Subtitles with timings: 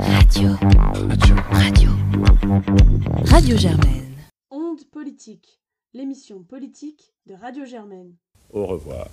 [0.00, 0.50] Radio.
[1.08, 1.36] Radio.
[1.52, 1.90] Radio.
[3.30, 4.14] Radio Germaine.
[4.50, 5.60] Onde politique,
[5.94, 8.12] l'émission politique de Radio Germaine.
[8.52, 9.06] Au revoir.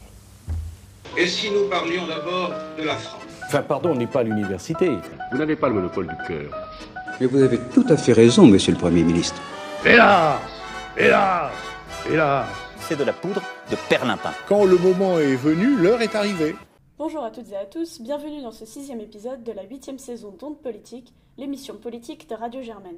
[1.17, 3.21] Et si nous parlions d'abord de la France?
[3.45, 4.89] Enfin, pardon, on n'est pas à l'université.
[5.31, 6.51] Vous n'avez pas le monopole du cœur.
[7.21, 9.41] Mais vous avez tout à fait raison, monsieur le Premier ministre.
[9.85, 10.39] Hélas
[10.97, 11.51] Hélas
[12.11, 12.47] Hélas
[12.81, 13.41] C'est de la poudre
[13.71, 14.33] de perlimpin.
[14.49, 16.55] Quand le moment est venu, l'heure est arrivée.
[17.05, 20.31] Bonjour à toutes et à tous, bienvenue dans ce sixième épisode de la huitième saison
[20.39, 22.97] d'Onde Politique, l'émission politique de Radio Germaine.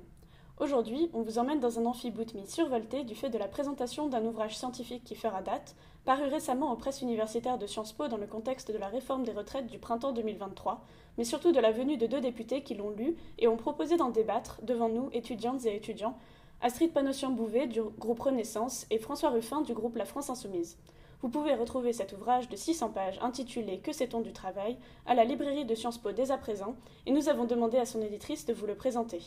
[0.59, 4.55] Aujourd'hui, on vous emmène dans un amphiboutmi survolté du fait de la présentation d'un ouvrage
[4.55, 8.71] scientifique qui fera date, paru récemment aux presses universitaires de Sciences Po dans le contexte
[8.71, 10.85] de la réforme des retraites du printemps 2023,
[11.17, 14.11] mais surtout de la venue de deux députés qui l'ont lu et ont proposé d'en
[14.11, 16.15] débattre devant nous, étudiantes et étudiants,
[16.61, 20.77] Astrid Panossian-Bouvet du groupe Renaissance et François Ruffin du groupe La France Insoumise.
[21.25, 25.23] Vous pouvez retrouver cet ouvrage de 600 pages intitulé Que sait-on du travail à la
[25.23, 26.75] librairie de Sciences Po dès à présent
[27.07, 29.23] et nous avons demandé à son éditrice de vous le présenter.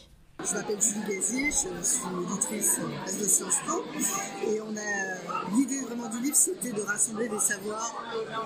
[0.47, 2.79] Je m'appelle Julie Gazier, je suis éditrice
[3.19, 3.83] de Sciences Po
[4.47, 7.93] et on a l'idée vraiment du livre c'était de rassembler des savoirs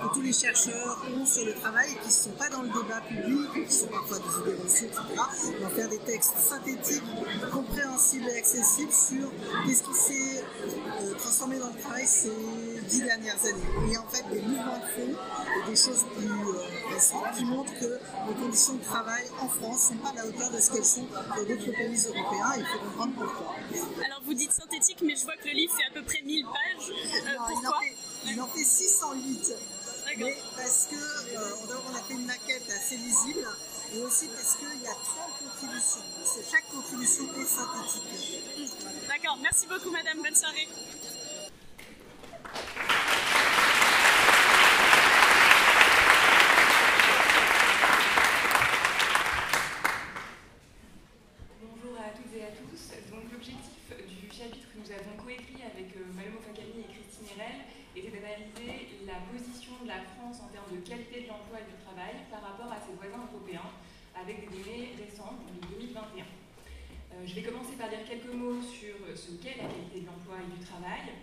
[0.02, 2.68] que tous les chercheurs ont sur le travail et qui ne sont pas dans le
[2.68, 5.02] débat public, qui sont parfois des idées reçues, etc.
[5.60, 7.02] Va faire des textes synthétiques,
[7.52, 9.30] compréhensibles et accessibles sur
[9.66, 10.44] qu'est-ce qui s'est
[11.02, 12.06] euh, transformé dans le travail
[12.82, 13.92] dix dernières années.
[13.92, 15.14] Et en fait des mouvements de fond
[15.58, 19.90] et des choses plus euh, récentes qui montrent que les conditions de travail en France
[19.90, 22.66] ne sont pas à la hauteur de ce qu'elles sont dans d'autres pays européens, il
[22.66, 23.54] faut comprendre pourquoi.
[24.04, 26.44] Alors vous dites synthétique, mais je vois que le livre fait à peu près 1000
[26.44, 26.90] pages.
[26.90, 29.52] Euh, non, pourquoi il en, fait, il en fait 608.
[30.18, 33.46] Mais parce que euh, on a fait une maquette assez lisible
[33.94, 35.04] et aussi parce qu'il y a 30
[35.38, 36.02] contributions.
[36.50, 38.78] Chaque contribution est synthétique.
[39.08, 40.68] D'accord, merci beaucoup madame, bonne soirée.
[42.52, 42.68] Bonjour
[51.96, 52.92] à toutes et à tous.
[53.08, 57.64] Donc l'objectif du chapitre que nous avons coécrit avec euh, Malemo Fakami et Christine Herel
[57.96, 61.76] était d'analyser la position de la France en termes de qualité de l'emploi et du
[61.80, 63.72] travail par rapport à ses voisins européens
[64.12, 65.56] avec des données récentes de
[65.88, 66.20] 2021.
[66.20, 70.36] Euh, je vais commencer par dire quelques mots sur ce qu'est la qualité de l'emploi
[70.44, 71.16] et du travail.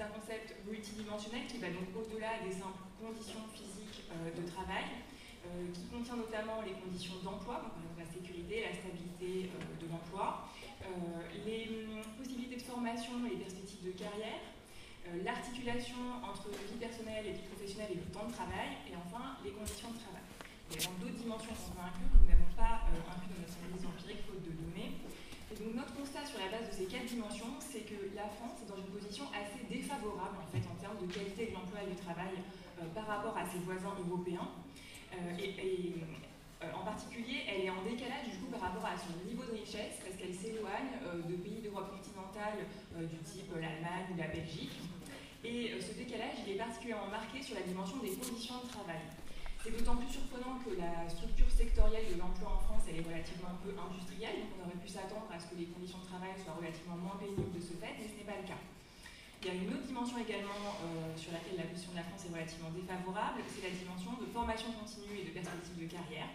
[0.00, 4.88] C'est un concept multidimensionnel qui va donc au-delà des simples conditions physiques euh, de travail,
[5.44, 9.84] euh, qui contient notamment les conditions d'emploi, par exemple la sécurité, la stabilité euh, de
[9.92, 10.48] l'emploi,
[10.88, 14.40] euh, les hum, possibilités de formation et les perspectives de carrière,
[15.04, 19.36] euh, l'articulation entre vie personnelle et vie professionnelle et le temps de travail, et enfin
[19.44, 20.24] les conditions de travail.
[20.72, 23.44] Il y a d'autres dimensions qu'on peut inclure que nous n'avons pas euh, inclus dans
[23.44, 24.96] notre analyse empirique faute de données.
[25.58, 28.70] Donc notre constat sur la base de ces quatre dimensions, c'est que la France est
[28.70, 31.98] dans une position assez défavorable en fait en termes de qualité de l'emploi et du
[31.98, 32.38] travail
[32.78, 34.46] euh, par rapport à ses voisins européens.
[35.10, 35.98] Euh, et,
[36.62, 39.58] euh, en particulier, elle est en décalage du coup par rapport à son niveau de
[39.58, 40.92] richesse parce qu'elle s'éloigne
[41.26, 42.68] de pays d'Europe continentale
[43.00, 44.76] du type l'Allemagne ou la Belgique.
[45.42, 49.00] Et ce décalage, il est particulièrement marqué sur la dimension des conditions de travail.
[49.60, 53.76] C'est d'autant plus surprenant que la structure sectorielle de l'emploi en France, est relativement peu
[53.76, 56.96] industrielle, donc on aurait pu s'attendre à ce que les conditions de travail soient relativement
[56.96, 58.56] moins pénibles de ce fait, mais ce n'est pas le cas.
[58.56, 62.24] Il y a une autre dimension également euh, sur laquelle la position de la France
[62.24, 66.32] est relativement défavorable, c'est la dimension de formation continue et de perspective de carrière.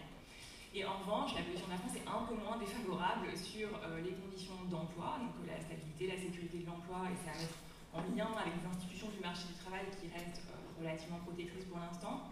[0.70, 4.06] Et en revanche, la position de la France est un peu moins défavorable sur euh,
[4.06, 7.58] les conditions d'emploi, donc euh, la stabilité, la sécurité de l'emploi, et c'est à mettre
[7.90, 10.46] en lien avec les institutions du marché du travail qui restent
[10.78, 12.30] relativement protectrices pour l'instant,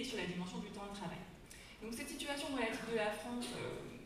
[0.00, 1.20] sur la dimension du temps de travail.
[1.84, 3.52] Donc cette situation relative de la France,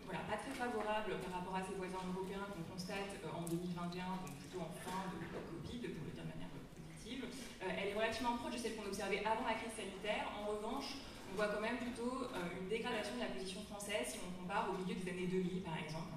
[0.07, 4.35] voilà, pas très favorable par rapport à ses voisins européens qu'on constate en 2021, donc
[4.43, 7.27] plutôt en fin de Covid, pour le dire de manière positive.
[7.63, 10.31] Euh, elle est relativement proche de celle qu'on observait avant la crise sanitaire.
[10.39, 14.19] En revanche, on voit quand même plutôt euh, une dégradation de la position française si
[14.23, 16.15] on compare au milieu des années 2000, par exemple.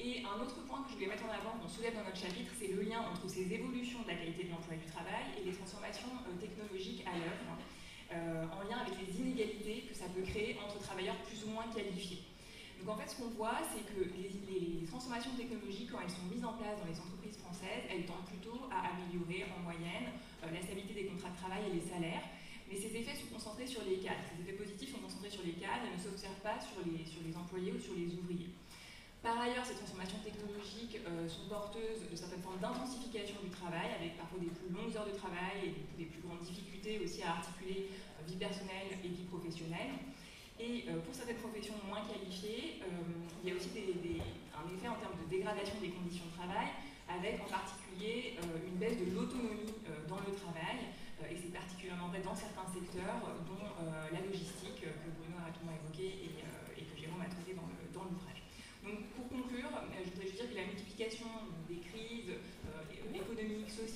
[0.00, 2.50] Et un autre point que je voulais mettre en avant, qu'on soulève dans notre chapitre,
[2.56, 5.44] c'est le lien entre ces évolutions de la qualité de l'emploi et du travail et
[5.44, 7.54] les transformations euh, technologiques à l'œuvre,
[8.12, 12.22] en lien avec les inégalités que ça peut créer entre travailleurs plus ou moins qualifiés.
[12.80, 16.24] Donc en fait, ce qu'on voit, c'est que les, les, transformations technologiques, quand elles sont
[16.32, 20.08] mises en place dans les entreprises françaises, elles tendent plutôt à améliorer en moyenne
[20.40, 22.24] euh, la stabilité des contrats de travail et les salaires.
[22.72, 24.24] Mais ces effets sont concentrés sur les cadres.
[24.32, 27.20] Ces effets positifs sont concentrés sur les cadres et ne s'observent pas sur les, sur
[27.20, 28.48] les employés ou sur les ouvriers.
[29.22, 34.16] Par ailleurs, ces transformations technologiques euh, sont porteuses de certaines formes d'intensification du travail, avec
[34.16, 37.92] parfois des plus longues heures de travail et des, plus grandes difficultés aussi à articuler
[37.92, 39.92] euh, vie personnelle et vie professionnelle.
[40.56, 45.16] Et euh, pour certaines professions moins qualifiées, il y a aussi un effet en termes
[45.20, 46.72] de dégradation des conditions de travail,
[47.08, 49.72] avec en particulier une baisse de l'autonomie
[50.08, 50.92] dans le travail.
[51.24, 53.64] et c'est particulièrement vrai dans certains secteurs, dont
[54.12, 56.39] la logistique, que Bruno a rapidement évoqué et,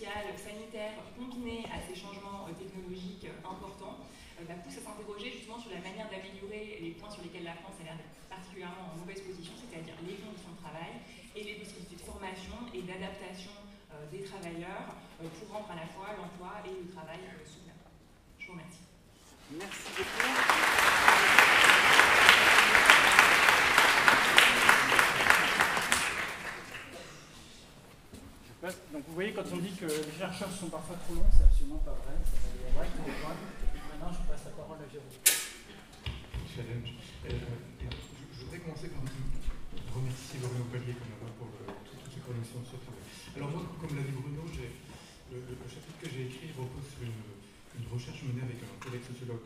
[0.04, 4.04] sanitaire sanitaires, combinées à ces changements euh, technologiques euh, importants,
[4.36, 7.56] euh, bah, pousse à s'interroger justement sur la manière d'améliorer les points sur lesquels la
[7.56, 7.98] France a l'air
[8.28, 11.00] particulièrement en mauvaise position, c'est-à-dire les conditions de travail
[11.32, 13.52] et les possibilités de formation et d'adaptation
[14.10, 17.86] des travailleurs pour rendre à la fois l'emploi et le travail soutenable.
[18.38, 18.82] Je vous remercie.
[19.54, 20.53] Merci beaucoup.
[29.44, 32.16] Quand on dit que les chercheurs sont parfois trop longs, c'est absolument pas vrai.
[32.16, 35.20] Maintenant, je passe la parole à Jérôme.
[36.48, 36.90] Challenge.
[37.28, 37.36] Euh,
[37.84, 42.80] je, voudrais commencer par remercier Bruno Pallier comme pour toutes ces connexions sur
[43.36, 47.20] Alors moi, comme l'a dit Bruno, le, le, chapitre que j'ai écrit repose sur une,
[47.76, 49.44] une, recherche menée avec un collègue sociologue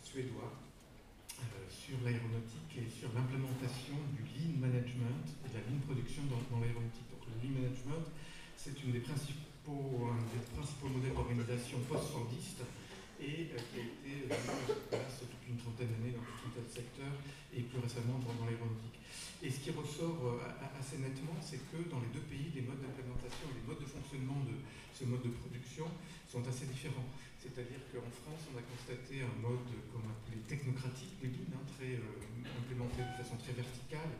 [0.00, 6.24] suédois euh, sur l'aéronautique et sur l'implémentation du lean management et de la lean production
[6.32, 7.10] dans, dans l'aéronautique.
[7.12, 8.06] Donc le lean management,
[8.56, 12.64] c'est une des principaux, un des principaux modèles d'organisation post-fordiste
[13.20, 16.52] et euh, qui a été mis en place depuis une trentaine d'années dans tout un
[16.52, 17.16] tas de secteurs
[17.52, 19.00] et plus récemment dans, l'aéronautique.
[19.40, 22.80] Et ce qui ressort euh, assez nettement, c'est que dans les deux pays, les modes
[22.80, 24.56] d'implémentation et les modes de fonctionnement de
[24.92, 25.88] ce mode de production
[26.28, 27.08] sont assez différents.
[27.38, 29.70] C'est-à-dire qu'en France, on a constaté un mode,
[30.48, 34.12] technocratique, de hein, très euh, implémenté de façon très verticale,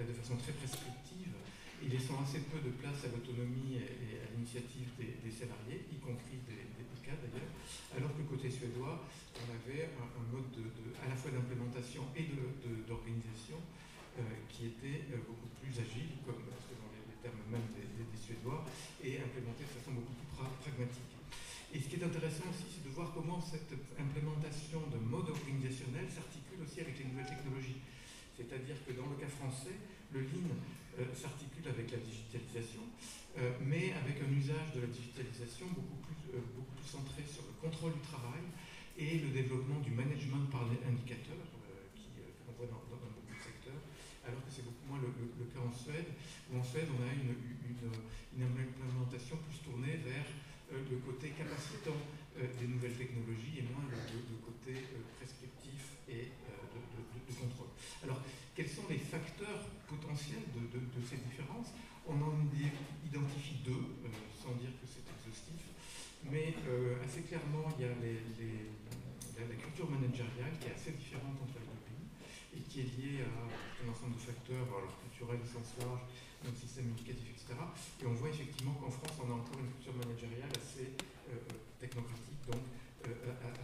[0.00, 1.34] de façon très prescriptive,
[1.82, 6.38] et laissant assez peu de place à l'autonomie et à l'initiative des, salariés, y compris
[6.44, 6.84] des, des
[7.18, 7.50] d'ailleurs,
[7.96, 9.02] alors que côté suédois,
[9.34, 10.70] on avait un, mode de,
[11.02, 12.30] à la fois d'implémentation et
[12.86, 13.58] d'organisation
[14.18, 17.88] euh, qui était euh, beaucoup plus agile, comme selon les, termes même des,
[18.20, 18.64] Suédois,
[19.02, 21.14] et implémenté de façon beaucoup plus pragmatique.
[21.72, 26.06] Et ce qui est intéressant aussi, c'est de voir comment cette implémentation de mode organisationnel
[26.10, 27.80] s'articule aussi avec les nouvelles technologies.
[28.36, 29.74] C'est-à-dire que dans le cas français,
[30.12, 30.79] le Lean euh,
[31.14, 32.82] s'articule avec la digitalisation,
[33.64, 37.54] mais avec un usage de la digitalisation beaucoup plus euh, beaucoup plus centré sur le
[37.58, 38.46] contrôle du travail
[38.94, 43.42] et le développement du management par indicateur, euh, qui, euh, qu'on voit dans, beaucoup de
[43.42, 43.82] secteurs,
[44.22, 45.10] alors que c'est beaucoup moins le,
[45.50, 46.06] cas en Suède,
[46.52, 50.28] où en Suède on a une, une, implémentation plus tournée vers
[50.70, 51.98] le côté capacitant
[52.38, 53.98] des nouvelles technologies et moins le,
[54.38, 54.86] côté
[55.18, 57.74] prescriptif et de, contrôle.
[58.04, 58.22] Alors,
[58.54, 61.74] quels sont les facteurs potentiels de, ces différences
[62.06, 62.38] On en
[63.02, 63.98] identifie deux,
[64.38, 65.66] sans dire que c'est exhaustif.
[66.30, 71.58] Mais euh, assez clairement, il y a la, culture managériale qui est assez différente entre
[71.58, 72.06] les deux pays
[72.54, 76.04] et qui est liée à un ensemble de facteurs alors, culturels au sens large,
[76.44, 77.56] notre système éducatif, etc.
[78.02, 81.56] Et on voit effectivement qu'en France, on a encore une culture managériale assez euh, euh,
[81.80, 82.62] technocratique, donc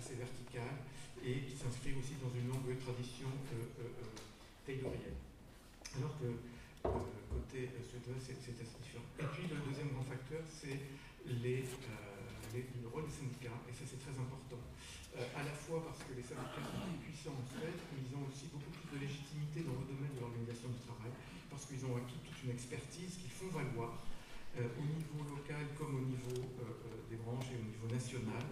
[0.00, 0.80] assez verticale,
[1.22, 3.28] et qui s'inscrit aussi dans une longue tradition
[4.64, 5.20] taylorienne.
[5.96, 6.28] Alors que
[7.32, 9.08] côté suédois, c'est assez différent.
[9.18, 10.78] Et puis le deuxième grand facteur, c'est
[11.26, 11.64] les
[12.56, 14.60] le rôle des syndicats, et ça c'est très important,
[15.16, 18.12] euh, à la fois parce que les syndicats sont plus puissants en Suède, mais ils
[18.16, 21.12] ont aussi beaucoup plus de légitimité dans le domaine de l'organisation du travail,
[21.52, 24.00] parce qu'ils ont acquis toute une expertise qu'ils font valoir
[24.56, 28.46] euh, au niveau local comme au niveau euh, des branches et au niveau national,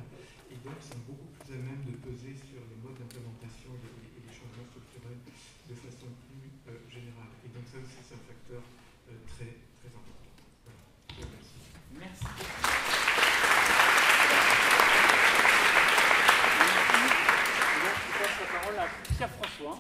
[0.52, 4.20] et donc ils sont beaucoup plus à même de peser sur les modes d'implémentation et,
[4.20, 5.20] les changements structurels
[5.69, 6.33] de façon plus
[6.90, 7.32] générale.
[7.44, 8.62] Et donc ça aussi c'est un facteur
[9.29, 10.29] très, très important.
[10.65, 11.31] Voilà.
[11.98, 12.27] Merci.
[19.17, 19.79] Pierre-François.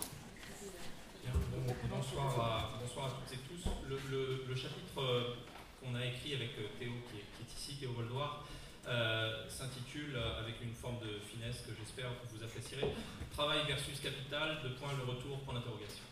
[1.90, 3.68] bonsoir, à, bonsoir à toutes et tous.
[3.88, 5.34] Le, chapitre euh,
[5.80, 8.44] qu'on a écrit avec euh, Théo, qui est, ici, Théo Voldoir,
[8.86, 12.94] euh, s'intitule, avec une forme de finesse que j'espère que vous apprécierez,
[13.32, 16.04] Travail versus capital, de point le retour, point d'interrogation.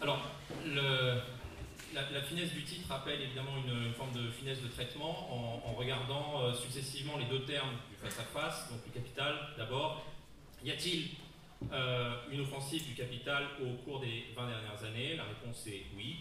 [0.00, 0.20] Alors,
[1.94, 7.18] la, finesse du titre rappelle évidemment une, forme de finesse de traitement en, regardant successivement
[7.18, 10.04] les deux termes du face-à-face, donc le capital d'abord.
[10.64, 11.08] Y a-t-il
[11.72, 15.16] euh, une offensive du capital au cours des 20 dernières années?
[15.16, 16.18] La réponse est oui,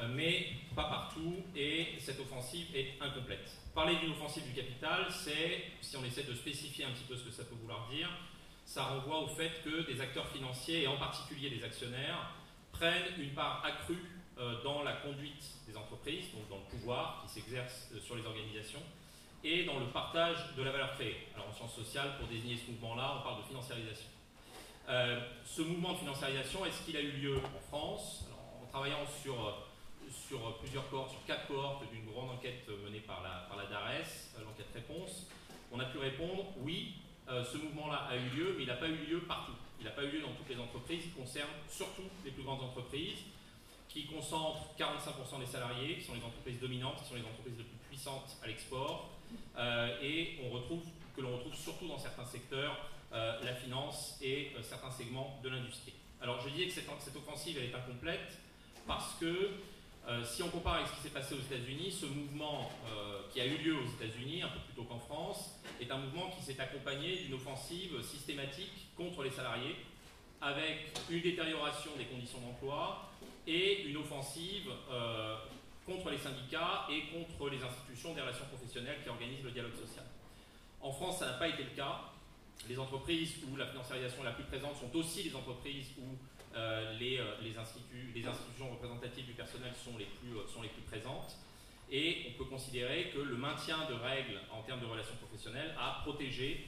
[0.00, 3.50] euh, mais pas partout, et cette offensive est incomplète.
[3.74, 7.24] Parler d'une offensive du capital, c'est, si on essaie de spécifier un petit peu ce
[7.24, 8.08] que ça peut vouloir dire,
[8.68, 12.32] ça renvoie au fait que des acteurs financiers, et en particulier des actionnaires,
[12.70, 14.04] prennent une part accrue
[14.38, 18.82] euh, dans la conduite des entreprises, donc dans le pouvoir qui s'exerce sur les organisations,
[19.42, 21.28] et dans le partage de la valeur créée.
[21.34, 24.10] Alors en sciences sociales, pour désigner ce mouvement-là, on parle de financiarisation.
[24.90, 28.26] Euh, ce mouvement de financiarisation, est-ce qu'il a eu lieu en France?
[28.62, 29.64] En travaillant sur,
[30.10, 34.34] sur plusieurs cohortes, sur quatre cohortes d'une grande enquête menée par la, par la DARES,
[34.36, 35.26] euh, l'enquête réponse,
[35.72, 36.96] on a pu répondre oui,
[37.30, 39.52] euh, ce mouvement-là a eu lieu, mais il n'a pas eu lieu partout.
[39.80, 42.62] Il n'a pas eu lieu dans toutes les entreprises, il concerne surtout les plus grandes
[42.62, 43.18] entreprises
[43.88, 47.64] qui concentrent 45% des salariés, qui sont les entreprises dominantes, qui sont les entreprises les
[47.64, 49.08] plus puissantes à l'export,
[50.02, 50.82] et on retrouve,
[51.16, 52.76] que l'on retrouve surtout dans certains secteurs
[53.10, 55.94] euh, la finance et euh, certains segments de l'industrie.
[56.20, 58.36] Alors je disais que cette, offensive elle est incomplète
[58.86, 59.52] parce que
[60.08, 63.42] Euh, si on compare avec ce qui s'est passé aux États-Unis, ce mouvement euh, qui
[63.42, 66.42] a eu lieu aux États-Unis, un peu plus tôt qu'en France, est un mouvement qui
[66.42, 69.76] s'est accompagné d'une offensive systématique contre les salariés,
[70.40, 73.10] avec une détérioration des conditions d'emploi
[73.46, 75.36] et une offensive euh,
[75.84, 80.06] contre les syndicats et contre les institutions des relations professionnelles qui organisent le dialogue social.
[80.80, 82.00] En France, ça n'a pas été le cas.
[82.66, 86.16] Les entreprises où la financiarisation est la plus présente sont aussi les entreprises où
[86.56, 90.82] euh, les, euh, les, institutions représentatives du personnel sont les, plus, euh, sont les plus
[90.82, 91.36] présentes.
[91.90, 96.00] Et on peut considérer que le maintien de règles en termes de relations professionnelles a
[96.02, 96.66] protégé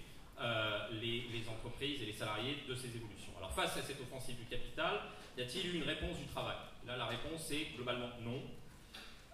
[0.92, 3.32] les, les, entreprises et les salariés de ces évolutions.
[3.36, 4.98] Alors face à cette offensive du capital,
[5.36, 6.56] y a-t-il eu une réponse du travail?
[6.86, 8.40] Là, la réponse est globalement non.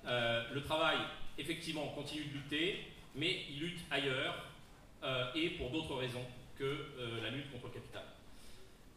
[0.04, 0.98] le travail,
[1.38, 2.80] effectivement, continue de lutter,
[3.14, 4.34] mais il lutte ailleurs
[5.36, 6.26] et pour d'autres raisons
[6.58, 8.04] que la lutte contre le capital.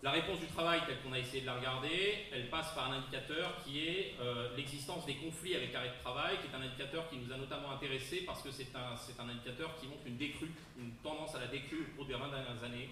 [0.01, 2.95] La réponse du travail, telle qu'on a essayé de la regarder, elle passe par un
[2.95, 7.09] indicateur qui est euh, l'existence des conflits avec arrêt de travail, qui est un indicateur
[7.09, 10.91] qui nous a notamment intéressé parce que c'est un, indicateur qui montre une décrue, une
[11.03, 12.89] tendance à la décrue au cours des 20 dernières années,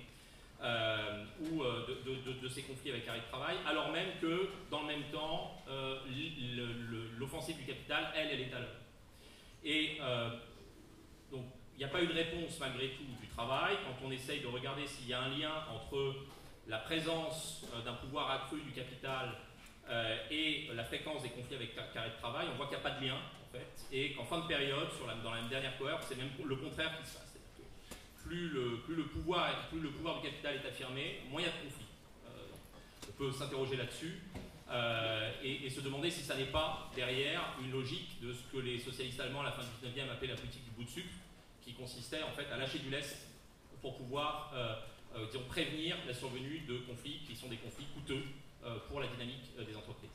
[0.61, 1.87] euh, ou euh,
[2.41, 5.63] de, ces conflits avec arrêt de travail, alors même que, dans le même temps,
[7.17, 8.81] l'offensive du capital, elle, elle est à l'heure.
[9.63, 9.97] Et
[11.77, 13.75] n'y a pas eu de réponse malgré tout du travail.
[13.85, 16.15] Quand on essaye de regarder s'il y a un lien entre
[16.67, 19.29] la présence euh, d'un pouvoir accru du capital
[19.89, 22.89] euh, et la fréquence des conflits avec carré de travail, on voit qu'il n'y a
[22.89, 26.03] pas de lien, en fait, et qu'en fin de période, la, dans la dernière cohorte,
[26.07, 27.23] c'est même le contraire qui se passe.
[28.25, 29.79] Plus le, pouvoir, du
[30.21, 31.85] capital est affirmé, moins il y a de conflits.
[32.25, 34.19] Euh, on peut s'interroger là-dessus
[35.43, 39.21] et, se demander si ça n'est pas derrière une logique de ce que les socialistes
[39.21, 41.13] allemands à la fin du 19e appelaient la politique du bout de sucre,
[41.67, 43.27] qui consistait en fait à lâcher du lest
[43.81, 44.53] pour pouvoir
[45.15, 48.23] euh, disons, prévenir la survenue de conflits qui sont des conflits coûteux
[48.63, 50.09] euh, pour la dynamique euh, des entreprises.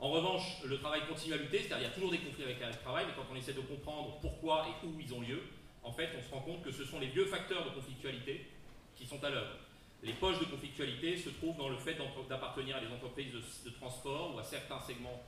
[0.00, 2.60] En revanche, le travail continue à lutter, c'est-à-dire qu'il y a toujours des conflits avec
[2.60, 5.42] le travail, mais quand on essaie de comprendre pourquoi et où ils ont lieu,
[5.82, 8.46] en fait, on se rend compte que ce sont les vieux facteurs de conflictualité
[8.94, 9.56] qui sont à l'œuvre.
[10.04, 11.96] Les poches de conflictualité se trouvent dans le fait
[12.28, 15.20] d'appartenir à des entreprises de, transport ou à certains segments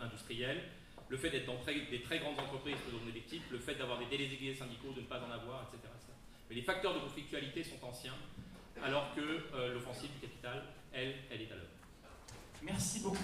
[0.00, 0.62] industriels,
[1.08, 2.76] le fait d'être dans des très grandes entreprises
[3.12, 5.92] des types, le fait d'avoir des délégués syndicaux, de ne pas en avoir, etc.
[6.48, 8.14] Mais les facteurs de conflictualité sont anciens,
[8.82, 11.68] alors que euh, l'offensive du capital, elle, elle est à l'œuvre.
[12.62, 13.18] Merci beaucoup.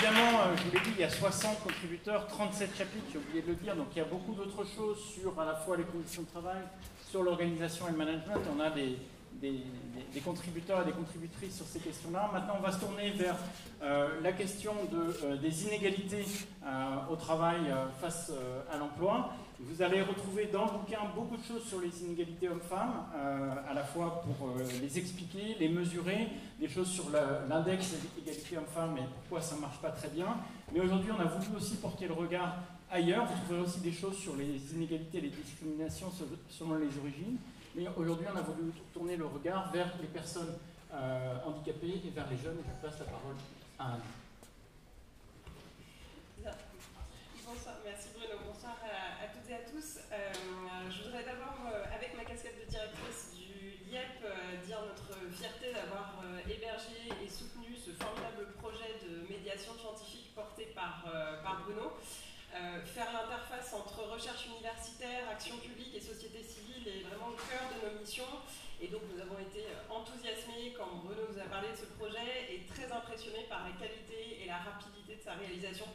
[0.00, 3.42] Évidemment, euh, je vous l'ai dit, il y a 60 contributeurs, 37 chapitres, j'ai oublié
[3.42, 5.82] de le dire, donc il y a beaucoup d'autres choses sur à la fois les
[5.82, 6.62] conditions de travail,
[7.10, 8.40] sur l'organisation et le management.
[8.56, 8.96] On a des,
[9.40, 12.30] des, contributeurs et des contributrices sur ces questions-là.
[12.32, 13.36] Maintenant, on va se tourner vers
[13.82, 16.24] euh, la question euh, des inégalités
[16.64, 17.60] euh, au travail
[18.00, 18.32] face
[18.72, 19.32] à l'emploi.
[19.60, 23.06] Vous allez retrouver dans le bouquin beaucoup de choses sur les inégalités hommes-femmes,
[23.68, 26.28] à la fois pour les expliquer, les mesurer,
[26.60, 30.36] des choses sur l'index d'égalité hommes-femmes et pourquoi ça ne marche pas très bien.
[30.72, 32.54] Mais aujourd'hui, on a voulu aussi porter le regard
[32.88, 33.26] ailleurs.
[33.26, 36.12] Vous trouverez aussi des choses sur les inégalités et les discriminations
[36.48, 37.38] selon les origines.
[37.74, 40.58] Mais aujourd'hui, on a voulu tourner le regard vers les personnes
[40.92, 42.58] euh, handicapées et vers les jeunes.
[42.64, 43.36] Je passe la parole
[43.78, 44.00] à Anne.
[47.44, 48.40] Bonsoir, merci Bruno.
[48.44, 50.00] Bonsoir à, toutes et à tous.
[50.12, 50.32] Euh,
[50.90, 54.20] je voudrais d'abord, euh, avec ma casquette de directrice du LIEP,
[54.66, 61.04] dire notre fierté d'avoir hébergé et soutenu ce formidable projet de médiation scientifique porté par,
[61.64, 61.92] Bruno.
[62.84, 65.96] Faire l'interface entre recherche universitaire, action publique
[67.30, 68.40] le cœur de nos missions.
[68.80, 72.46] Et donc nous avons été euh, enthousiasmés quand Bruno nous a parlé de ce projet
[72.48, 75.86] et très impressionnés par la qualité et la rapidité de sa réalisation.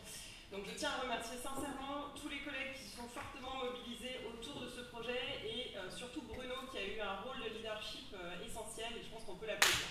[0.52, 4.62] Donc je tiens à remercier sincèrement tous les collègues qui se sont fortement mobilisés autour
[4.62, 8.14] de ce projet et euh, surtout Bruno qui a eu un rôle de leadership
[8.46, 9.88] essentiel et je pense qu'on peut l'applaudir.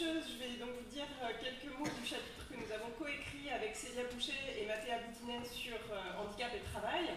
[0.00, 3.76] je vais donc vous dire euh, quelques mots du chapitre que nous avons coécrit avec
[3.76, 7.12] Célia Boucher et Mathéa Boutinet sur euh, handicap et travail.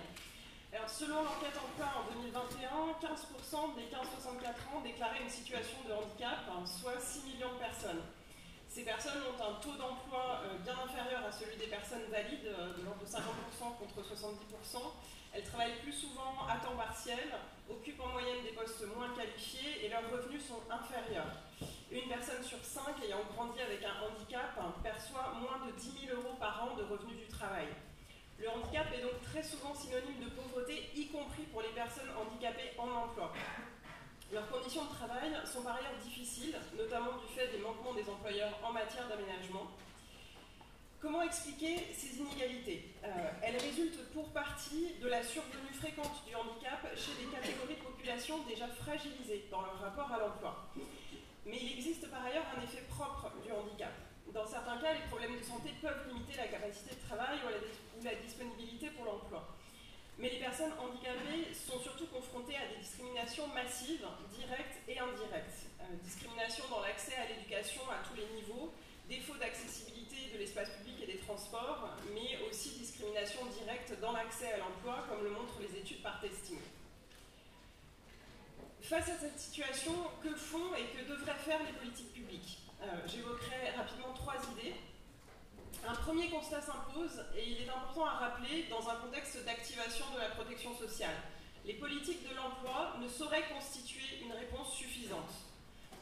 [0.73, 6.47] Alors, selon l'enquête emploi en 2021, 15% des 15-64 ans déclaraient une situation de handicap,
[6.63, 8.03] soit 6 millions de personnes.
[8.69, 12.81] Ces personnes ont un taux d'emploi euh, bien inférieur à celui des personnes valides, de
[12.87, 13.19] l'ordre de 50%
[13.77, 14.79] contre 70%.
[15.33, 17.35] Elles travaillent plus souvent à temps partiel,
[17.69, 21.43] occupent en moyenne des postes moins qualifiés et leurs revenus sont inférieurs
[21.93, 26.35] une personne sur cinq ayant grandi avec un handicap perçoit moins de 10 000 euros
[26.39, 27.67] par an de revenus du travail.
[28.43, 32.75] Le handicap est donc très souvent synonyme de pauvreté, y compris pour les personnes handicapées
[32.77, 33.31] en emploi.
[34.33, 38.59] Leurs conditions de travail sont par ailleurs difficiles, notamment du fait des manquements des employeurs
[38.61, 39.71] en matière d'aménagement.
[40.99, 42.91] Comment expliquer ces inégalités?
[43.05, 47.81] Euh, Elles résultent pour partie de la survenue fréquente du handicap chez des catégories de
[47.81, 50.67] population déjà fragilisées dans leur rapport à l'emploi.
[51.45, 53.93] Mais il existe par ailleurs un effet propre du handicap.
[54.33, 57.57] Dans certains cas, les problèmes de santé peuvent limiter la capacité de travail ou la,
[57.57, 59.55] ou la disponibilité pour l'emploi.
[60.17, 65.65] Mais les personnes handicapées sont surtout confrontées à des discriminations massives, directes et indirectes.
[65.81, 68.71] Euh, discrimination dans l'accès à l'éducation à tous les niveaux,
[69.09, 74.57] défaut d'accessibilité de l'espace public et des transports, mais aussi discrimination directe dans l'accès à
[74.57, 76.59] l'emploi, comme le montrent les études par testing.
[78.81, 82.59] Face à cette situation, que font et que devraient faire les politiques publiques?
[82.81, 84.75] Euh, J'évoquerai rapidement trois idées.
[85.85, 90.19] Un premier constat s'impose et il est important à rappeler dans un contexte d'activation de
[90.19, 91.15] la protection sociale.
[91.65, 95.43] Les politiques de l'emploi ne sauraient constituer une réponse suffisante.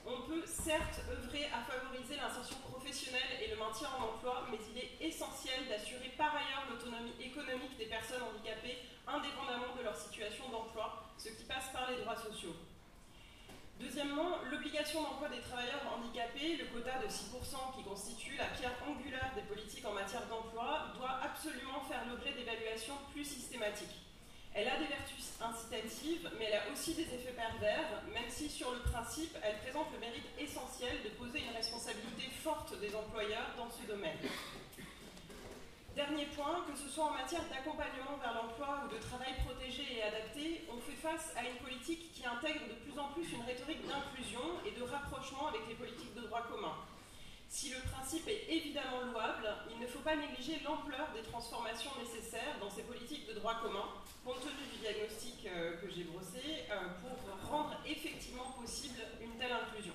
[0.05, 4.77] On peut certes œuvrer à favoriser l'insertion professionnelle et le maintien en emploi, mais il
[4.77, 11.09] est essentiel d'assurer par ailleurs l'autonomie économique des personnes handicapées indépendamment de leur situation d'emploi,
[11.17, 12.55] ce qui passe par les droits sociaux.
[13.81, 19.31] Deuxièmement, l'obligation d'emploi des travailleurs handicapés, le quota de 6% qui constitue la pierre angulaire
[19.35, 24.05] des politiques en matière d'emploi, doit absolument faire l'objet d'évaluations plus systématiques.
[24.53, 28.71] Elle a des vertus incitatives, mais elle a aussi des effets pervers, même si sur
[28.71, 33.69] le principe, elle présente le mérite essentiel de poser une responsabilité forte des employeurs dans
[33.71, 34.17] ce domaine.
[35.95, 40.03] Dernier point, que ce soit en matière d'accompagnement vers l'emploi ou de travail protégé et
[40.03, 43.85] adapté, on fait face à une politique qui intègre de plus en plus une rhétorique
[43.85, 46.75] d'inclusion et de rapprochement avec les politiques de droit commun.
[47.49, 52.55] Si le principe est évidemment louable, il ne faut pas négliger l'ampleur des transformations nécessaires
[52.61, 53.91] dans ces politiques de droit commun,
[54.23, 57.19] compte tenu du diagnostic euh, que j'ai brossé, euh, pour
[57.51, 59.93] rendre effectivement possible une telle inclusion.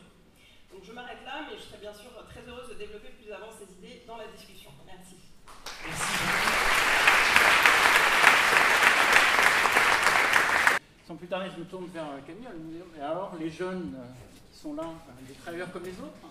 [0.71, 3.49] Donc je m'arrête là, mais je serai bien sûr très heureuse de développer plus avant
[3.51, 4.71] ces idées dans la discussion.
[4.85, 5.26] Merci.
[11.07, 12.47] Sans plus tarder, je me tourne vers euh, Camille.
[12.99, 13.97] Et alors, les jeunes
[14.53, 14.85] qui sont là,
[15.27, 16.27] des travailleurs comme les autres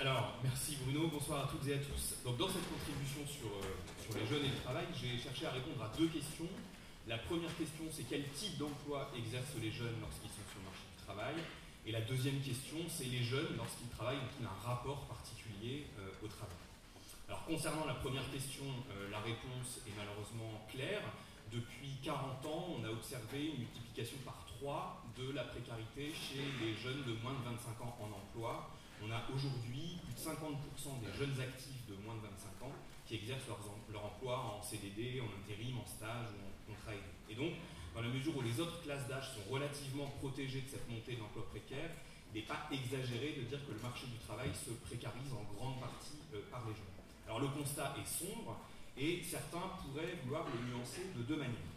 [0.00, 2.16] alors, merci Bruno, bonsoir à toutes et à tous.
[2.24, 5.50] Donc, dans cette contribution sur, euh, sur les jeunes et le travail, j'ai cherché à
[5.50, 6.48] répondre à deux questions.
[7.06, 10.82] La première question, c'est quel type d'emploi exercent les jeunes lorsqu'ils sont sur le marché
[10.90, 11.34] du travail?
[11.86, 16.26] Et la deuxième question, c'est les jeunes lorsqu'ils travaillent ont-ils un rapport particulier euh, au
[16.26, 16.61] travail?
[17.32, 21.00] Alors, concernant la première question, euh, la réponse est malheureusement claire.
[21.50, 26.76] Depuis 40 ans, on a observé une multiplication par 3 de la précarité chez les
[26.76, 28.68] jeunes de moins de 25 ans en emploi
[29.02, 33.16] on a aujourd'hui plus de 50% des jeunes actifs de moins de 25 ans qui
[33.16, 33.48] exercent
[33.90, 37.12] leur, emploi en CDD, en intérim, en stage ou en contrat aidé.
[37.30, 37.56] Et donc,
[37.94, 41.48] dans la mesure où les autres classes d'âge sont relativement protégées de cette montée d'emploi
[41.50, 41.90] précaire,
[42.32, 45.80] il n'est pas exagéré de dire que le marché du travail se précarise en grande
[45.80, 46.91] partie euh, par les jeunes.
[47.32, 48.60] Alors le constat est sombre
[48.94, 51.72] et certains pourraient vouloir le nuancer de deux manières.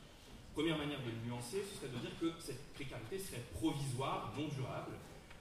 [0.54, 4.50] Première manière de le nuancer, ce serait de dire que cette précarité serait provisoire, non
[4.50, 5.00] durable,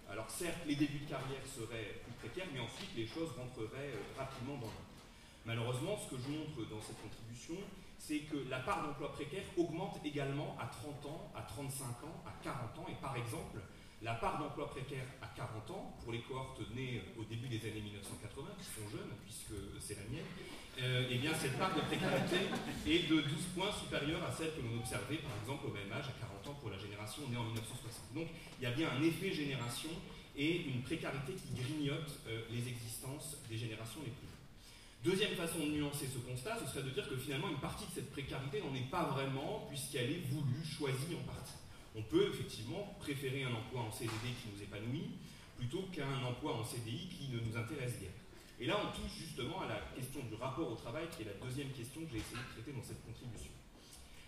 [0.09, 4.15] alors certes, les débuts de carrière seraient plus précaires, mais ensuite les choses rentreraient euh,
[4.17, 4.95] rapidement dans l'ordre.
[5.47, 7.59] Malheureusement, ce que je montre dans cette contribution,
[7.99, 12.31] c'est que la part d'emploi précaire augmente également à 30 ans, à 35 ans, à
[12.45, 12.87] 40 ans.
[12.89, 13.59] Et par exemple,
[14.05, 17.81] la part d'emploi précaire à 40 ans, pour les cohortes nées au début des années
[17.81, 20.29] 1980, qui sont jeunes, puisque c'est la mienne,
[20.79, 22.53] euh, eh bien cette part de précarité
[22.87, 26.05] est de 12 points supérieure à celle que l'on observait par exemple au même âge,
[26.05, 28.13] à 40 ans, pour la génération née en 1960.
[28.15, 28.29] Donc
[28.61, 29.91] il y a bien un effet génération
[30.37, 34.29] et une précarité qui grignote euh, les existences des générations les plus.
[35.01, 37.93] Deuxième façon de nuancer ce constat, ce serait de dire que finalement une partie de
[37.95, 41.64] cette précarité n'en est pas vraiment puisqu'elle est voulue, choisie en partie.
[41.95, 45.11] On peut effectivement préférer un emploi en CDD qui nous épanouit
[45.57, 48.11] plutôt qu'un emploi en CDI qui ne nous intéresse guère.
[48.59, 51.47] Et là, on touche justement à la question du rapport au travail, qui est la
[51.47, 53.51] deuxième question que j'ai essayé de traiter dans cette contribution.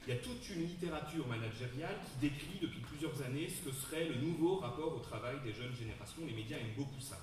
[0.06, 4.06] Il y a toute une littérature managériale qui décrit depuis plusieurs années ce que serait
[4.06, 6.22] le nouveau rapport au travail des jeunes générations.
[6.26, 7.18] Les médias aiment beaucoup ça.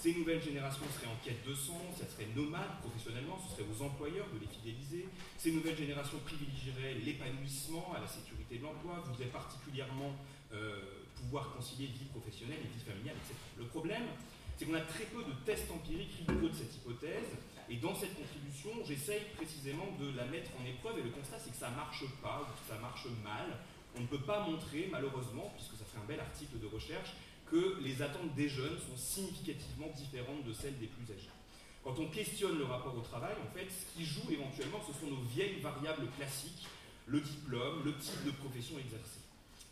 [0.00, 3.84] Ces nouvelles générations seraient en quête de sens, elles seraient nomades professionnellement, ce serait aux
[3.84, 5.04] employeurs de les fidéliser.
[5.36, 10.16] Ces nouvelles générations privilégieraient l'épanouissement à la sécurité de l'emploi, voudraient particulièrement
[10.54, 13.36] euh, pouvoir concilier vie professionnelle et vie familiale, etc.
[13.58, 14.08] Le problème,
[14.56, 17.36] c'est qu'on a très peu de tests empiriques rigoureux de cette hypothèse,
[17.68, 21.52] et dans cette contribution, j'essaye précisément de la mettre en épreuve, et le constat c'est
[21.52, 23.52] que ça marche pas, ça marche mal.
[23.96, 27.12] On ne peut pas montrer, malheureusement, puisque ça fait un bel article de recherche,
[27.50, 31.30] que les attentes des jeunes sont significativement différentes de celles des plus âgés.
[31.82, 35.10] Quand on questionne le rapport au travail, en fait, ce qui joue éventuellement, ce sont
[35.10, 36.66] nos vieilles variables classiques,
[37.06, 39.20] le diplôme, le type de profession exercée.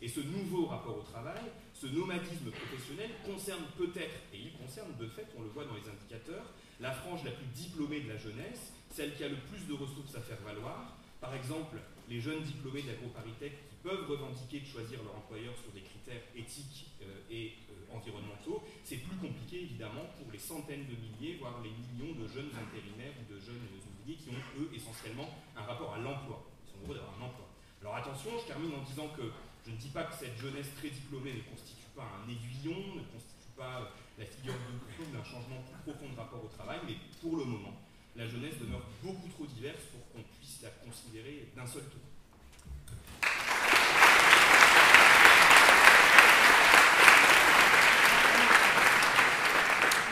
[0.01, 5.07] Et ce nouveau rapport au travail, ce nomadisme professionnel concerne peut-être, et il concerne de
[5.07, 6.45] fait, on le voit dans les indicateurs,
[6.79, 10.15] la frange la plus diplômée de la jeunesse, celle qui a le plus de ressources
[10.15, 10.97] à faire valoir.
[11.19, 11.77] Par exemple,
[12.09, 16.87] les jeunes diplômés d'AgroParisTech qui peuvent revendiquer de choisir leur employeur sur des critères éthiques
[17.03, 17.53] euh, et
[17.93, 22.51] environnementaux, c'est plus compliqué évidemment pour les centaines de milliers, voire les millions de jeunes
[22.53, 26.45] intérimaires ou de jeunes ouvriers qui ont eux essentiellement un rapport à l'emploi.
[26.65, 27.47] Ils sont heureux d'avoir un emploi.
[27.81, 29.31] Alors attention, je termine en disant que
[29.65, 33.03] je ne dis pas que cette jeunesse très diplômée ne constitue pas un aiguillon, ne
[33.11, 33.85] constitue pas euh,
[34.17, 37.73] la figure de d'un changement plus profond de rapport au travail, mais pour le moment,
[38.15, 42.08] la jeunesse demeure beaucoup trop diverse pour qu'on puisse la considérer d'un seul tour.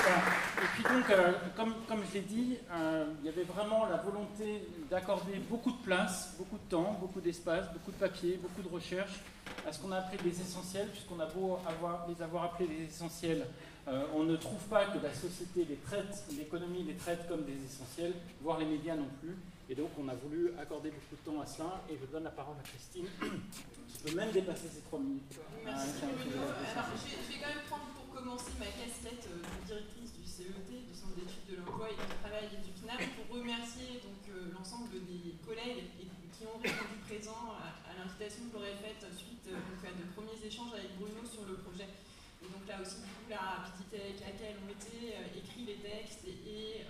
[0.08, 3.98] Et puis donc, euh, comme, comme, je l'ai dit, euh, il y avait vraiment la
[3.98, 8.74] volonté d'accorder beaucoup de place, beaucoup de temps, beaucoup d'espace, beaucoup de papier, beaucoup de
[8.74, 9.20] recherche
[9.68, 12.86] à ce qu'on a appelé les essentiels, puisqu'on a beau avoir, les avoir appelés les
[12.86, 13.46] essentiels,
[13.88, 17.58] euh, on ne trouve pas que la société les traite, l'économie les traite comme des
[17.66, 19.36] essentiels, voire les médias non plus.
[19.70, 22.32] Et donc on a voulu accorder beaucoup de temps à cela, et je donne la
[22.32, 23.06] parole à Christine,
[23.88, 25.24] qui peut même dépasser ces trois minutes.
[25.64, 30.90] Merci Alors, je vais quand même prendre commencer ma casquette de directrice du CET, du
[30.90, 34.90] Centre d'études de l'emploi et du travail et du CNAM, pour remercier donc euh, l'ensemble
[35.06, 35.86] des collègues
[36.34, 40.74] qui ont répondu présent à, l'invitation que j'aurais faite suite euh, à de premiers échanges
[40.74, 41.94] avec Bruno sur le projet.
[42.42, 45.78] Et donc là aussi, du coup, la rapidité avec laquelle on était euh, écrit les
[45.78, 46.90] textes et,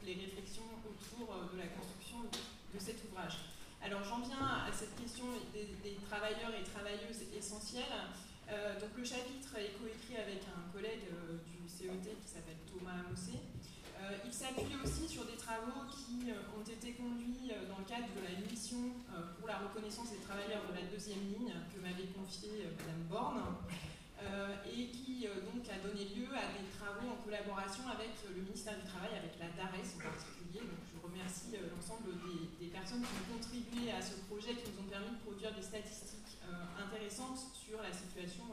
[0.00, 3.52] les réflexions autour de la construction de cet ouvrage.
[3.84, 5.68] Alors j'en viens à cette question des,
[6.08, 7.28] travailleurs et travailleuses
[8.50, 8.80] essentielles.
[8.80, 11.06] donc le chapitre est coécrit avec un collègue
[11.46, 13.38] du CET qui s'appelle Thomas Mossé.
[14.00, 17.84] Euh, il s'appuie aussi sur des travaux qui euh, ont été conduits euh, dans le
[17.84, 18.96] cadre de la mission
[19.38, 23.42] pour la reconnaissance des travailleurs de la deuxième ligne que m'avait confié Madame Borne.
[24.68, 28.84] et qui donc a donné lieu à des travaux en collaboration avec le ministère du
[28.84, 30.60] Travail, avec la DARES en particulier.
[30.64, 32.16] Donc je remercie l'ensemble
[32.60, 35.64] des, personnes qui ont contribué à ce projet, qui nous ont permis de produire des
[35.64, 36.29] statistiques
[36.78, 38.44] intéressantes sur la situation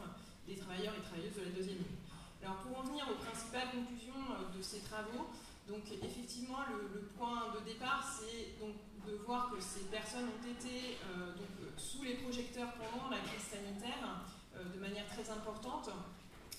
[0.48, 2.00] des travailleurs et travailleuses de la deuxième ligne.
[2.44, 5.28] Alors pour en venir aux principales conclusions euh, de ces travaux,
[5.68, 10.98] donc effectivement le, point de départ c'est donc de voir que ces personnes ont été
[11.12, 14.24] euh, donc, sous les projecteurs pendant la crise sanitaire
[14.56, 15.90] euh, de manière très importante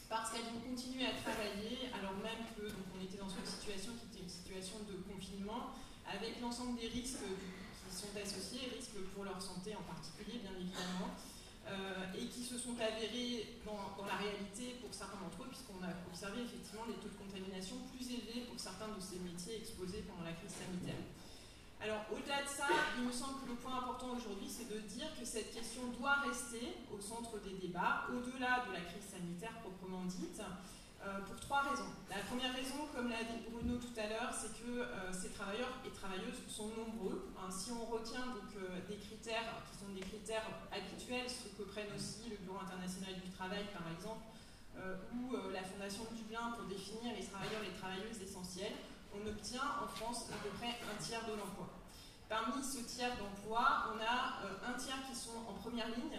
[0.08, 3.92] parce qu'elles ont continué à travailler alors même que donc, on était dans une situation
[3.96, 5.72] qui était une situation de confinement
[6.04, 11.08] avec l'ensemble des risques qui sont associés, risques pour leur santé en particulier bien évidemment,
[11.08, 11.27] euh,
[12.16, 16.42] et qui se sont avérés dans, la réalité pour certains d'entre eux, puisqu'on a observé
[16.42, 20.32] effectivement des taux de contamination plus élevés pour certains de ces métiers exposés pendant la
[20.32, 21.02] crise sanitaire.
[21.80, 22.66] Alors au-delà de ça,
[22.98, 26.26] il me semble que le point important aujourd'hui, c'est de dire que cette question doit
[26.26, 30.42] rester au centre des débats, au-delà de la crise sanitaire proprement dite,
[31.08, 31.88] euh, pour trois raisons.
[32.10, 35.72] La première raison, comme l'a dit Bruno tout à l'heure, c'est que euh, ces travailleurs
[35.86, 37.32] et travailleuses sont nombreux.
[37.38, 37.48] Hein.
[37.50, 41.92] si on retient donc euh, des critères qui sont des critères habituels, ce que prennent
[41.96, 44.20] aussi le Bureau international du travail par exemple,
[45.10, 48.78] ou la Fondation Dublin pour définir les travailleurs et travailleuses essentiels,
[49.10, 51.66] on obtient en France à peu près un tiers de l'emploi.
[52.28, 54.38] Parmi ce tiers d'emploi, on a
[54.70, 56.14] un tiers qui sont en première ligne,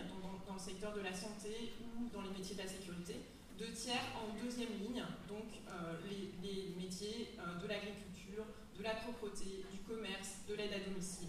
[0.46, 3.24] dans le secteur de la santé ou dans les métiers de la sécurité,
[3.60, 8.46] deux tiers en deuxième ligne, donc euh, les, métiers euh, de l'agriculture,
[8.78, 11.28] de la propreté, du commerce, de l'aide à domicile,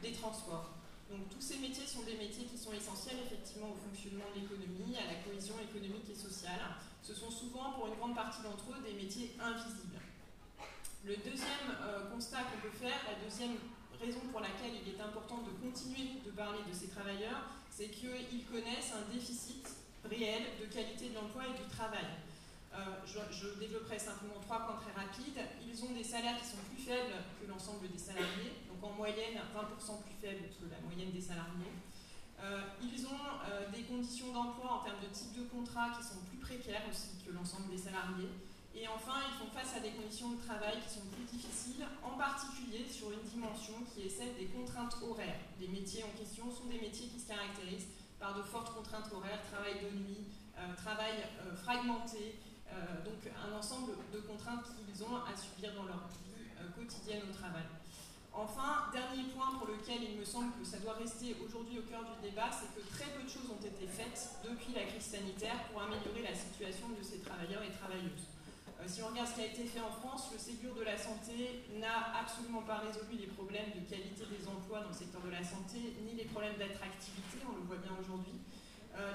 [0.00, 0.78] des transports.
[1.10, 4.94] Donc tous ces métiers sont des métiers qui sont essentiels effectivement au fonctionnement de l'économie,
[4.96, 6.60] à la cohésion économique et sociale.
[7.02, 9.98] Ce sont souvent pour une grande partie d'entre eux des métiers invisibles.
[11.04, 13.56] Le deuxième euh, constat qu'on peut faire, la deuxième
[13.98, 18.46] raison pour laquelle il est important de continuer de parler de ces travailleurs, c'est qu'ils
[18.46, 19.66] connaissent un déficit
[20.04, 22.06] réelle de qualité de l'emploi et du travail.
[22.74, 25.40] Euh, je, développerai simplement trois points très rapides.
[25.66, 29.34] Ils ont des salaires qui sont plus faibles que l'ensemble des salariés, donc en moyenne
[29.34, 31.74] 20% plus faibles que la moyenne des salariés.
[32.38, 36.22] Euh, ils ont euh, des conditions d'emploi en termes de type de contrat qui sont
[36.30, 38.30] plus précaires aussi que l'ensemble des salariés.
[38.78, 42.14] Et enfin, ils font face à des conditions de travail qui sont plus difficiles, en
[42.14, 45.42] particulier sur une dimension qui est celle des contraintes horaires.
[45.58, 49.40] Les métiers en question sont des métiers qui se caractérisent par de fortes contraintes horaires,
[49.50, 50.26] travail de nuit,
[50.58, 55.84] euh, travail euh, fragmenté, euh, donc un ensemble de contraintes qu'ils ont à subir dans
[55.84, 56.26] leur vie
[56.74, 57.64] quotidienne au travail.
[58.34, 62.02] Enfin, dernier point pour lequel il me semble que ça doit rester aujourd'hui au cœur
[62.02, 65.64] du débat, c'est que très peu de choses ont été faites depuis la crise sanitaire
[65.70, 68.37] pour améliorer la situation de ces travailleurs et travailleuses.
[68.78, 70.96] Euh, si on regarde ce qui a été fait en France, le Ségur de la
[70.96, 75.30] santé n'a absolument pas résolu les problèmes de qualité des emplois dans le secteur de
[75.30, 78.38] la santé, ni les problèmes d'attractivité, on le voit bien aujourd'hui.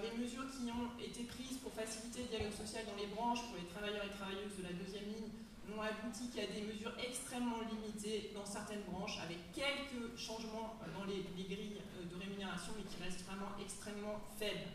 [0.04, 3.60] les mesures qui ont été prises pour faciliter le dialogue social dans les branches pour
[3.60, 5.32] les travailleurs et travailleuses de la deuxième ligne
[5.68, 11.24] n'ont abouti qu'à des mesures extrêmement limitées dans certaines branches, avec quelques changements dans les,
[11.44, 14.72] grilles de rémunération, mais qui restent vraiment extrêmement faibles.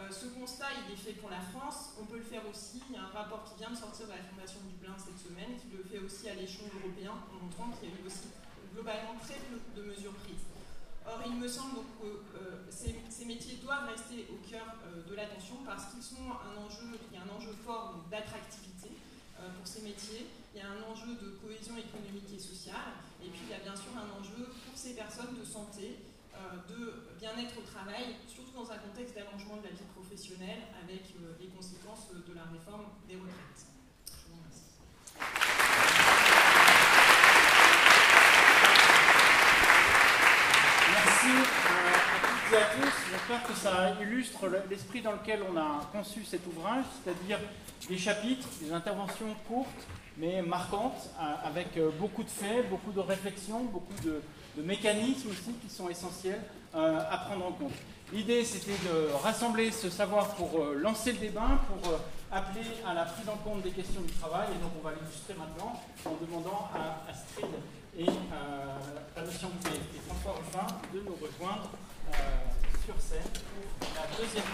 [0.00, 2.80] Euh, ce constat, il est fait pour la France, on peut le faire aussi.
[2.88, 5.60] Il y a un rapport qui vient de sortir de la Fondation Dublin cette semaine,
[5.60, 8.32] qui le fait aussi à l'échelon européen, en montrant qu'il y a eu aussi
[8.72, 10.48] globalement très peu de mesures prises.
[11.04, 15.14] Or, il me semble donc que euh, ces, métiers doivent rester au cœur euh, de
[15.14, 18.88] l'attention parce qu'ils sont un enjeu, il y a un enjeu fort d'attractivité
[19.56, 20.28] pour ces métiers.
[20.54, 23.00] Il y a un enjeu de cohésion économique et sociale.
[23.24, 25.96] Et puis, il y a bien sûr un enjeu pour ces personnes de santé,
[26.68, 31.34] de bien-être au travail, surtout dans un contexte d'allongement de la vie professionnelle avec euh,
[31.40, 33.66] les conséquences de la réforme des retraites.
[34.06, 34.64] Je vous remercie.
[40.92, 41.69] Merci
[42.56, 42.92] à tous.
[43.12, 47.38] J'espère que ça illustre l'esprit dans lequel on a conçu cet ouvrage, c'est-à-dire
[47.88, 49.68] des chapitres, des interventions courtes
[50.16, 51.10] mais marquantes,
[51.44, 54.20] avec euh, beaucoup de faits, beaucoup de réflexions, beaucoup de,
[54.62, 56.40] mécanismes aussi qui sont essentiels
[56.74, 57.72] euh, à prendre en compte.
[58.12, 61.98] L'idée, c'était de rassembler ce savoir pour euh, lancer le débat, pour
[62.30, 65.34] appeler à la prise en compte des questions du travail, et donc on va l'illustrer
[65.34, 67.46] maintenant en demandant à Astrid
[67.96, 71.70] et à Monsieur et François Ruffin de nous rejoindre
[72.84, 73.30] sur scène.
[73.78, 74.44] Pour la deuxième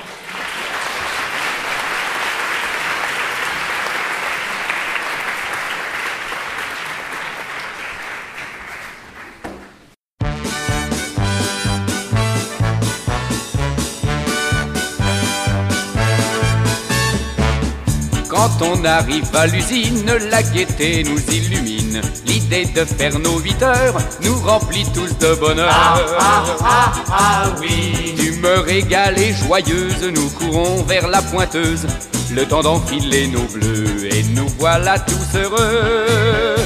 [18.62, 22.00] on arrive à l'usine, la gaieté nous illumine.
[22.26, 25.68] L'idée de faire nos 8 heures nous remplit tous de bonheur.
[25.70, 28.14] Ah, ah, ah, ah, oui.
[28.16, 31.86] D'humeur égale et joyeuse, nous courons vers la pointeuse.
[32.32, 36.56] Le temps d'enfiler nos bleus et nous voilà tous heureux.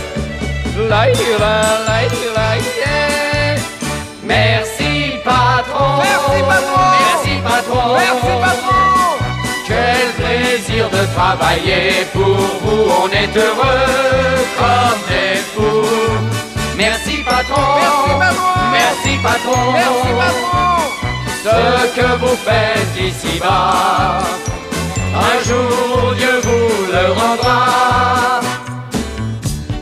[4.24, 5.98] Merci patron.
[6.02, 6.86] Merci patron.
[7.00, 7.94] Merci patron.
[7.94, 8.80] Merci patron.
[9.66, 10.09] Quel
[10.80, 12.06] plaisir de travailler.
[12.12, 15.86] Pour vous, on est heureux comme des fous.
[16.76, 18.18] Merci patron,
[18.72, 20.76] merci patron, merci patron,
[21.44, 24.18] Ce que vous faites ici-bas,
[25.14, 28.40] un jour Dieu vous le rendra.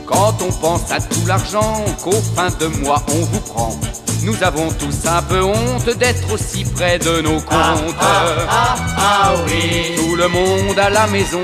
[0.05, 3.79] Quand on pense à tout l'argent qu'au fin de mois on vous prend
[4.23, 7.95] nous avons tous un peu honte d'être aussi près de nos ah, comptes.
[7.99, 9.95] Ah, ah, ah, oui.
[9.95, 11.41] Tout le monde à la maison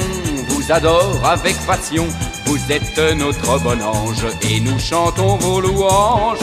[0.49, 2.07] vous adore avec passion.
[2.45, 6.39] Vous êtes notre bon ange et nous chantons vos louanges.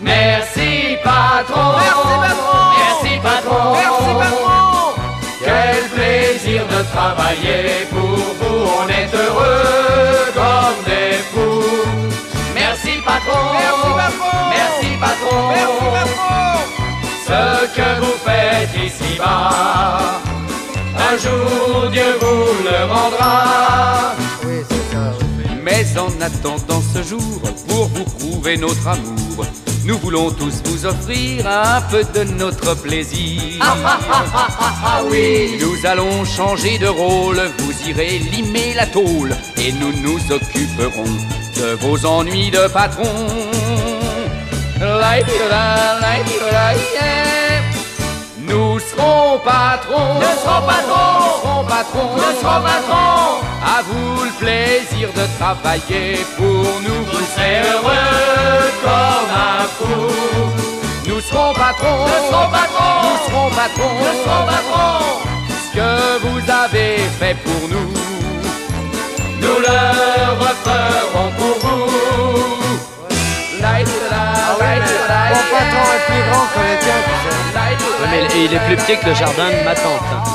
[0.00, 1.72] Merci patron.
[1.80, 2.72] Merci patron.
[2.78, 3.74] Merci patron.
[3.74, 4.58] Merci patron.
[5.44, 8.27] Quel plaisir de travailler pour
[17.28, 19.98] Ce que vous faites ici-bas,
[20.96, 24.14] un jour Dieu vous le rendra.
[24.46, 25.12] Oui, c'est ça.
[25.62, 29.44] Mais en attendant ce jour, pour vous prouver notre amour,
[29.84, 33.58] nous voulons tous vous offrir un peu de notre plaisir.
[33.60, 34.48] Ah, ah, ah,
[34.84, 35.58] ah, oui.
[35.60, 41.12] Nous allons changer de rôle, vous irez limer la tôle et nous nous occuperons
[41.56, 43.26] de vos ennuis de patron.
[44.80, 44.86] Nous
[49.68, 50.66] patrons, nous serons
[51.72, 53.24] patrons, nous serons patrons.
[53.74, 57.00] À vous le plaisir de travailler pour nous.
[57.10, 59.96] Vous serez heureux comme un fou.
[61.08, 65.00] Nous serons patrons, nous serons patrons, nous serons patrons, nous serons patrons.
[65.64, 65.92] Ce que
[66.24, 67.90] vous avez fait pour nous,
[69.42, 69.80] nous le
[70.44, 71.78] referons pour vous.
[75.30, 77.17] Mon patron est plus grand que le tien,
[78.06, 80.00] mais il est plus petit que le jardin de ma tante.
[80.12, 80.28] Oh,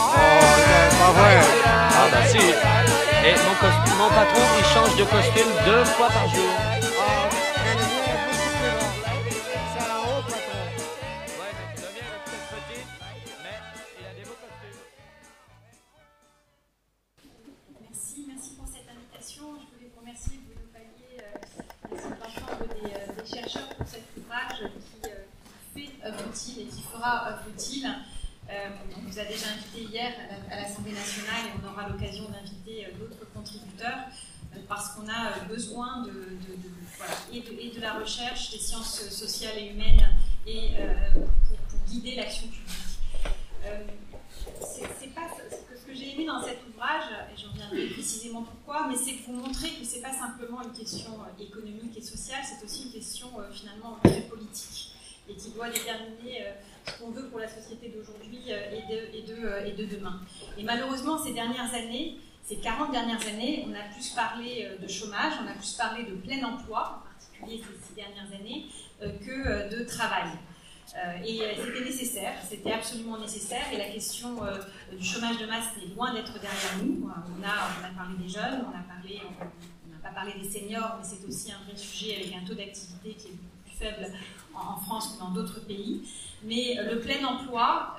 [0.56, 1.38] c'est pas vrai.
[1.70, 2.38] Ah bah si.
[2.38, 6.52] Et mon, mon patron, il change de costume deux fois par jour.
[27.48, 27.90] Utile.
[28.50, 30.14] Euh, on vous a déjà invité hier
[30.52, 34.10] à l'Assemblée nationale et on aura l'occasion d'inviter euh, d'autres contributeurs
[34.54, 36.38] euh, parce qu'on a besoin de,
[37.32, 40.10] et, de, la recherche, des sciences sociales et humaines
[40.46, 40.72] et
[41.14, 42.68] pour, guider l'action publique.
[44.62, 49.34] ce que j'ai aimé dans cet ouvrage, et j'en reviendrai précisément pourquoi, mais c'est vous
[49.34, 53.98] montrer que c'est pas simplement une question économique et sociale, c'est aussi une question finalement
[54.04, 54.93] très politique
[55.30, 56.46] et qui doit déterminer
[56.86, 60.20] ce qu'on veut pour la société d'aujourd'hui et de, et, de, demain.
[60.58, 65.34] Et malheureusement, ces dernières années, ces 40 dernières années, on a plus parlé de chômage,
[65.42, 68.66] on a plus parlé de plein emploi, en particulier ces, dernières années,
[69.00, 70.30] que de travail.
[71.26, 74.42] et c'était nécessaire, c'était absolument nécessaire, et la question
[74.92, 77.10] du chômage de masse est loin d'être derrière nous.
[77.10, 78.74] On a, parlé des jeunes, on
[79.86, 82.56] on n'a pas parlé des seniors, mais c'est aussi un vrai sujet avec un taux
[82.56, 84.12] d'activité qui est plus faible
[84.56, 86.02] en, France que dans d'autres pays.
[86.44, 87.98] Mais le plein emploi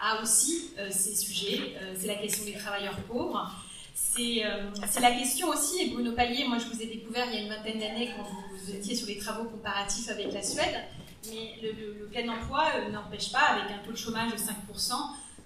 [0.00, 1.74] a aussi ces sujets.
[1.96, 3.50] c'est la question des travailleurs pauvres.
[3.94, 7.40] C'est la question aussi, et Bruno Palier, moi je vous ai découvert il y a
[7.42, 10.84] une vingtaine d'années quand vous, étiez sur des travaux comparatifs avec la Suède,
[11.28, 14.92] mais le, plein emploi n'empêche pas, avec un taux de chômage de 5%,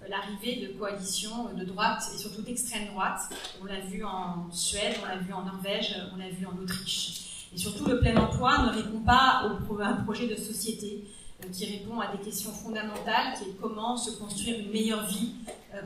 [0.07, 3.21] l'arrivée de coalitions de droite et surtout d'extrême droite.
[3.61, 7.38] On l'a vu en Suède, on l'a vu en Norvège, on l'a vu en Autriche.
[7.53, 11.03] Et surtout, le plein emploi ne répond pas au, à un projet de société
[11.51, 15.35] qui répond à des questions fondamentales, qui est comment se construire une meilleure vie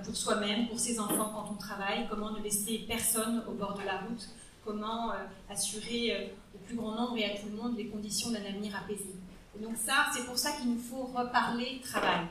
[0.03, 3.85] pour soi-même, pour ses enfants quand on travaille, comment ne laisser personne au bord de
[3.85, 4.29] la route,
[4.65, 5.11] comment
[5.49, 9.13] assurer au plus grand nombre et à tout le monde les conditions d'un avenir apaisé.
[9.55, 12.25] Et donc ça, c'est pour ça qu'il nous faut reparler travail.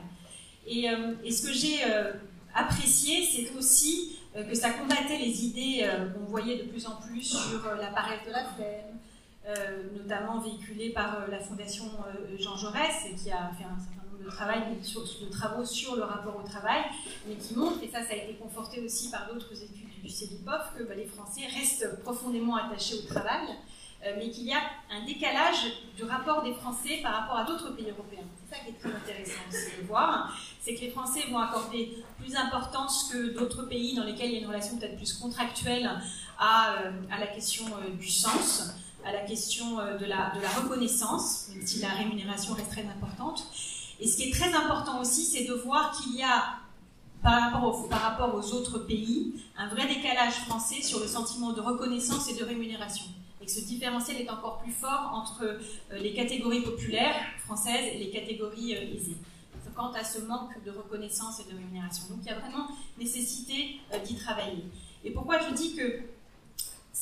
[0.67, 0.87] Et,
[1.31, 1.79] ce que j'ai
[2.53, 7.63] apprécié, c'est aussi que ça combattait les idées qu'on voyait de plus en plus sur
[7.75, 8.81] la paresse de la euh,
[9.93, 14.23] notamment véhiculé par euh, la Fondation euh, Jean Jaurès, qui a fait un certain nombre
[14.23, 16.81] de, travaux sur le rapport au travail,
[17.27, 20.73] mais qui montre, et ça, ça a été conforté aussi par d'autres études du CEDIPOF,
[20.77, 23.47] que bah, les Français restent profondément attachés au travail,
[24.17, 24.59] mais qu'il y a
[24.91, 25.63] un décalage
[25.95, 28.25] du rapport des Français par rapport à d'autres pays européens.
[28.43, 32.03] C'est ça qui est très intéressant aussi de voir, c'est que les Français vont accorder
[32.19, 35.89] plus d'importance que d'autres pays dans lesquels il y a une relation peut-être plus contractuelle
[36.37, 36.75] à
[37.17, 37.65] la question
[37.97, 38.75] du sens
[39.05, 43.45] à la question euh, de la, reconnaissance, même si la rémunération reste très importante.
[43.99, 46.57] Et ce qui est très important aussi, c'est de voir qu'il y a,
[47.21, 51.61] par rapport, par rapport aux autres pays, un vrai décalage français sur le sentiment de
[51.61, 53.05] reconnaissance et de rémunération.
[53.41, 57.97] Et que ce différentiel est encore plus fort entre euh, les catégories populaires françaises et
[57.97, 59.17] les catégories euh, aisées
[59.75, 62.03] quant à ce manque de reconnaissance et de rémunération.
[62.09, 62.67] Donc il y a vraiment
[62.99, 64.65] nécessité d'y travailler.
[65.03, 66.01] Et pourquoi je dis que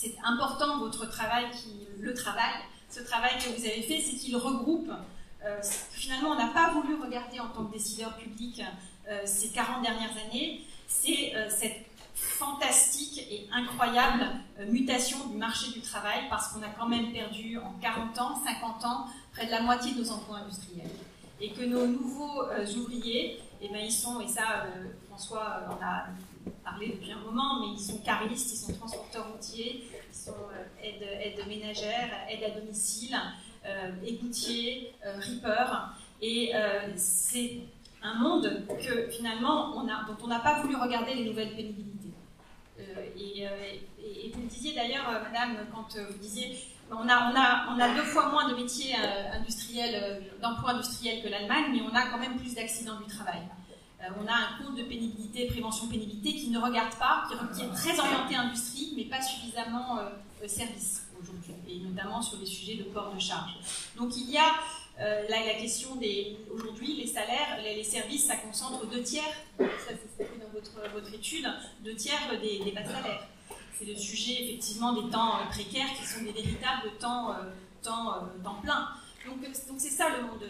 [0.02, 1.46] c'est important votre travail,
[2.00, 2.54] le travail,
[2.90, 4.90] ce travail que vous avez fait, c'est qu'il regroupe.
[5.46, 5.62] Euh,
[5.92, 8.64] finalement, on n'a pas voulu regarder en tant que décideur public
[9.08, 11.86] euh, ces 40 dernières années, c'est euh, cette
[12.16, 14.26] fantastique et incroyable
[14.68, 18.86] mutation du marché du travail parce qu'on a quand même perdu en 40 ans, 50
[18.86, 20.90] ans, près de la moitié de nos emplois industriels.
[21.40, 22.44] Et que nos nouveaux
[22.78, 24.66] ouvriers, eh ben, ils sont, et ça,
[25.08, 26.06] François en a
[26.64, 30.84] parlé depuis un moment, mais ils sont caristes, ils sont transporteurs routiers, ils sont euh,
[30.84, 33.18] aides, aide ménagères, aides à domicile,
[33.66, 35.96] euh, écoutiers, euh, rippers.
[36.22, 36.52] Et
[36.98, 37.62] c'est
[38.04, 42.14] un monde que finalement, on a, dont on n'a pas voulu regarder les nouvelles pénibilités.
[43.18, 43.48] Et,
[44.32, 46.56] vous le disiez d'ailleurs, madame, quand vous disiez
[46.92, 48.96] on, a, on a, deux fois moins de métiers
[49.34, 53.42] industriels, d'emplois industriels que l'Allemagne, mais on a quand même plus d'accidents du travail.
[54.02, 57.70] Euh, on a un compte de pénibilité, prévention pénibilité, qui ne regarde pas, qui, est
[57.70, 60.10] très orienté industrie, mais pas suffisamment euh,
[60.44, 63.52] euh, service aujourd'hui, et notamment sur les sujets de port de charge.
[63.96, 64.54] Donc il y a
[64.98, 66.38] là la question des.
[66.54, 69.24] Aujourd'hui, les salaires, les, services, ça concentre deux tiers,
[69.58, 71.48] ça c'est dans votre, votre étude,
[71.84, 73.28] deux tiers des, bas salaires.
[73.78, 77.36] C'est le sujet effectivement des temps précaires qui sont des véritables temps,
[77.82, 78.90] temps, temps plein.
[79.26, 79.40] Donc
[79.80, 80.44] c'est ça le monde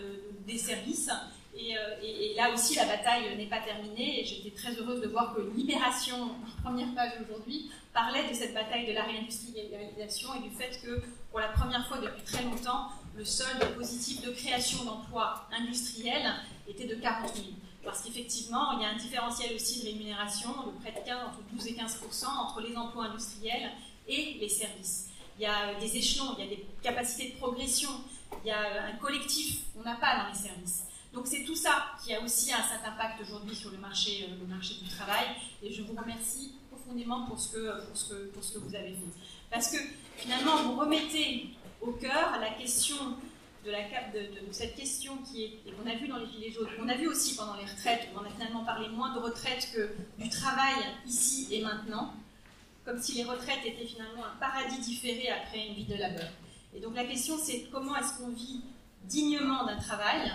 [0.45, 1.10] des services.
[1.56, 4.21] Euh, et, là aussi, la bataille n'est pas terminée.
[4.21, 6.32] Et j'étais très heureuse de voir que Libération,
[6.63, 11.39] première page aujourd'hui, parlait de cette bataille de la réindustrialisation et du fait que, pour
[11.39, 16.34] la première fois depuis très longtemps, le solde positif de création d'emplois industriels
[16.67, 17.47] était de 40 000.
[17.84, 21.39] Parce qu'effectivement, il y a un différentiel aussi de rémunération de près de 15, entre
[21.51, 21.99] 12 et 15
[22.39, 23.71] entre les emplois industriels
[24.07, 25.09] et les services.
[25.39, 27.89] Il y a des échelons, il y a des capacités de progression,
[28.43, 30.84] il y a un collectif qu'on n'a pas dans les services.
[31.14, 34.84] Donc c'est tout ça qui a aussi un certain impact aujourd'hui sur le marché, euh,
[34.84, 35.26] du travail.
[35.62, 39.22] Et je vous remercie profondément pour ce que, vous avez fait.
[39.49, 39.78] Parce que
[40.18, 41.49] finalement, vous remettez
[41.82, 42.95] au cœur la question
[43.66, 43.82] de, la,
[44.14, 46.95] de, cette question qui est, et qu'on a vu dans les Gilets jaunes, qu'on a
[46.95, 49.89] vu aussi pendant les retraites, où on a finalement parlé moins de retraite que
[50.22, 52.14] du travail ici et maintenant,
[52.86, 56.30] comme si les retraites étaient finalement un paradis différé après une vie de labeur.
[56.74, 58.62] Et donc la question c'est comment est-ce qu'on vit
[59.03, 60.32] dignement d'un travail.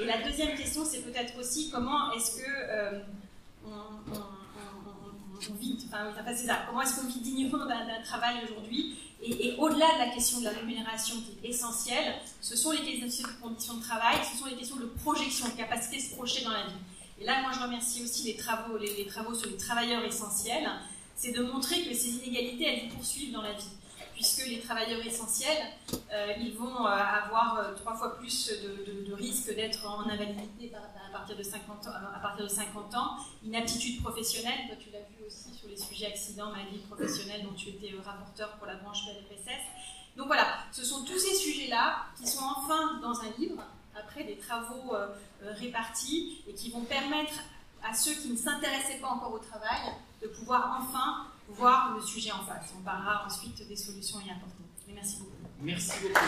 [0.00, 3.00] Et la deuxième question, c'est peut-être aussi comment est-ce que euh,
[3.66, 6.12] on, vit, enfin,
[6.66, 8.96] comment est-ce qu'on vit dignement d'un travail aujourd'hui?
[9.22, 13.28] Et, au-delà de la question de la rémunération qui est essentielle, ce sont les questions
[13.28, 16.44] de conditions de travail, ce sont les questions de projection, de capacité de se projeter
[16.44, 16.80] dans la vie.
[17.20, 18.78] Et là, moi, je remercie aussi les travaux,
[19.08, 20.70] travaux sur les travailleurs essentiels,
[21.14, 23.68] c'est de montrer que ces inégalités, elles poursuivent dans la vie
[24.20, 25.62] puisque les travailleurs essentiels,
[26.12, 31.10] euh, ils vont euh, avoir euh, trois fois plus de, risques d'être en invalidité à
[31.10, 35.24] partir, de 50 ans, à partir de 50 ans, inaptitude professionnelle, toi tu l'as vu
[35.26, 39.64] aussi sur les sujets accidents, maladie professionnelle dont tu étais rapporteur pour la branche PLFSS.
[40.18, 43.62] Donc voilà, ce sont tous ces sujets-là qui sont enfin dans un livre,
[43.98, 44.94] après des travaux
[45.42, 47.40] répartis, et qui vont permettre
[47.82, 49.80] à ceux qui ne s'intéressaient pas encore au travail
[50.22, 52.72] de pouvoir enfin voir le sujet en face.
[52.78, 54.64] On parlera ensuite des solutions y apporter.
[54.94, 55.30] merci beaucoup.
[55.62, 56.20] Merci beaucoup.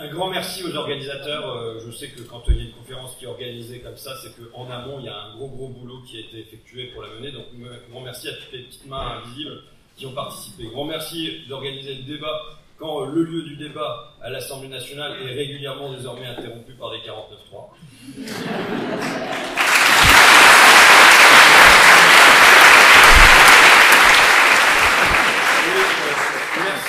[0.00, 1.56] Un grand merci aux organisateurs.
[1.56, 4.14] Euh, je sais que quand il y a une conférence qui est organisée comme ça,
[4.22, 7.02] c'est qu'en amont, il y a un gros gros boulot qui a été effectué pour
[7.02, 7.32] la mener.
[7.32, 7.46] Donc,
[7.90, 9.62] grand merci à toutes les petites mains invisibles
[9.96, 10.66] qui ont participé.
[10.66, 12.40] Grand merci d'organiser le débat
[12.78, 17.70] quand le lieu du débat à l'Assemblée nationale est régulièrement désormais interrompu par des 49.3.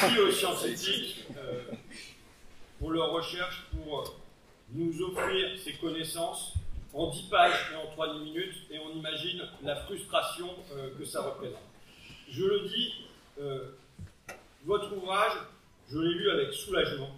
[0.01, 1.61] merci aux scientifiques euh,
[2.79, 4.15] pour leur recherche, pour
[4.71, 6.53] nous offrir ces connaissances
[6.93, 11.21] en 10 pages et en 3 minutes, et on imagine la frustration euh, que ça
[11.21, 11.59] représente.
[12.31, 12.93] Je le dis,
[13.41, 13.71] euh,
[14.65, 15.33] votre ouvrage
[15.91, 17.09] je l'ai lu avec soulagement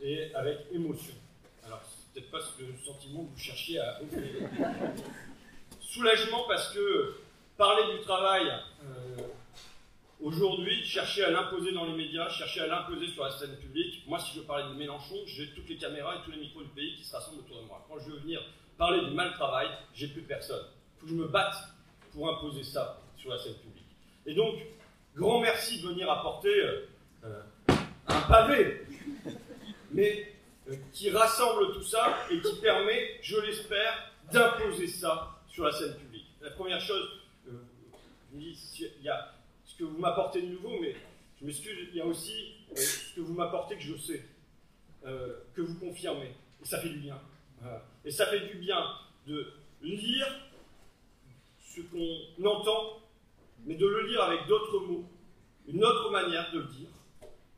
[0.00, 1.14] et avec émotion.
[1.66, 4.48] Alors, c'est peut-être pas le sentiment que vous cherchiez à offrir.
[5.80, 7.16] soulagement parce que
[7.56, 8.46] parler du travail
[8.84, 9.22] euh,
[10.20, 14.04] aujourd'hui, chercher à l'imposer dans les médias, chercher à l'imposer sur la scène publique.
[14.06, 16.68] Moi, si je parlais de Mélenchon, j'ai toutes les caméras et tous les micros du
[16.68, 17.84] pays qui se rassemblent autour de moi.
[17.88, 18.40] Quand je veux venir
[18.76, 20.64] parler du mal travail, j'ai plus personne.
[20.64, 21.56] Il faut que je me batte
[22.12, 23.84] pour imposer ça sur la scène publique.
[24.26, 24.54] Et donc,
[25.16, 26.54] grand merci de venir apporter.
[27.24, 27.42] Euh,
[28.08, 28.82] un pavé,
[29.90, 30.34] mais
[30.68, 35.94] euh, qui rassemble tout ça et qui permet, je l'espère, d'imposer ça sur la scène
[35.96, 36.26] publique.
[36.40, 37.08] La première chose,
[37.48, 37.52] euh,
[38.34, 39.34] il y a
[39.64, 40.94] ce que vous m'apportez de nouveau, mais
[41.40, 44.24] je m'excuse, il y a aussi ce que vous m'apportez que je sais,
[45.02, 46.34] que vous confirmez.
[46.62, 47.18] Et ça fait du bien.
[48.04, 48.84] Et ça fait du bien
[49.26, 49.52] de
[49.82, 50.26] lire
[51.60, 53.00] ce qu'on entend,
[53.64, 55.04] mais de le lire avec d'autres mots,
[55.66, 56.88] une autre manière de le dire,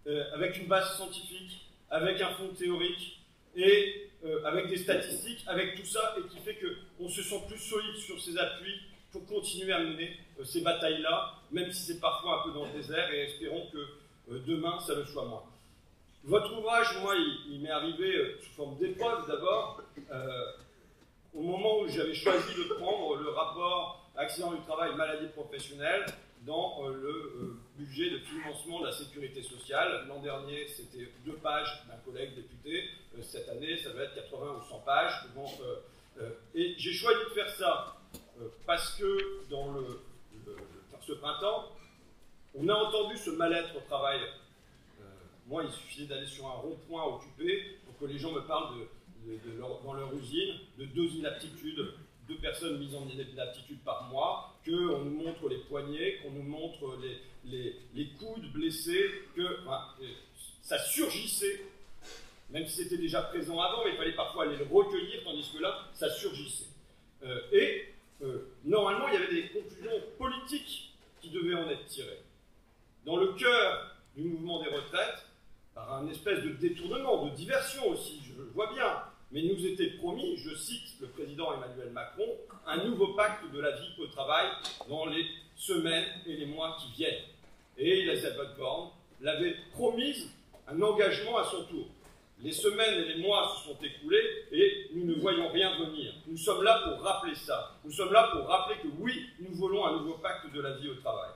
[0.07, 3.21] euh, avec une base scientifique, avec un fond théorique
[3.55, 7.59] et euh, avec des statistiques, avec tout ça, et qui fait qu'on se sent plus
[7.59, 8.81] solide sur ses appuis
[9.13, 12.73] pour continuer à mener euh, ces batailles-là, même si c'est parfois un peu dans le
[12.73, 15.43] désert, et espérons que demain, ça le soit moins.
[16.25, 17.15] Votre ouvrage, moi,
[17.51, 19.83] il, m'est arrivé sous forme d'épreuve d'abord,
[21.35, 26.07] au moment où j'avais choisi de prendre le rapport accident du travail, maladie professionnelle,
[26.47, 30.07] dans le budget de financement de la sécurité sociale.
[30.09, 32.85] L'an dernier, c'était deux pages d'un collègue député.
[33.17, 35.15] Euh, cette année, ça va être 80 ou 100 pages.
[36.55, 37.97] et j'ai choisi de faire ça
[38.67, 40.01] parce que dans le,
[41.01, 41.73] ce printemps,
[42.55, 44.21] on a entendu ce mal-être au travail.
[45.47, 48.75] moi, il suffisait d'aller sur un rond-point occupé pour que les gens me parlent
[49.27, 51.95] de, dans leur usine de deux inaptitudes
[52.31, 56.97] deux personnes mises en inaptitude par mois, qu'on nous montre les poignets, qu'on nous montre
[57.03, 60.07] les, les, coudes blessés, que euh,
[60.63, 61.65] ça surgissait,
[62.51, 65.63] même si c'était déjà présent avant, mais il fallait parfois aller le recueillir, tandis que
[65.63, 66.71] là, ça surgissait.
[67.23, 72.23] Euh, et euh, normalement, il y avait des conclusions politiques qui devaient en être tirées.
[73.05, 75.27] Dans le cœur du mouvement des retraites,
[75.75, 79.91] par un espèce de détournement, de diversion aussi, je le vois bien, mais nous était
[79.91, 82.27] promis, je cite le président Emmanuel Macron,
[82.67, 84.49] un nouveau pacte de la vie au travail
[84.89, 85.25] dans les
[85.61, 87.25] semaines et les mois qui viennent.
[87.77, 88.91] Et Elisabeth Borne
[89.21, 90.31] l'avait promise
[90.67, 91.87] un engagement à son tour.
[92.43, 96.15] Les semaines et les mois se sont écoulés et nous ne voyons rien venir.
[96.27, 97.77] Nous sommes là pour rappeler ça.
[97.85, 100.89] Nous sommes là pour rappeler que oui, nous voulons un nouveau pacte de la vie
[100.89, 101.31] au travail.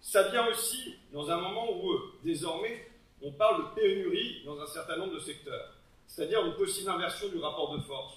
[0.00, 2.88] Ça vient aussi dans un moment où, euh, désormais,
[3.20, 7.38] on parle de pénurie dans un certain nombre de secteurs c'est-à-dire une possible inversion du
[7.38, 8.14] rapport de force,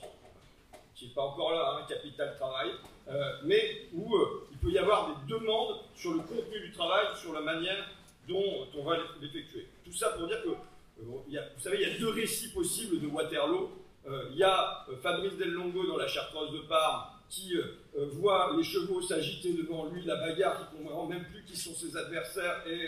[0.96, 2.72] qui n'est pas encore là, un hein, capital travail,
[3.10, 7.08] euh, mais où euh, il peut y avoir des demandes sur le contenu du travail,
[7.16, 7.90] sur la manière
[8.28, 9.68] dont on va l'effectuer.
[9.84, 13.08] Tout ça pour dire que, euh, vous savez, il y a deux récits possibles de
[13.08, 13.72] Waterloo.
[14.32, 17.54] il y a Fabrice Del Longo dans la Chartreuse de Parme, qui
[18.14, 21.74] voit les chevaux s'agiter devant lui, la bagarre, qui ne comprend même plus qui sont
[21.76, 22.88] ses adversaires et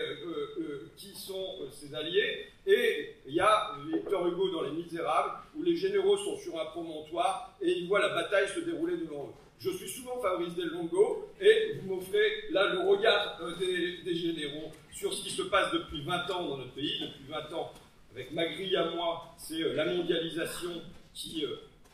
[0.97, 2.47] qui sont ses alliés.
[2.65, 6.65] Et il y a Victor Hugo dans Les Misérables, où les généraux sont sur un
[6.65, 9.41] promontoire et ils voient la bataille se dérouler devant eux.
[9.63, 14.71] Je suis souvent Fabrice Del Longo et vous m'offrez là le regard des, des, généraux
[14.91, 16.99] sur ce qui se passe depuis 20 ans dans notre pays.
[16.99, 17.71] Depuis 20 ans,
[18.11, 20.81] avec ma grille à moi, c'est la mondialisation
[21.13, 21.45] qui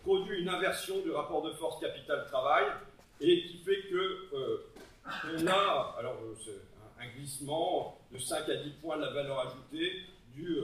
[0.08, 2.64] produit une inversion du rapport de force capital-travail
[3.20, 4.66] et qui fait que euh,
[5.36, 6.62] on a alors euh,
[7.02, 10.58] un, glissement de 5 à 10 points de la valeur ajoutée euh, du,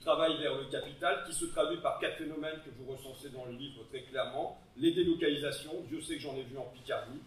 [0.00, 3.52] travail vers le capital qui se traduit par quatre phénomènes que vous recensez dans le
[3.52, 4.58] livre très clairement.
[4.76, 7.20] Les délocalisations, je sais que j'en ai vu en Picardie,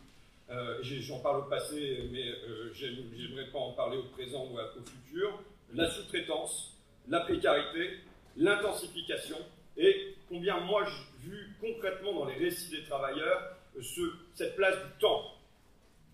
[0.82, 2.26] j'en parle au passé mais
[2.74, 5.40] j'aimerais pas en parler au présent ou au futur.
[5.74, 8.00] La sous-traitance, la précarité,
[8.38, 9.38] l'intensification
[9.78, 14.02] et combien moi j'ai vu concrètement dans les récits des travailleurs ce,
[14.36, 15.34] cette place du temps,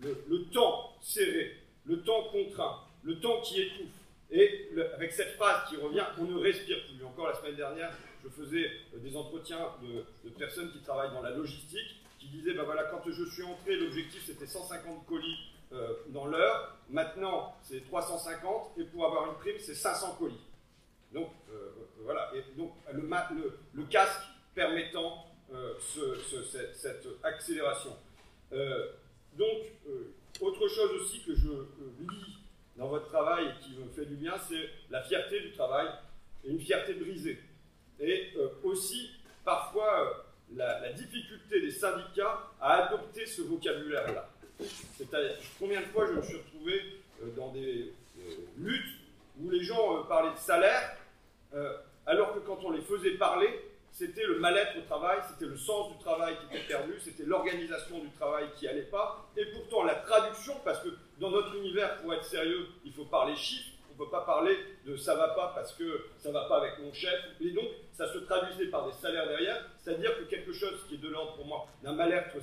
[0.01, 3.88] le, temps serré, le temps contraint, le temps qui étouffe.
[4.32, 7.04] Et avec cette phrase qui revient, on ne respire plus.
[7.04, 7.92] Encore la semaine dernière,
[8.24, 12.64] je faisais euh, des entretiens de, personnes qui travaillent dans la logistique, qui disaient, ben
[12.64, 15.38] voilà, quand je suis entré, l'objectif c'était 150 colis
[15.72, 20.40] euh, dans l'heure, maintenant c'est 350, et pour avoir une prime, c'est 500 colis.
[21.14, 21.72] Donc, euh,
[22.04, 22.32] voilà.
[22.36, 24.22] Et donc, le, casque
[24.54, 25.26] permettant
[25.82, 27.96] cette, accélération.
[28.52, 29.58] Donc,
[30.42, 31.50] autre chose aussi que je
[32.00, 32.39] lis
[32.80, 35.88] dans votre travail qui me fait du bien, c'est la fierté du travail
[36.46, 37.38] et une fierté brisée.
[38.00, 39.12] Et aussi,
[39.44, 40.26] parfois,
[40.56, 44.30] la, difficulté des syndicats à adopter ce vocabulaire-là.
[44.98, 46.82] C'est-à-dire, combien de fois je me suis retrouvé
[47.36, 47.94] dans des
[48.58, 48.96] luttes
[49.42, 50.98] où les gens parlaient de salaire
[51.54, 53.48] euh, alors que quand on les faisait parler,
[54.00, 58.00] c'était le mal-être au travail, c'était le sens du travail qui était perdu, c'était l'organisation
[58.00, 60.88] du travail qui n'allait pas, et pourtant la traduction, parce que
[61.20, 64.58] dans notre univers, pour être sérieux, il faut parler chiffres, on ne peut pas parler
[64.86, 68.08] de ça va pas parce que ça va pas avec mon chef, et donc ça
[68.08, 71.45] se traduisait par des salaires derrière, c'est-à-dire que quelque chose qui est de l'ordre pour
[71.45, 72.38] moi d'un mal-être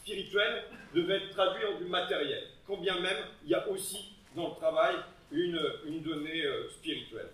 [0.00, 4.48] spirituel devait être traduit en du matériel, quand bien même il y a aussi dans
[4.48, 4.96] le travail
[5.30, 7.28] une, une donnée euh, spirituelle.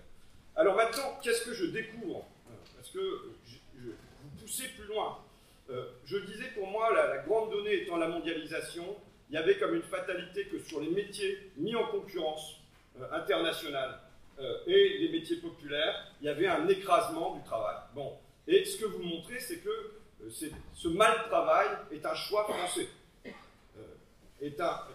[0.57, 2.27] Alors maintenant, qu'est-ce que je découvre?
[2.77, 3.31] Parce que
[4.51, 5.19] poussez plus loin.
[5.71, 8.97] Euh, je disais pour moi, la, grande donnée étant la mondialisation,
[9.31, 12.57] il y avait comme une fatalité que sur les métiers mis en concurrence
[12.99, 14.01] euh, internationale
[14.41, 17.77] euh, et les métiers populaires, il y avait un écrasement du travail.
[17.95, 18.19] Bon.
[18.49, 19.93] Et ce que vous montrez, c'est que
[20.29, 22.89] ce mal travail est un choix français.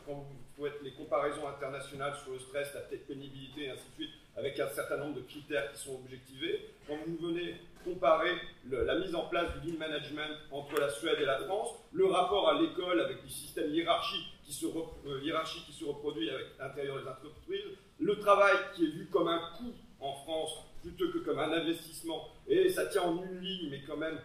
[0.06, 4.14] quand vous faites les comparaisons internationales sur le stress, la pénibilité et ainsi de suite,
[4.38, 6.70] avec un certain nombre de critères qui sont objectivés.
[6.88, 8.32] Quand vous venez comparer
[8.70, 12.50] la mise en place du lean management entre la Suède et la France, le rapport
[12.50, 17.66] à l'école avec les systèmes hiérarchiques qui se, euh, reproduit avec l'intérieur des entreprises,
[18.00, 22.28] le travail qui est vu comme un coût en France plutôt que comme un investissement,
[22.48, 24.20] et ça tient en une ligne, mais quand même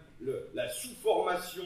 [0.53, 1.65] la sous-formation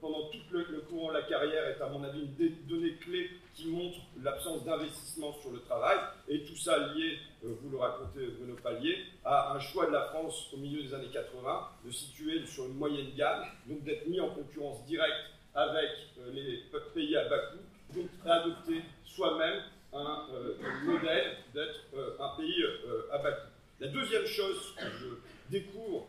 [0.00, 3.68] pendant tout le, courant de la carrière est à mon avis une donnée clé qui
[3.68, 8.54] montre l'absence d'investissement sur le travail, et tout ça lié, euh, vous le racontez Bruno
[8.62, 12.66] Palier, à un choix de la France au milieu des années 80 de situer sur
[12.66, 16.62] une moyenne gamme, donc d'être mis en concurrence directe avec euh, les
[16.94, 19.62] pays à bas coût, donc adopter soi-même
[19.92, 21.80] un, euh, modèle d'être
[22.18, 22.64] un pays
[23.10, 23.48] à bas coût.
[23.80, 25.06] La deuxième chose que je
[25.50, 26.06] découvre,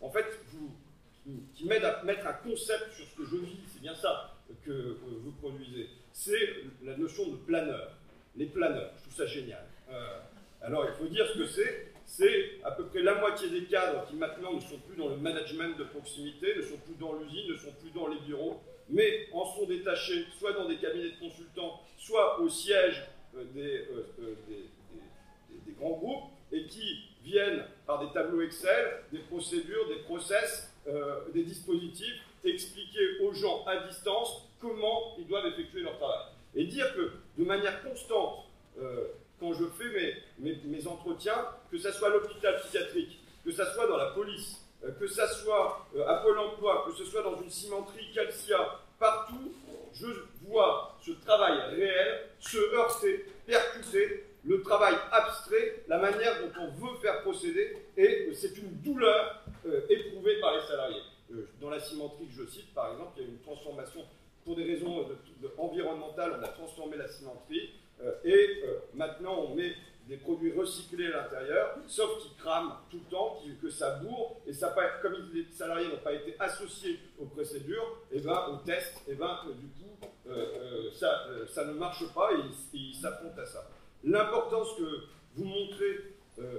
[0.00, 0.70] en fait, vous,
[1.54, 4.98] qui m'aide à mettre un concept sur ce que je vis, c'est bien ça que
[5.22, 6.54] vous produisez, c'est
[6.84, 7.92] la notion de planeur.
[8.36, 9.64] Les planeurs, je trouve ça génial.
[9.90, 10.18] Euh,
[10.62, 11.88] alors il faut dire ce que c'est.
[12.04, 15.16] C'est à peu près la moitié des cadres qui maintenant ne sont plus dans le
[15.16, 18.60] management de proximité, ne sont plus dans l'usine, ne sont plus dans les bureaux,
[18.90, 23.02] mais en sont détachés soit dans des cabinets de consultants, soit au siège
[23.36, 24.34] euh, euh,
[25.66, 30.71] des grands groupes, et qui viennent par des tableaux Excel, des procédures, des process,
[31.32, 36.26] des dispositifs, expliquer aux gens à distance comment ils doivent effectuer leur travail.
[36.54, 38.46] Et dire que de manière constante,
[38.78, 39.08] euh,
[39.40, 43.86] quand je fais mes, mes, entretiens, que ce soit à l'hôpital psychiatrique, que ce soit
[43.86, 47.40] dans la police, euh, que ce soit euh, à Pôle emploi, que ce soit dans
[47.40, 49.52] une cimenterie Calcia, partout,
[49.92, 50.06] je
[50.46, 56.98] vois ce travail réel se heurter, percuter, le travail abstrait, la manière dont on veut
[57.00, 59.44] faire procéder, et c'est une douleur
[59.88, 61.02] éprouvée par les salariés.
[61.60, 63.38] dans la cimenterie que je cite, par exemple, il y a une
[64.44, 65.06] pour des raisons
[65.58, 67.70] environnementales, on a transformé la cimenterie
[68.02, 69.72] euh, et euh, maintenant on met
[70.08, 74.40] des produits recyclés à l'intérieur, sauf qu'ils qui crame tout le temps, que ça bourre,
[74.46, 78.66] et ça, comme les salariés n'ont pas été associés aux procédures, et eh ben, aux
[78.66, 80.08] tests, et eh ben, du coup,
[80.92, 82.40] ça, ça, ne marche pas et,
[82.74, 83.70] ils s'affrontent à ça.
[84.02, 85.04] L'importance que
[85.36, 86.16] vous montrez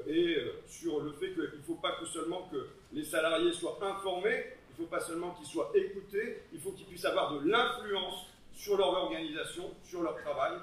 [0.07, 4.45] est sur le fait qu'il ne faut pas que seulement que les salariés soient informés,
[4.77, 8.25] il ne faut pas seulement qu'ils soient écoutés, il faut qu'ils puissent avoir de l'influence
[8.53, 10.53] sur leur organisation, sur leur travail.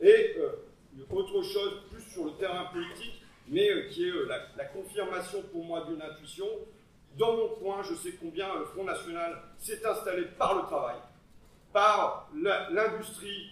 [0.00, 0.50] Et euh,
[1.10, 5.64] autre chose, plus sur le terrain politique, mais euh, qui est euh, la, confirmation pour
[5.64, 6.46] moi d'une intuition.
[7.16, 10.96] Dans mon coin, je sais combien le Front National s'est installé par le travail,
[11.72, 13.50] par l'industrie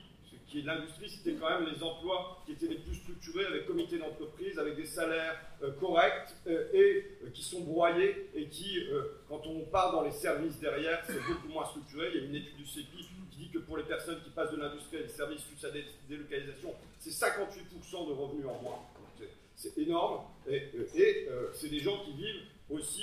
[0.49, 3.99] qui est l'industrie, c'était quand même les emplois qui étaient les plus structurés, avec comité
[3.99, 8.79] d'entreprise, avec des salaires euh, corrects euh, et euh, qui sont broyés et qui,
[9.29, 12.11] quand on part dans les services derrière, c'est beaucoup moins structuré.
[12.15, 14.53] Il y a une étude du CEPI qui dit que pour les personnes qui passent
[14.53, 18.79] de l'industrie à des services plus à des délocalisations, c'est 58% de revenus en moins.
[19.55, 20.63] C'est énorme et,
[21.53, 23.03] c'est des gens qui vivent aussi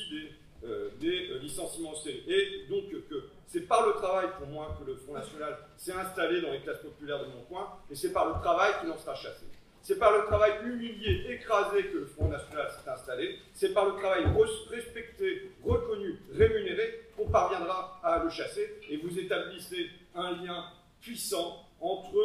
[1.02, 5.58] des licenciements Et donc que c'est par le travail pour moi que le Front National
[5.78, 8.91] s'est installé dans les classes populaires de mon coin, et c'est par le travail qu'il
[8.91, 9.46] en sera chassé.
[9.82, 13.39] C'est par le travail humilié, écrasé que le Front National s'est installé.
[13.54, 14.26] C'est par le travail
[14.72, 18.80] respecté, reconnu, rémunéré qu'on parviendra à le chasser.
[18.89, 20.66] Et vous établissez un lien
[21.00, 22.18] puissant entre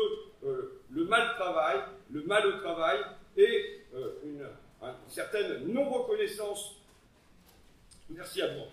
[0.42, 2.98] euh, le mal travail, le mal au travail
[3.36, 3.82] et
[4.24, 4.46] une,
[4.82, 6.80] une certaine non-reconnaissance
[8.12, 8.64] Merci à vous.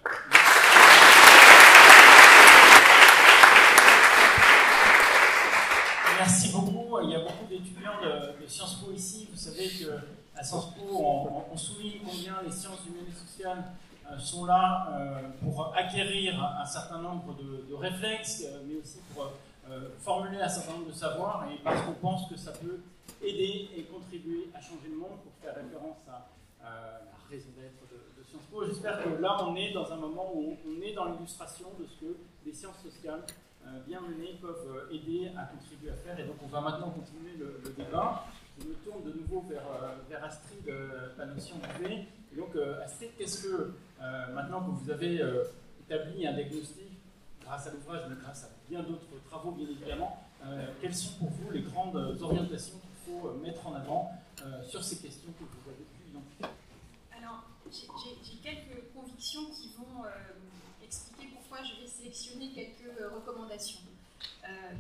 [6.20, 7.00] Merci beaucoup.
[7.04, 9.28] Il y a beaucoup d'étudiants de, Sciences Po ici.
[9.32, 10.84] Vous savez qu'à Sciences Po,
[11.52, 13.64] on, souligne combien les sciences humaines et sociales
[14.10, 19.30] euh, sont là euh, pour acquérir un certain nombre de, réflexes, euh, mais aussi pour
[20.00, 22.80] formuler un certain nombre de savoirs, et parce qu'on pense que ça peut
[23.22, 26.30] aider et contribuer à changer le monde, pour faire référence à
[26.64, 27.74] la raison d'être
[28.66, 32.00] J'espère que là, on est dans un moment où on est dans l'illustration de ce
[32.00, 33.24] que les sciences sociales
[33.86, 36.20] bien menées peuvent euh, aider à contribuer à faire.
[36.20, 38.26] Et donc, on va maintenant continuer le, débat.
[38.60, 40.66] Je me tourne de nouveau vers, euh, vers Astrid
[41.16, 42.06] Panossi-Bouvet.
[42.34, 43.74] Et donc, Astrid, qu'est-ce que,
[44.34, 45.22] maintenant que vous avez
[45.82, 46.92] établi un diagnostic,
[47.42, 50.22] grâce à l'ouvrage, mais grâce à bien d'autres travaux, bien évidemment,
[50.82, 54.12] quelles sont pour vous les grandes orientations qu'il faut mettre en avant
[54.68, 56.48] sur ces questions que vous avez pu identifier?
[58.24, 60.10] J'ai quelques convictions qui vont euh,
[60.88, 63.80] expliquer pourquoi je vais sélectionner quelques euh, recommandations.
[64.48, 64.72] Euh,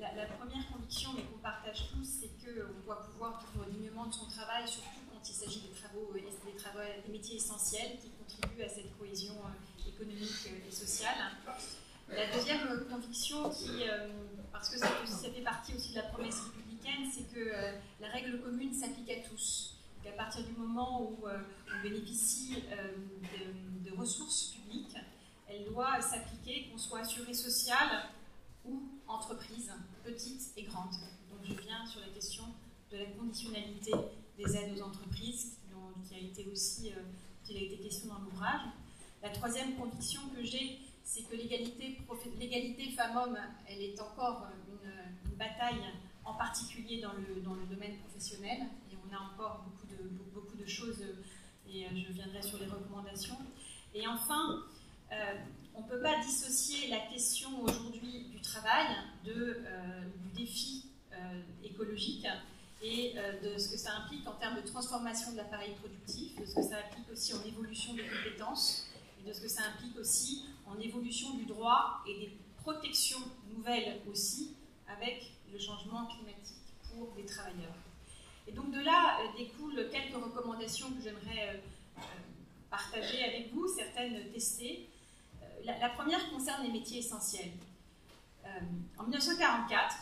[0.00, 4.26] la, première conviction, mais qu'on partage tous, c'est qu'on doit pouvoir vivre dignement de son
[4.26, 9.34] travail, surtout quand il s'agit des travaux, des, métiers essentiels qui contribuent à cette cohésion
[9.86, 11.16] économique et sociale.
[12.08, 13.52] La deuxième conviction,
[14.52, 17.52] parce que ça, fait partie aussi de la promesse républicaine, c'est que
[18.00, 21.38] la règle commune s'applique à tous qu'à partir du moment où euh,
[21.68, 22.92] on bénéficie euh,
[23.84, 24.96] de, ressources publiques,
[25.50, 28.08] elle doit s'appliquer, qu'on soit assuré social
[28.64, 29.72] ou entreprise,
[30.04, 30.92] petite et grande.
[31.30, 32.44] Donc je viens sur la question
[32.90, 33.92] de la conditionnalité
[34.36, 35.56] des aides aux entreprises,
[36.08, 37.02] qui, a été aussi euh,
[37.44, 38.62] qui a été question dans l'ouvrage.
[39.22, 43.38] La troisième conviction que j'ai, c'est que l'égalité femmes-hommes,
[43.68, 45.82] elle est encore une, une, bataille,
[46.24, 49.80] en particulier dans le, dans le domaine professionnel, et on a encore beaucoup
[50.32, 51.02] beaucoup de choses
[51.68, 53.36] et euh, je viendrai sur les recommandations.
[53.94, 54.64] Et enfin,
[55.12, 55.34] euh,
[55.74, 58.86] on ne peut pas dissocier la question aujourd'hui du travail
[59.26, 60.86] euh, du défi
[61.62, 62.26] écologique
[62.82, 66.54] et de ce que ça implique en termes de transformation de l'appareil productif, de ce
[66.54, 68.86] que ça implique aussi en évolution des compétences
[69.20, 73.20] et de ce que ça implique aussi en évolution du droit et des protections
[73.54, 74.56] nouvelles aussi
[74.88, 76.56] avec le changement climatique
[76.88, 77.76] pour les travailleurs.
[78.46, 81.58] Et donc de là euh, découlent quelques recommandations que j'aimerais euh,
[81.98, 82.00] euh,
[82.70, 84.88] partager avec vous, certaines testées.
[85.64, 87.52] La, première concerne les métiers essentiels.
[88.98, 89.96] en 1944,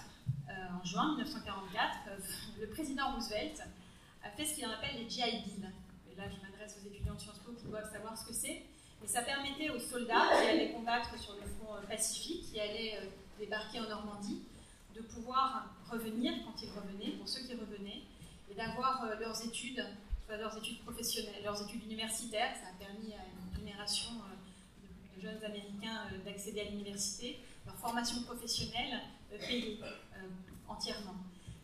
[0.49, 1.97] en juin 1944,
[2.61, 3.63] le président Roosevelt
[4.23, 5.73] a fait ce qu'il appelle les GI Bill.
[6.11, 8.65] Et là, je m'adresse aux étudiants de Sciences Po qui doivent savoir ce que c'est.
[9.01, 12.99] Mais ça permettait aux soldats qui allaient combattre sur le front Pacifique, qui allaient
[13.39, 14.43] débarquer en Normandie,
[14.95, 18.03] de pouvoir revenir quand ils revenaient, pour ceux qui revenaient,
[18.51, 19.85] et d'avoir euh, leurs études,
[20.27, 22.55] soit leurs études professionnelles, leurs études universitaires.
[22.57, 24.35] Ça a permis à une génération euh,
[25.21, 29.01] jeunes Américains euh, d'accéder à l'université, leur formation professionnelle
[29.31, 29.79] payée
[30.67, 31.15] entièrement.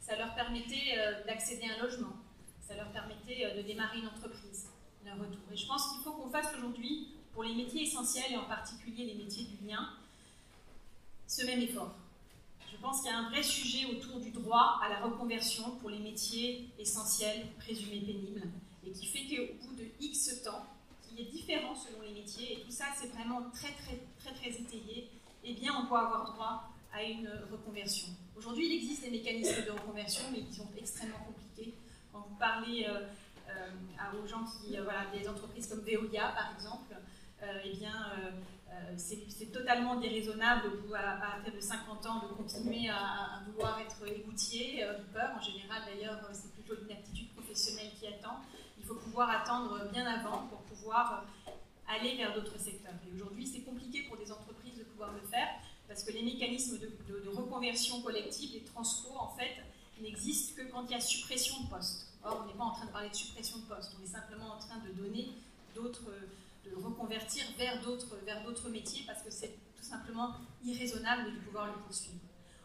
[0.00, 2.12] Ça leur permettait d'accéder à un logement.
[2.60, 4.68] Ça leur permettait de démarrer une entreprise,
[5.04, 5.40] leur retour.
[5.50, 9.06] Et je pense qu'il faut qu'on fasse aujourd'hui, pour les métiers essentiels et en particulier
[9.06, 9.88] les métiers du lien,
[11.26, 11.94] ce même effort
[12.74, 15.90] je pense qu'il y a un vrai sujet autour du droit à la reconversion pour
[15.90, 18.42] les métiers essentiels présumés pénibles.
[18.86, 20.13] et qui fait qu'au bout de X
[21.46, 25.10] selon les métiers, et tout ça c'est vraiment très très très très étayé,
[25.44, 28.08] eh bien on peut avoir droit à une reconversion.
[28.36, 31.74] Aujourd'hui, il existe des mécanismes de reconversion, mais qui sont extrêmement compliqués.
[32.12, 33.06] Quand vous parlez euh,
[33.48, 36.94] euh, aux gens qui, euh, voilà, des entreprises comme Veolia par exemple,
[37.62, 37.92] eh bien
[38.96, 40.62] c'est totalement déraisonnable
[40.94, 44.82] à partir de 50 ans de continuer à, vouloir être égoutier,
[45.12, 45.30] peur.
[45.36, 48.40] En général, d'ailleurs, c'est plutôt une aptitude professionnelle qui attend.
[48.84, 51.24] Il faut pouvoir attendre bien avant pour pouvoir
[51.88, 52.92] aller vers d'autres secteurs.
[53.08, 55.48] Et aujourd'hui, c'est compliqué pour des entreprises de pouvoir le faire
[55.88, 59.56] parce que les mécanismes de, reconversion collective, les transfos, en fait,
[60.02, 62.12] n'existent que quand il y a suppression de postes.
[62.22, 64.52] Or, on n'est pas en train de parler de suppression de postes, on est simplement
[64.52, 65.30] en train de donner
[65.74, 66.12] d'autres,
[66.66, 71.68] de reconvertir vers d'autres, vers d'autres métiers parce que c'est tout simplement irraisonnable de pouvoir
[71.68, 72.20] le poursuivre.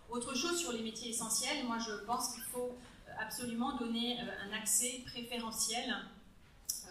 [0.09, 2.75] Autre chose sur les métiers essentiels, moi je pense qu'il faut
[3.19, 5.93] absolument donner euh, un accès préférentiel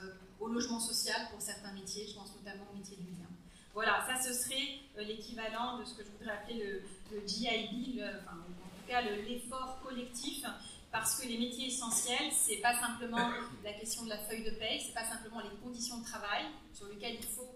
[0.01, 0.11] euh,
[0.41, 3.27] au logement social pour certains métiers, je pense notamment au métier du lien.
[3.75, 8.37] Voilà, ça ce serait euh, l'équivalent de ce que je voudrais appeler le, GIB, en
[8.37, 10.45] tout cas l'effort collectif,
[10.93, 13.31] parce que les métiers essentiels, c'est pas simplement
[13.65, 16.87] la question de la feuille de paye, c'est pas simplement les conditions de travail sur
[16.89, 17.49] lesquelles il faut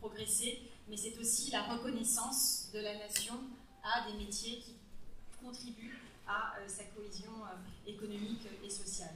[0.00, 3.34] progresser, mais c'est aussi la reconnaissance de la nation
[3.82, 4.74] à des métiers qui
[5.42, 5.98] contribuent
[6.28, 7.32] à euh, sa cohésion
[7.86, 9.14] économique et sociale.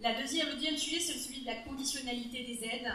[0.00, 2.92] La deuxième, le deuxième sujet, c'est celui de la conditionnalité des aides.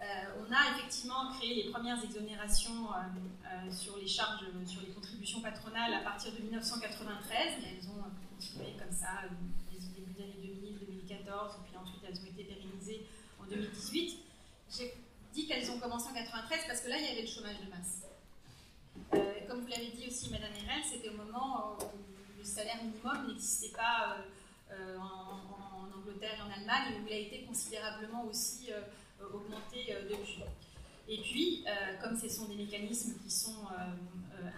[0.00, 0.04] Euh,
[0.38, 2.98] on a effectivement créé les premières exonérations euh,
[3.46, 7.54] euh, sur les charges, sur les contributions patronales à partir de 1993.
[7.58, 9.22] elles ont continué comme ça,
[9.72, 13.06] début des années 2000, 2014, puis ensuite elles ont été pérennisées
[13.40, 14.18] en 2018.
[14.76, 14.94] J'ai
[15.32, 17.70] dit qu'elles ont commencé en 93 parce que là, il y avait le chômage de
[17.70, 18.02] masse.
[19.48, 22.13] comme vous l'avez dit aussi, Madame Herel, c'était au moment où
[22.44, 24.18] le salaire minimum n'existait pas
[24.70, 25.44] en,
[25.96, 28.82] Angleterre et en Allemagne, où il a été considérablement aussi euh,
[29.32, 30.42] augmenter euh, depuis.
[31.08, 33.66] Et puis, euh, comme ce sont des mécanismes qui sont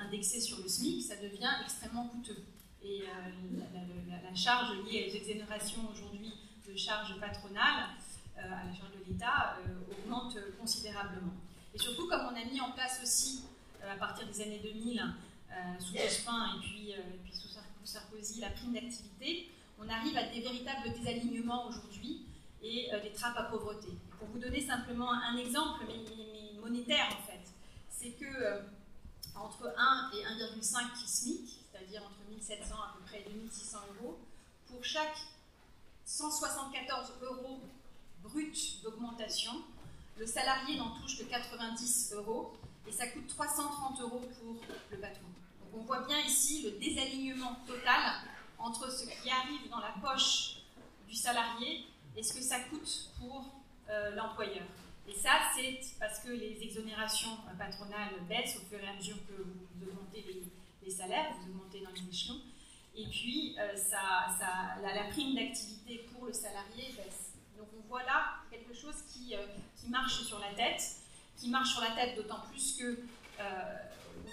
[0.00, 2.44] indexés sur le SMIC, ça devient extrêmement coûteux.
[2.82, 6.34] Et la, charge liée aux exonérations aujourd'hui
[6.68, 7.88] de charges patronales
[8.36, 9.56] à la charge de l'État
[9.90, 11.32] augmente considérablement.
[11.74, 13.44] Et surtout, comme on a mis en place aussi,
[13.82, 15.02] à partir des années 2000,
[15.80, 17.48] sous Jospin et puis, puis sous
[17.86, 22.26] Sarkozy, la prime d'activité, on arrive à des véritables désalignements aujourd'hui
[22.62, 23.88] et des trappes à pauvreté.
[24.18, 25.84] Pour vous donner simplement un exemple,
[26.66, 27.52] monétaire en fait,
[27.88, 28.60] c'est que euh,
[29.34, 34.18] entre 1 et 1,5 SMIC, c'est-à-dire entre 1700 à peu près et 2600 euros,
[34.66, 35.16] pour chaque
[36.04, 37.60] 174 euros
[38.22, 39.52] brut d'augmentation,
[40.18, 42.52] le salarié n'en touche que 90 euros
[42.86, 44.56] et ça coûte 330 euros pour
[44.90, 45.26] le patron.
[45.78, 48.14] On voit bien ici le désalignement total
[48.58, 50.62] entre ce qui arrive dans la poche
[51.06, 51.84] du salarié
[52.16, 53.44] et ce que ça coûte pour
[53.90, 54.64] euh, l'employeur.
[55.06, 59.34] Et ça, c'est parce que les exonérations patronales baissent au fur et à mesure que
[59.34, 60.24] vous augmentez
[60.82, 62.40] les, salaires, vous augmentez dans les échelons.
[62.96, 63.74] Et puis, euh,
[64.82, 67.34] la, prime d'activité pour le salarié baisse.
[67.58, 68.94] Donc, on voit là quelque chose
[69.32, 69.46] euh,
[69.78, 70.82] qui marche sur la tête,
[71.36, 72.98] qui marche sur la tête d'autant plus que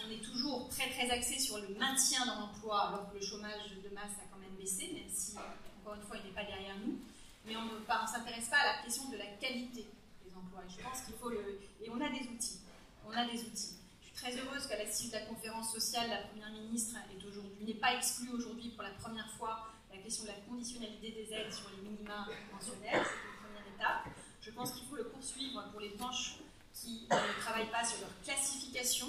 [0.05, 3.71] on est toujours très très axé sur le maintien dans l'emploi, alors que le chômage
[3.83, 5.35] de masse a quand même baissé, même si,
[5.81, 6.99] encore une fois, il n'est pas derrière nous
[7.45, 9.87] mais on ne s'intéresse pas à la question de la qualité
[10.23, 10.63] des emplois.
[10.69, 11.59] je pense qu'il faut le.
[11.81, 12.59] Et on a des outils.
[13.05, 13.75] On a des outils.
[14.01, 17.25] Je suis très heureuse qu'à la suite de la conférence sociale, la Première ministre est
[17.25, 21.33] aujourd'hui, n'est pas exclue aujourd'hui pour la première fois la question de la conditionnalité des
[21.33, 23.05] aides sur les minima pensionnaires.
[23.05, 24.13] C'est une première étape.
[24.41, 26.35] Je pense qu'il faut le poursuivre pour les branches
[26.73, 29.07] qui ne travaillent pas sur leur classification.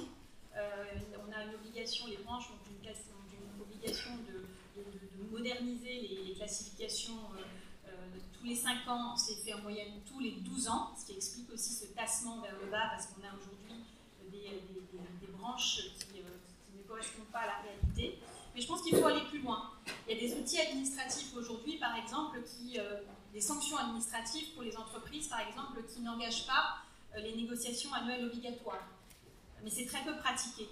[0.56, 0.84] Euh,
[1.18, 4.44] on a une obligation, les branches ont une, obligation de,
[5.30, 7.18] moderniser les, classifications.
[7.86, 7.90] Euh,
[8.38, 11.50] tous les 5 ans, c'est fait en moyenne tous les 12 ans, ce qui explique
[11.50, 13.84] aussi ce tassement vers le bas, parce qu'on a aujourd'hui
[14.30, 16.20] des, branches euh, qui,
[16.76, 18.18] ne correspondent pas à la réalité.
[18.54, 19.70] Mais je pense qu'il faut aller plus loin.
[20.06, 23.00] Il y a des outils administratifs aujourd'hui, par exemple, qui, euh,
[23.32, 26.78] des sanctions administratives pour les entreprises, par exemple, qui n'engagent pas
[27.14, 28.86] euh, les négociations annuelles obligatoires.
[29.64, 30.68] Mais c'est très peu pratiqué.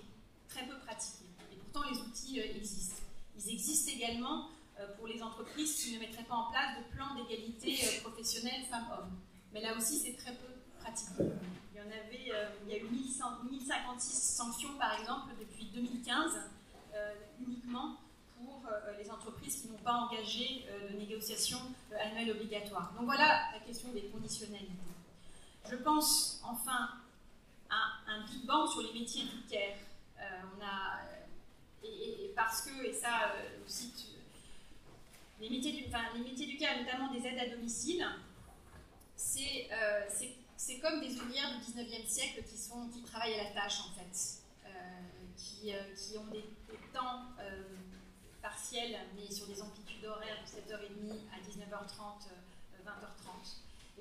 [0.49, 1.25] Très peu pratiqué.
[1.51, 3.03] Et pourtant, les outils existent.
[3.39, 7.15] Ils existent également euh, pour les entreprises qui ne mettraient pas en place de plan
[7.15, 9.11] d'égalité euh, professionnelle femmes-hommes.
[9.55, 11.25] Mais là aussi, c'est très peu pratiqué.
[11.75, 16.33] Il y en avait, euh, il y a eu 1056 sanctions, par exemple, depuis 2015,
[17.41, 17.97] uniquement
[18.37, 18.67] pour
[18.99, 21.61] les entreprises qui n'ont pas engagé de négociations
[21.99, 22.93] annuelles obligatoires.
[22.95, 24.73] Donc voilà la question des conditionnalités.
[25.71, 26.91] Je pense enfin
[27.73, 29.79] à un big bang sur les métiers du care.
[30.19, 31.01] on a,
[31.83, 33.33] et, parce que, et ça
[33.67, 33.93] aussi,
[35.43, 38.07] les métiers du, enfin, les métiers du CAR, notamment des aides à domicile,
[39.37, 40.05] euh,
[40.57, 43.93] c'est comme des ouvrières du 19e siècle qui, sont, qui travaillent à la tâche, en
[43.99, 44.71] fait, euh,
[45.37, 46.45] qui, ont des,
[46.93, 47.23] temps
[48.43, 52.29] partiels, mais sur des amplitudes horaires de 7h30 à 19h30,
[52.85, 53.22] 20h30.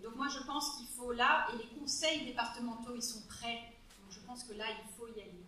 [0.03, 3.73] Donc moi, je pense qu'il faut là, et les conseils départementaux, ils sont prêts.
[4.01, 5.45] Donc je pense que là, il faut y aller.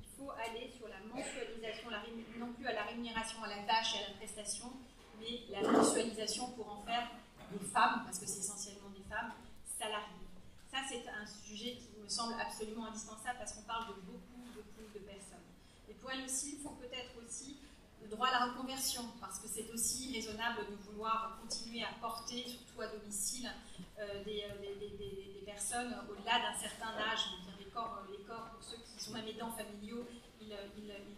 [0.00, 1.90] Il faut aller sur la mensualisation,
[2.38, 4.72] non plus à la rémunération à la tâche et à la prestation,
[5.18, 7.10] mais la mensualisation pour en faire
[7.52, 9.32] des femmes, parce que c'est essentiellement des femmes,
[9.78, 10.28] salariées.
[10.70, 14.92] Ça, c'est un sujet qui me semble absolument indispensable parce qu'on parle de beaucoup, beaucoup
[14.94, 15.48] de personnes.
[15.88, 17.56] Et pour elles aussi, il faut peut-être aussi
[18.02, 22.44] le droit à la reconversion, parce que c'est aussi raisonnable de vouloir continuer à porter,
[22.46, 23.50] surtout à domicile,
[23.98, 27.26] euh, des, euh, des, personnes au-delà d'un certain âge.
[27.58, 30.06] Les corps, les corps, pour ceux qui sont même aidants familiaux,
[30.40, 30.48] ils,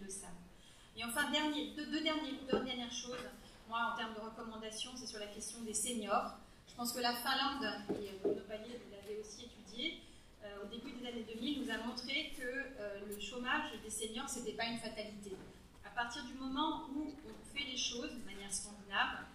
[0.03, 0.31] le savent.
[0.97, 3.17] Et enfin, dernier, deux, dernières choses
[3.69, 6.37] moi, en termes de recommandations, c'est sur la question des seniors.
[6.69, 8.79] Je pense que la Finlande, et Bruno Palier
[9.21, 10.01] aussi étudié,
[10.45, 14.29] euh, au début des années 2000, nous a montré que euh, le chômage des seniors,
[14.29, 15.33] ce n'était pas une fatalité.
[15.93, 19.29] À partir du moment où on fait les choses de manière scandinave,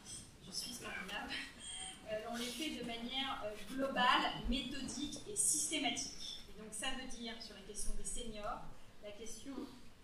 [0.44, 1.30] je suis scandinave,
[2.10, 6.42] euh, on les fait de manière euh, globale, méthodique et systématique.
[6.50, 8.66] Et donc ça veut dire, sur la question des seniors,
[9.04, 9.54] la question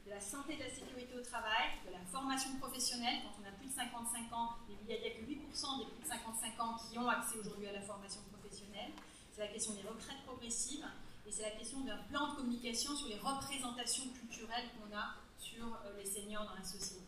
[0.06, 3.50] de la santé et de la sécurité au travail, de la formation professionnelle, quand on
[3.50, 6.78] a plus de 55 ans, il n'y a, que 8% des plus de 55 ans
[6.78, 8.94] qui ont accès aujourd'hui à la formation professionnelle.
[9.34, 10.86] C'est la question des retraites progressives
[11.26, 15.66] et c'est la question d'un plan de communication sur les représentations culturelles qu'on a sur
[15.66, 17.04] euh, les seniors dans la société.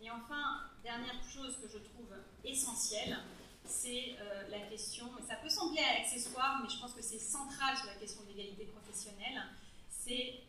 [0.00, 3.18] Et enfin, dernière chose que je trouve essentielle,
[3.64, 7.86] c'est euh, la question, ça peut sembler accessoire, mais je pense que c'est central sur
[7.86, 9.42] la question de l'égalité professionnelle,
[9.90, 10.40] c'est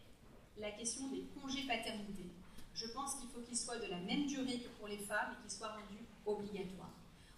[0.58, 2.30] la question des congés paternité.
[2.74, 5.42] Je pense qu'il faut qu'ils soient de la même durée que pour les femmes et
[5.42, 6.94] qu'ils soient rendus obligatoires.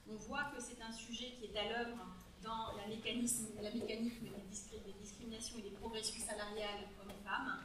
[0.10, 1.98] On voit que c'est un sujet qui est à l'œuvre
[2.44, 7.60] dans la, mécanisme, la mécanique des, discriminations et des progressions salariales hommes-femmes.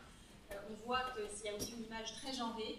[0.51, 2.79] On voit qu'il y a aussi une image très genrée.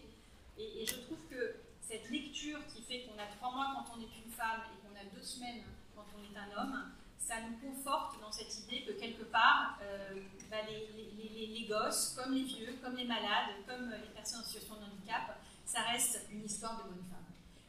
[0.58, 4.26] Et, je trouve que cette lecture qui fait qu'on a trois mois quand on est
[4.26, 5.62] une femme et qu'on a deux semaines
[5.96, 10.22] quand on est un homme, ça nous conforte dans cette idée que quelque part, euh,
[10.50, 14.86] bah, les, gosses, comme les vieux, comme les malades, comme les personnes en situation de
[14.86, 17.26] handicap, ça reste une histoire de bonne femme.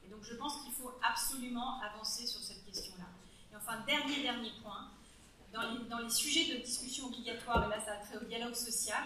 [0.07, 3.07] Et donc je pense qu'il faut absolument avancer sur cette question-là.
[3.53, 4.91] Et enfin, dernier, dernier point,
[5.53, 9.03] dans les, sujets de discussion obligatoire, et là ça a trait au dialogue social,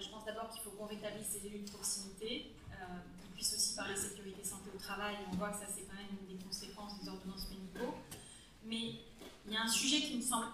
[0.00, 3.74] je pense d'abord qu'il faut qu'on rétablisse ces élus de proximité, euh, qu'on puisse aussi
[3.74, 6.98] parler sécurité, santé au travail, on voit que ça c'est quand même une des conséquences
[7.00, 7.94] des ordonnances médicaux.
[8.64, 9.00] Mais
[9.46, 10.46] il y a un sujet qui me semble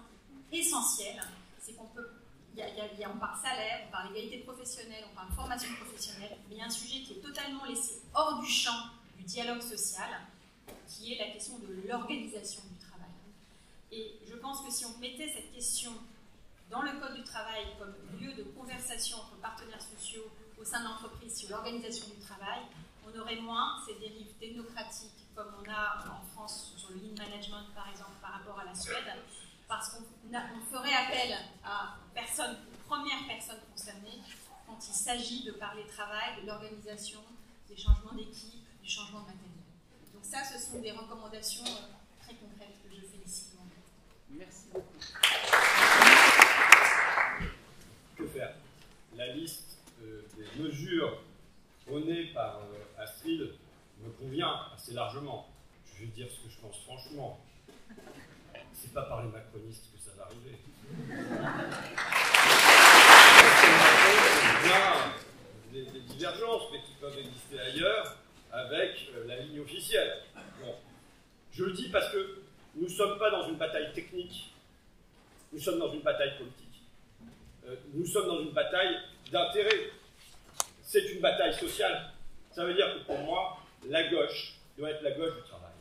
[0.52, 1.20] essentiel,
[1.60, 2.08] c'est qu'on peut,
[2.54, 6.56] il y a, on parle salaire, on parle égalité professionnelle, on parle formation professionnelle, mais
[6.56, 10.08] il y a un sujet qui est totalement laissé hors du champ du dialogue social,
[10.86, 13.10] qui est la question de l'organisation du travail.
[13.92, 15.92] Et je pense que si on mettait cette question
[16.70, 20.26] dans le Code du travail comme lieu de conversation entre partenaires sociaux
[20.60, 22.60] au sein de l'entreprise sur l'organisation du travail,
[23.06, 27.66] on aurait moins ces dérives technocratiques comme on a en France sur le lean management
[27.74, 29.04] par exemple par rapport à la Suède,
[29.68, 32.56] parce qu'on ferait appel à personne,
[32.88, 34.20] première personne concernée
[34.66, 37.20] quand il s'agit de parler travail, de l'organisation,
[37.68, 39.50] des changements d'équipe, du changement de matériel.
[40.14, 43.56] Donc ça, ce sont des recommandations euh, très concrètes que je félicite.
[44.30, 45.55] Merci beaucoup.
[48.16, 48.54] Que faire
[49.16, 51.22] La liste euh, des mesures
[51.84, 53.50] prônées par euh, Astrid
[54.02, 55.48] me convient assez largement.
[55.84, 57.38] Je vais dire ce que je pense franchement.
[58.72, 60.56] C'est pas par les macronistes que ça va arriver.
[64.62, 65.12] Il y a
[65.72, 68.16] des, divergences, mais qui peuvent exister ailleurs
[68.52, 70.22] avec euh, la ligne officielle.
[70.62, 70.74] Bon.
[71.52, 72.42] Je le dis parce que
[72.76, 74.54] nous ne sommes pas dans une bataille technique,
[75.52, 76.65] nous sommes dans une bataille politique.
[77.66, 78.96] Euh, nous sommes dans une bataille
[79.32, 79.90] d'intérêt.
[80.82, 82.12] C'est une bataille sociale.
[82.52, 83.58] Ça veut dire que pour moi,
[83.88, 85.72] la gauche doit être la gauche du travail.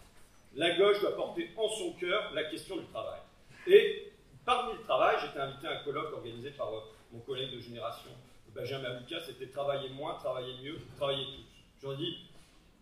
[0.55, 3.19] La gauche doit porter en son cœur la question du travail.
[3.67, 4.11] Et
[4.45, 6.79] parmi le travail, j'étais invité à un colloque organisé par euh,
[7.11, 8.09] mon collègue de génération,
[8.53, 11.88] Benjamin Lucas, c'était travailler moins, travailler mieux, travailler tous.
[11.88, 12.17] J'en dis,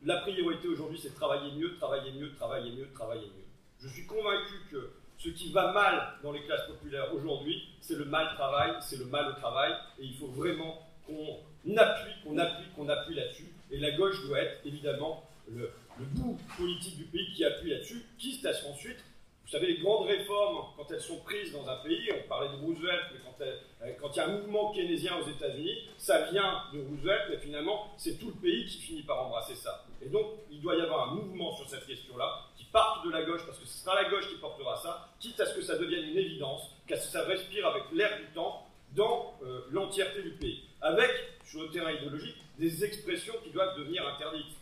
[0.06, 3.48] la priorité aujourd'hui, c'est travailler mieux, travailler mieux, travailler mieux, travailler mieux.
[3.82, 4.92] Je suis convaincu que
[5.24, 9.06] ce qui va mal dans les classes populaires aujourd'hui, c'est le mal travail, c'est le
[9.06, 13.48] mal au travail, et il faut vraiment qu'on appuie, qu'on appuie, qu'on appuie là-dessus.
[13.72, 18.46] Et la gauche doit être évidemment le, bout politique du pays qui appuie là-dessus, quitte
[18.46, 18.98] à ce qu'ensuite,
[19.46, 22.62] vous savez, les grandes réformes, quand elles sont prises dans un pays, on parlait de
[22.62, 26.64] Roosevelt, mais quand, elle, quand il y a un mouvement keynésien aux États-Unis, ça vient
[26.74, 29.86] de Roosevelt, mais finalement, c'est tout le pays qui finit par embrasser ça.
[30.06, 33.24] Et donc, il doit y avoir un mouvement sur cette question-là, qui parte de la
[33.24, 35.78] gauche, parce que ce sera la gauche qui portera ça, quitte à ce que ça
[35.78, 40.22] devienne une évidence, qu'à ce que ça respire avec l'air du temps dans euh, l'entièreté
[40.22, 40.64] du pays.
[40.82, 41.12] Avec,
[41.46, 44.58] sur le terrain idéologique, des expressions qui doivent devenir interdites.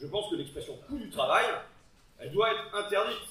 [0.00, 1.44] Je pense que l'expression coût du travail,
[2.18, 3.28] elle doit être interdite.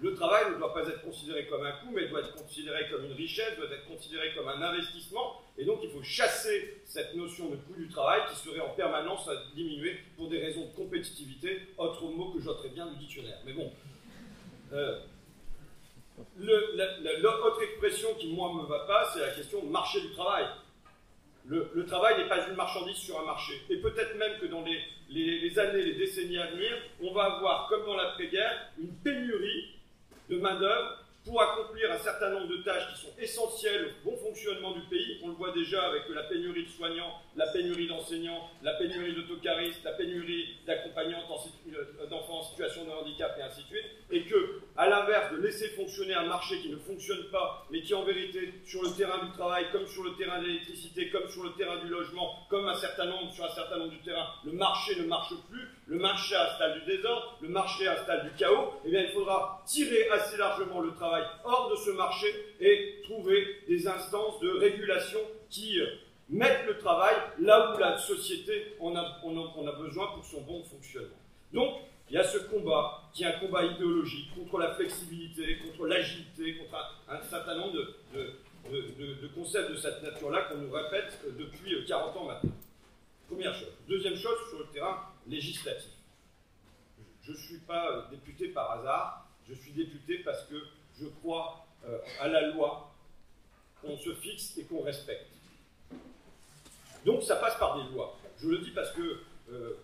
[0.00, 3.04] Le travail ne doit pas être considéré comme un coût, mais doit être considéré comme
[3.06, 5.40] une richesse, doit être considéré comme un investissement.
[5.58, 9.26] Et donc, il faut chasser cette notion de coût du travail qui serait en permanence
[9.28, 13.38] à diminuer pour des raisons de compétitivité, autre mot que j'ôterais bien du dictionnaire.
[13.44, 13.72] Mais bon.
[14.72, 15.00] Euh,
[16.38, 20.46] L'autre expression qui, moi, me va pas, c'est la question marché du travail.
[21.48, 23.52] Le, travail n'est pas une marchandise sur un marché.
[23.70, 24.80] Et peut-être même que dans les,
[25.10, 29.76] les, les années, les décennies à venir, on va avoir, comme dans l'après-guerre, une pénurie
[30.28, 34.72] de main-d'œuvre pour accomplir un certain nombre de tâches qui sont essentielles au bon fonctionnement
[34.72, 35.18] du pays.
[35.24, 39.82] On le voit déjà avec la pénurie de soignants, la pénurie d'enseignants, la pénurie d'autocaristes,
[39.84, 41.24] la pénurie d'accompagnantes
[41.74, 43.86] euh, d'enfants en situation de handicap et ainsi de suite.
[44.12, 47.92] Et que, à l'inverse de laisser fonctionner un marché qui ne fonctionne pas, mais qui
[47.94, 51.42] en vérité, sur le terrain du travail, comme sur le terrain de l'électricité, comme sur
[51.42, 54.52] le terrain du logement, comme un certain nombre, sur un certain nombre de terrains, le
[54.52, 58.90] marché ne marche plus, le marché installe du désordre, le marché installe du chaos, eh
[58.90, 62.26] bien il faudra tirer assez largement le travail hors de ce marché
[62.60, 65.86] et trouver des instances de régulation qui euh,
[66.28, 69.20] mettent le travail là où la société en a,
[69.78, 71.16] besoin pour son bon fonctionnement.
[71.52, 71.74] Donc,
[72.10, 76.56] il y a ce combat qui est un combat idéologique contre la flexibilité, contre l'agilité,
[76.56, 76.76] contre
[77.08, 82.18] un, certain nombre de, concepts de cette nature-là qu'on nous répète euh, depuis 40 euh,
[82.18, 82.50] ans maintenant.
[83.28, 83.72] Première chose.
[83.88, 85.92] Deuxième chose, sur le terrain législatif.
[87.22, 90.62] Je ne suis pas député par hasard, je suis député parce que
[90.98, 92.94] je crois euh, à la loi
[93.80, 95.30] qu'on se fixe et qu'on respecte.
[97.04, 98.18] Donc ça passe par des lois.
[98.38, 99.20] Je le dis parce que
[99.50, 99.78] euh,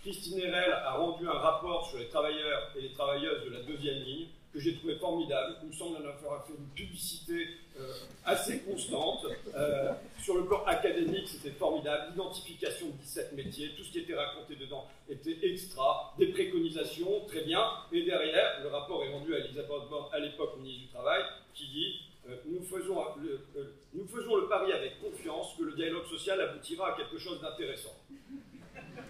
[0.00, 4.02] Christine Herel a rendu un rapport sur les travailleurs et les travailleuses de la deuxième
[4.02, 5.56] ligne que j'ai trouvé formidable.
[5.62, 7.48] Il me semble en avoir fait une publicité
[7.78, 7.92] euh,
[8.24, 9.26] assez constante.
[9.52, 9.92] Euh,
[10.22, 12.12] sur le plan académique, c'était formidable.
[12.12, 16.14] L'identification de 17 métiers, tout ce qui était raconté dedans était extra.
[16.18, 17.66] Des préconisations, très bien.
[17.92, 21.66] Et derrière, le rapport est rendu à Elisabeth Borne, à l'époque ministre du Travail, qui
[21.66, 21.94] dit
[22.28, 23.44] euh, nous, faisons le,
[23.92, 27.94] nous faisons le pari avec confiance que le dialogue social aboutira à quelque chose d'intéressant.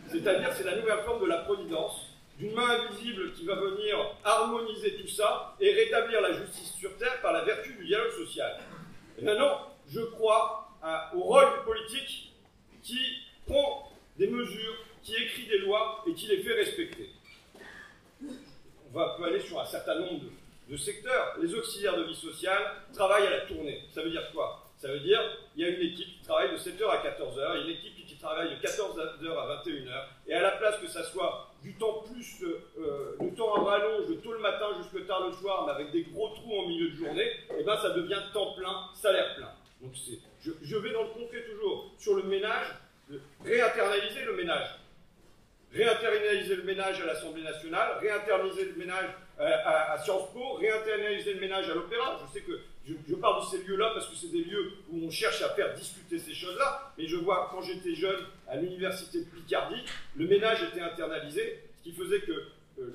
[0.08, 4.96] C'est-à-dire, c'est la nouvelle forme de la providence d'une main invisible qui va venir harmoniser
[4.96, 8.58] tout ça et rétablir la justice sur Terre par la vertu du dialogue social.
[9.18, 10.68] Et maintenant, je crois
[11.14, 12.32] au rôle politique
[12.82, 12.98] qui
[13.46, 17.10] prend des mesures, qui écrit des lois et qui les fait respecter.
[18.22, 21.36] On va peut aller sur un certain nombre de, de secteurs.
[21.40, 22.62] Les auxiliaires de vie sociale
[22.92, 23.82] travaillent à la tournée.
[23.90, 24.70] Ça veut dire quoi?
[24.76, 25.20] Ça veut dire
[25.56, 27.70] il y a une équipe qui travaille de 7h à 14h, il y a une
[27.70, 27.93] équipe qui
[28.24, 32.42] travaille de 14h à 21h, et à la place que ça soit du temps plus,
[32.42, 35.92] euh, du temps en rallonge de tôt le matin jusque tard le soir, mais avec
[35.92, 39.34] des gros trous en milieu de journée, et eh ben ça devient temps plein, salaire
[39.36, 39.50] plein.
[39.82, 39.92] Donc
[40.40, 41.92] je, je vais dans le concret toujours.
[41.98, 42.66] Sur le ménage,
[43.44, 44.68] réinternaliser le ménage.
[45.74, 49.10] Réinternaliser le ménage à l'Assemblée nationale, réinternaliser le ménage
[49.40, 52.20] euh, à, Sciences Po, réinternaliser le ménage à l'Opéra.
[52.24, 55.10] Je sais que je, parle de ces lieux-là parce que c'est des lieux où on
[55.10, 59.24] cherche à faire discuter ces choses-là, mais je vois quand j'étais jeune à l'université de
[59.24, 59.82] Picardie,
[60.14, 62.32] le ménage était internalisé, ce qui faisait que
[62.78, 62.90] euh,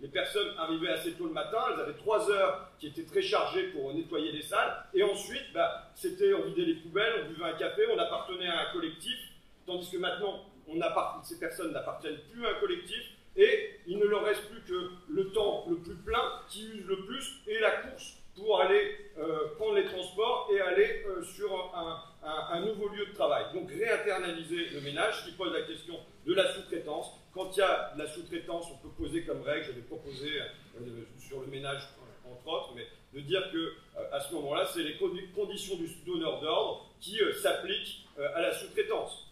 [0.00, 3.68] les, personnes arrivaient assez tôt le matin, elles avaient trois heures qui étaient très chargées
[3.68, 7.56] pour nettoyer les salles, et ensuite, bah, c'était on vidait les poubelles, on buvait un
[7.56, 9.18] café, on appartenait à un collectif,
[9.66, 13.02] tandis que maintenant, on ces personnes n'appartiennent plus à un collectif,
[13.36, 17.04] et il ne leur reste plus que le temps le plus plein qui use le
[17.04, 22.60] plus et la course pour aller euh, prendre les transports et aller euh, sur un,
[22.60, 23.44] nouveau lieu de travail.
[23.54, 25.94] Donc réinternaliser le ménage, qui pose la question
[26.26, 27.12] de la sous-traitance.
[27.32, 31.04] Quand il y a de la sous-traitance, on peut poser comme règle, j'avais proposé euh,
[31.18, 31.82] sur le ménage
[32.30, 33.72] entre autres, mais de dire que
[34.12, 34.96] à ce moment-là, c'est les
[35.34, 39.28] conditions du donneur d'ordre qui s'appliquent à la sous-traitance.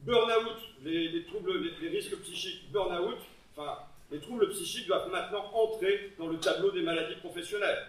[0.00, 3.18] Burn-out, les, troubles, les, risques psychiques, burn-out,
[3.56, 3.78] enfin,
[4.10, 7.86] les troubles psychiques doivent maintenant entrer dans le tableau des maladies professionnelles.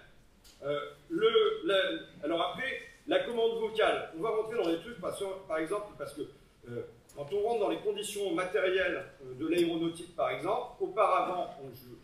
[0.64, 0.80] Euh,
[1.10, 1.70] le,
[2.24, 6.22] alors après, la commande vocale, on va rentrer dans les trucs, par, exemple, parce que
[6.70, 6.82] euh,
[7.16, 11.56] quand on rentre dans les conditions matérielles euh, de l'aéronautique, par exemple, auparavant,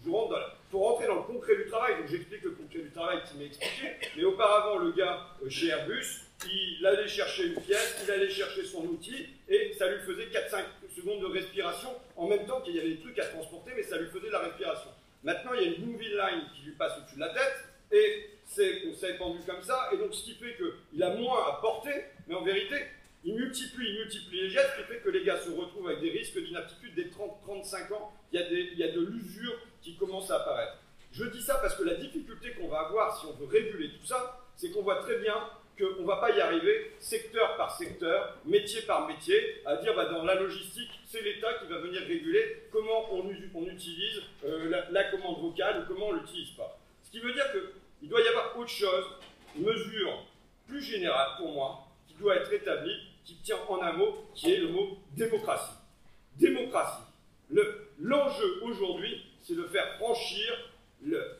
[0.03, 0.36] je, rentre
[0.72, 3.45] faut rentrer dans le concret du travail, donc j'explique le concret du travail qui m'est
[3.45, 8.66] expliqué, mais auparavant, le gars chez Airbus, il allait chercher une pièce, il allait chercher
[8.66, 10.64] son outil, et ça lui faisait 4-5
[10.96, 13.98] secondes de respiration, en même temps qu'il y avait des trucs à transporter, mais ça
[13.98, 14.90] lui faisait de la respiration.
[15.24, 17.56] Maintenant, il y a une movie line qui lui passe au-dessus de la tête,
[17.92, 21.48] et c'est, ça est pendu comme ça, et donc ce qui fait qu'il a moins
[21.48, 22.76] à porter, mais en vérité,
[23.24, 26.02] il multiplie, il multiplie les gestes, ce qui fait que les gars se retrouvent avec
[26.02, 28.14] des risques d'inaptitude dès 30-35 ans.
[28.32, 30.78] Il y, a des, il y a de l'usure qui commence à apparaître.
[31.12, 34.06] Je dis ça parce que la difficulté qu'on va avoir si on veut réguler tout
[34.06, 35.36] ça, c'est qu'on voit très bien
[35.78, 40.06] qu'on ne va pas y arriver secteur par secteur, métier par métier, à dire bah,
[40.06, 45.04] dans la logistique, c'est l'État qui va venir réguler comment on, on utilise euh, la,
[45.06, 46.80] commande vocale ou comment on ne l'utilise pas.
[47.04, 47.46] Ce qui veut dire
[48.00, 49.06] qu'il doit y avoir autre chose,
[49.56, 50.26] une mesure
[50.68, 54.58] plus générale pour moi, qui doit être établie, qui tient en un mot, qui est
[54.58, 55.76] le mot démocratie.
[56.38, 57.04] Démocratie.
[58.00, 60.72] L'enjeu aujourd'hui, c'est de faire franchir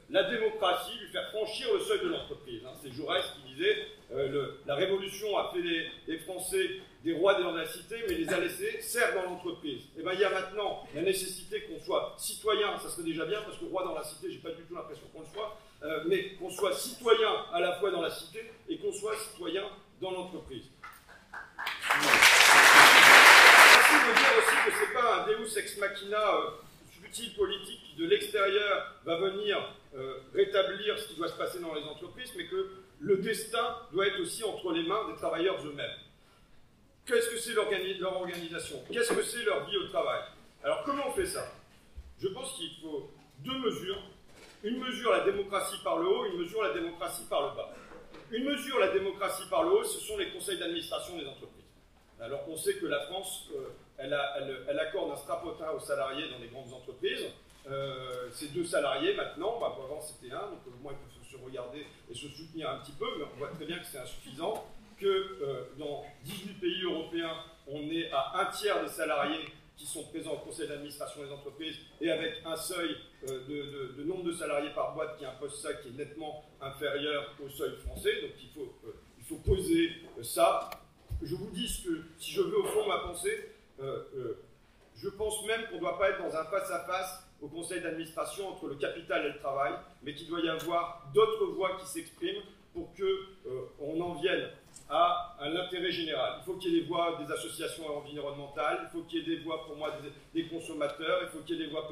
[0.10, 2.62] la démocratie, lui faire franchir le seuil de l'entreprise.
[2.66, 2.74] Hein.
[2.82, 6.70] C'est Jaurès qui disait euh, le, la Révolution a fait des, Français
[7.04, 9.82] des rois de la cité, mais les a laissés servent dans l'entreprise.
[9.96, 13.26] Et eh bien il y a maintenant la nécessité qu'on soit citoyen, ça serait déjà
[13.26, 15.58] bien, parce que roi dans la cité, j'ai pas du tout l'impression qu'on le soit,
[15.84, 19.64] euh, mais qu'on soit citoyen à la fois dans la cité et qu'on soit citoyen
[20.02, 20.66] dans l'entreprise.
[22.02, 26.52] Merci de dire aussi que ce n'est pas un Deus ex machina euh,
[27.04, 29.58] futile politique qui de l'extérieur va venir
[29.96, 32.70] euh, rétablir ce qui doit se passer dans les entreprises, mais que
[33.00, 35.98] le destin doit être aussi entre les mains des travailleurs eux-mêmes.
[37.06, 38.82] Qu'est-ce que c'est leur organisation?
[38.92, 40.22] Qu'est-ce que c'est leur vie au travail?
[40.64, 41.46] Alors comment on fait ça?
[42.20, 44.02] Je pense qu'il faut deux mesures.
[44.64, 47.74] Une mesure la démocratie par le haut, une mesure la démocratie par le bas.
[48.32, 51.66] Une mesure la démocratie par le haut, ce sont les conseils d'administration des entreprises.
[52.20, 56.48] Alors on sait que la France, euh, elle, accorde un strapotin aux salariés dans les
[56.48, 57.26] grandes entreprises.
[57.70, 61.86] Euh, c'est deux salariés maintenant, bah, avant c'était un, donc au moins ils peuvent regarder
[62.10, 64.66] et se soutenir un petit peu, mais on voit très bien que c'est insuffisant,
[64.98, 67.36] que euh, dans 18 pays européens,
[67.68, 71.76] on est à un tiers des salariés qui sont présents au conseil d'administration des entreprises
[72.00, 72.96] et avec un seuil
[73.28, 77.50] de, de, nombre de salariés par boîte qui impose ça qui est nettement inférieur au
[77.50, 78.22] seuil français.
[78.22, 78.74] Donc il faut,
[79.28, 80.70] faut poser ça
[81.22, 84.44] je vous dis que, si je veux au fond ma pensée, euh, euh,
[84.96, 88.68] je pense même qu'on ne doit pas être dans un face-à-face au conseil d'administration entre
[88.68, 89.74] le capital et le travail,
[90.04, 92.42] mais qu'il doit y avoir d'autres voix qui s'expriment
[92.74, 93.04] pour qu'on
[93.50, 94.50] euh, en vienne
[94.90, 96.40] à, l'intérêt général.
[96.42, 99.38] Il faut qu'il y ait des voix des associations environnementales, il faut qu'il y ait
[99.38, 99.92] des voix pour moi
[100.34, 101.88] des, consommateurs, il faut qu'il y ait des voix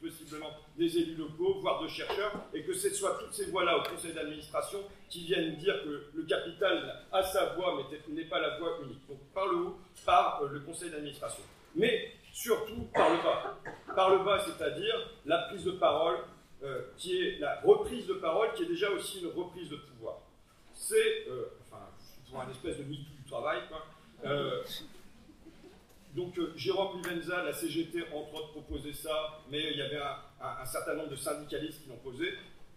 [0.00, 3.82] possiblement des élus locaux, voire de chercheurs, et que ce soit toutes ces voix-là au
[3.82, 8.58] conseil d'administration qui viennent dire que le capital a sa voix, mais n'est pas la
[8.58, 9.06] voix unique.
[9.08, 11.42] Donc par le haut, par euh, le conseil d'administration.
[11.74, 12.12] Mais
[12.42, 13.58] surtout par le bas.
[13.96, 14.94] Par le bas, c'est-à-dire
[15.26, 16.18] la prise de parole,
[16.62, 20.20] euh, qui est la reprise de parole, qui est déjà aussi une reprise de pouvoir.
[20.72, 21.84] C'est, euh, enfin,
[22.30, 23.84] pour un espèce de mythe du travail, quoi.
[26.14, 30.00] Donc euh, Jérôme Livenza, la CGT, entre autres, proposait ça, mais il y avait
[30.40, 32.34] un, certain nombre de syndicalistes qui l'ont posé.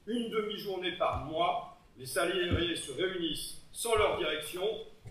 [0.07, 4.63] Une demi-journée par mois, les salariés se réunissent sans leur direction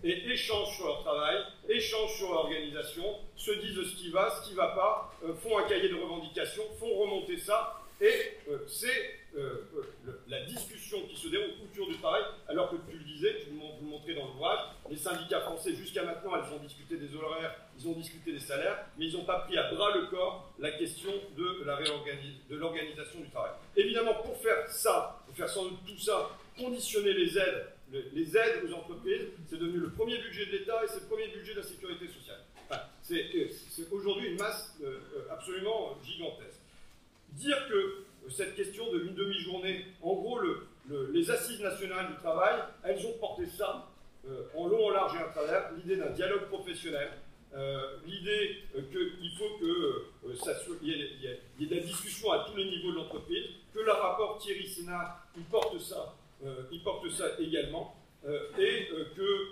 [0.03, 1.37] et échangent sur leur travail,
[1.69, 3.03] échangent sur leur organisation,
[3.35, 5.95] se disent ce qui va, ce qui ne va pas, euh, font un cahier de
[5.95, 8.13] revendications, font remonter ça, et
[8.49, 9.19] euh, c'est
[10.27, 13.61] la discussion qui se déroule autour du travail, alors que tu le disais, tu vous
[13.81, 17.87] le montrais dans l'ouvrage, les syndicats français, jusqu'à maintenant, ils ont discuté des horaires, ils
[17.87, 21.11] ont discuté des salaires, mais ils n'ont pas pris à bras le corps la question
[21.37, 23.51] de l'organisation du travail.
[23.75, 28.63] Évidemment, pour faire ça, pour faire sans doute tout ça, conditionner les aides, les aides
[28.67, 31.59] aux entreprises, c'est devenu le premier budget de l'État et c'est le premier budget de
[31.59, 32.39] la sécurité sociale.
[33.01, 36.59] c'est aujourd'hui une masse euh, euh, absolument gigantesque.
[37.33, 40.39] Dire que cette question de une demi-journée, en gros,
[40.89, 43.91] les assises nationales du travail, elles ont porté ça
[44.27, 47.09] euh, en long, en large et en travers, l'idée d'un dialogue professionnel,
[47.55, 52.91] euh, l'idée euh, qu'il faut qu'il y, ait de la discussion à tous les niveaux
[52.91, 56.15] de l'entreprise, que le rapport Thierry Sénat, il porte ça,
[56.71, 57.95] il porte ça également,
[58.57, 59.47] et que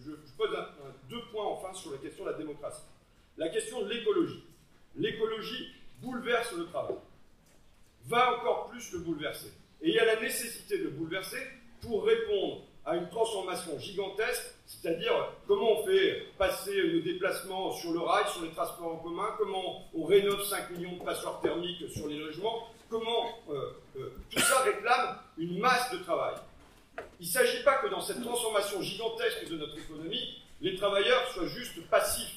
[0.00, 0.50] je, pose
[1.08, 2.84] deux points enfin sur la question de la démocratie.
[3.36, 4.44] La question de l'écologie.
[4.96, 5.68] L'écologie
[6.02, 6.96] bouleverse le travail,
[8.06, 9.52] va encore plus le bouleverser.
[9.82, 11.38] Et il y a la nécessité de le bouleverser
[11.80, 15.12] pour répondre à une transformation gigantesque, c'est-à-dire
[15.46, 19.84] comment on fait passer le déplacement sur le rail, sur les transports en commun, comment
[19.94, 24.60] on rénove 5 millions de passoires thermiques sur les logements, comment euh, euh, tout ça
[24.62, 26.34] réclame une masse de travail.
[27.20, 31.46] Il ne s'agit pas que dans cette transformation gigantesque de notre économie, les travailleurs soient
[31.46, 32.36] juste passifs.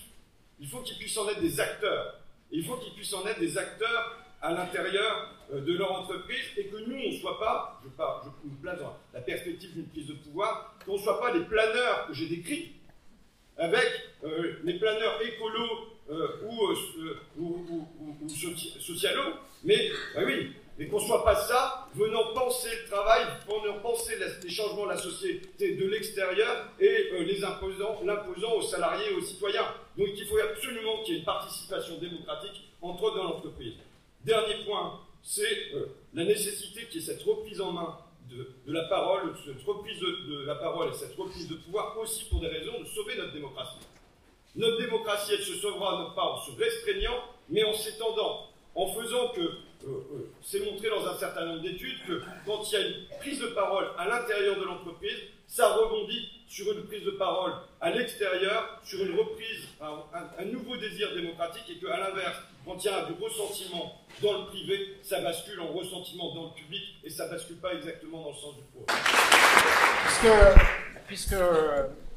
[0.60, 2.20] Il faut qu'ils puissent en être des acteurs.
[2.52, 6.68] il faut qu'ils puissent en être des acteurs à l'intérieur euh, de leur entreprise et
[6.68, 10.08] que nous, on ne soit pas, je, je me place dans la perspective d'une prise
[10.08, 12.74] de pouvoir, qu'on ne soit pas les planeurs que j'ai décrits,
[13.58, 13.88] avec
[14.64, 16.76] les planeurs écolos ou,
[17.40, 17.88] ou,
[18.22, 23.26] ou, socialos, mais bah oui, Et qu'on ne soit pas ça, venant penser le travail,
[23.48, 28.62] venant penser les changements de la société de l'extérieur et euh, les imposant, l'imposant aux
[28.62, 29.68] salariés et aux citoyens.
[29.98, 33.74] Donc il faut absolument qu'il y ait une participation démocratique, entre autres dans l'entreprise.
[34.26, 37.98] Dernier point, c'est euh, la nécessité qu'il y ait cette reprise en main
[38.30, 42.40] de, la parole, cette reprise de, la parole et cette reprise de pouvoir aussi pour
[42.40, 43.80] des raisons de sauver notre démocratie.
[44.56, 49.30] Notre démocratie, elle se sauvera non pas en se restreignant, mais en s'étendant, en faisant
[49.30, 49.56] que, euh,
[49.86, 53.40] euh, c'est montré dans un certain nombre d'études, que quand il y a une prise
[53.40, 55.18] de parole à l'intérieur de l'entreprise,
[55.48, 61.14] ça rebondit sur une prise de parole à l'extérieur, sur une reprise, un, nouveau désir
[61.16, 65.60] démocratique, et qu'à l'inverse, quand il y a du ressentiment dans le privé, ça bascule
[65.60, 68.98] en ressentiment dans le public, et ça bascule pas exactement dans le sens du pouvoir.
[70.06, 71.36] Puisque, puisque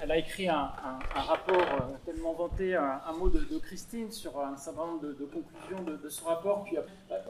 [0.00, 0.70] elle a écrit un,
[1.14, 6.08] rapport euh, tellement vanté, un, mot de, Christine sur un certain nombre de, conclusions de,
[6.08, 6.64] ce rapport.
[6.64, 6.76] Puis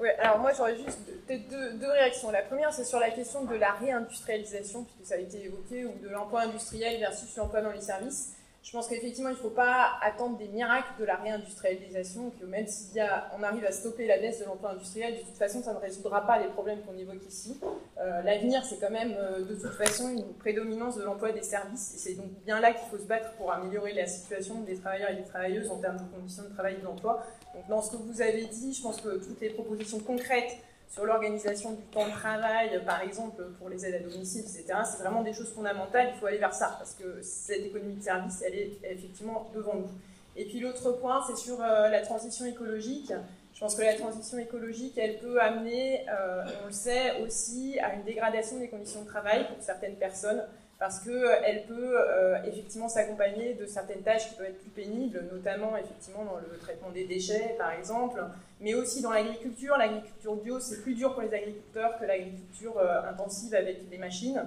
[0.01, 2.31] Oui, alors moi j'aurais juste deux, réactions.
[2.31, 5.99] La première, c'est sur la question de la réindustrialisation, puisque ça a été évoqué, ou
[6.03, 8.36] de l'emploi industriel versus l'emploi dans les services.
[8.67, 12.67] Je pense qu'effectivement, il ne faut pas attendre des miracles de la réindustrialisation, que même
[12.67, 12.99] si
[13.39, 16.27] on arrive à stopper la baisse de l'emploi industriel, de toute façon, ça ne résoudra
[16.27, 17.61] pas les problèmes qu'on évoque ici.
[18.01, 21.95] Euh, l'avenir, c'est quand même euh, de toute façon une prédominance de l'emploi des services,
[21.95, 25.11] et c'est donc bien là qu'il faut se battre pour améliorer la situation des travailleurs
[25.11, 27.25] et des travailleuses en termes de conditions de travail et d'emploi.
[27.69, 31.73] Dans ce que vous avez dit, je pense que toutes les propositions concrètes sur l'organisation
[31.73, 34.65] du temps de travail, par exemple, pour les aides à domicile, etc.
[34.85, 38.03] C'est vraiment des choses fondamentales, il faut aller vers ça, parce que cette économie de
[38.03, 39.91] service, elle est effectivement devant nous.
[40.37, 43.13] Et puis l'autre point, c'est sur euh, la transition écologique.
[43.55, 47.95] Je pense que la transition écologique, elle peut amener, euh, on le sait aussi, à
[47.95, 50.43] une dégradation des conditions de travail pour certaines personnes
[50.79, 55.77] parce qu'elle peut euh, effectivement s'accompagner de certaines tâches qui peuvent être plus pénibles, notamment
[55.77, 58.23] effectivement dans le traitement des déchets par exemple,
[58.61, 59.77] mais aussi dans l'agriculture.
[59.79, 64.43] L'agriculture bio, c'est plus dur pour les agriculteurs que l'agriculture euh, intensive avec des machines,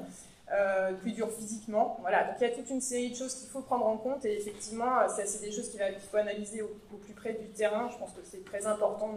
[0.54, 1.98] euh, plus dur physiquement.
[2.02, 4.24] Voilà, donc il y a toute une série de choses qu'il faut prendre en compte
[4.26, 5.82] et effectivement, c'est des choses qu'il
[6.12, 7.90] faut analyser au, plus près du terrain.
[7.92, 9.14] Je pense que c'est très important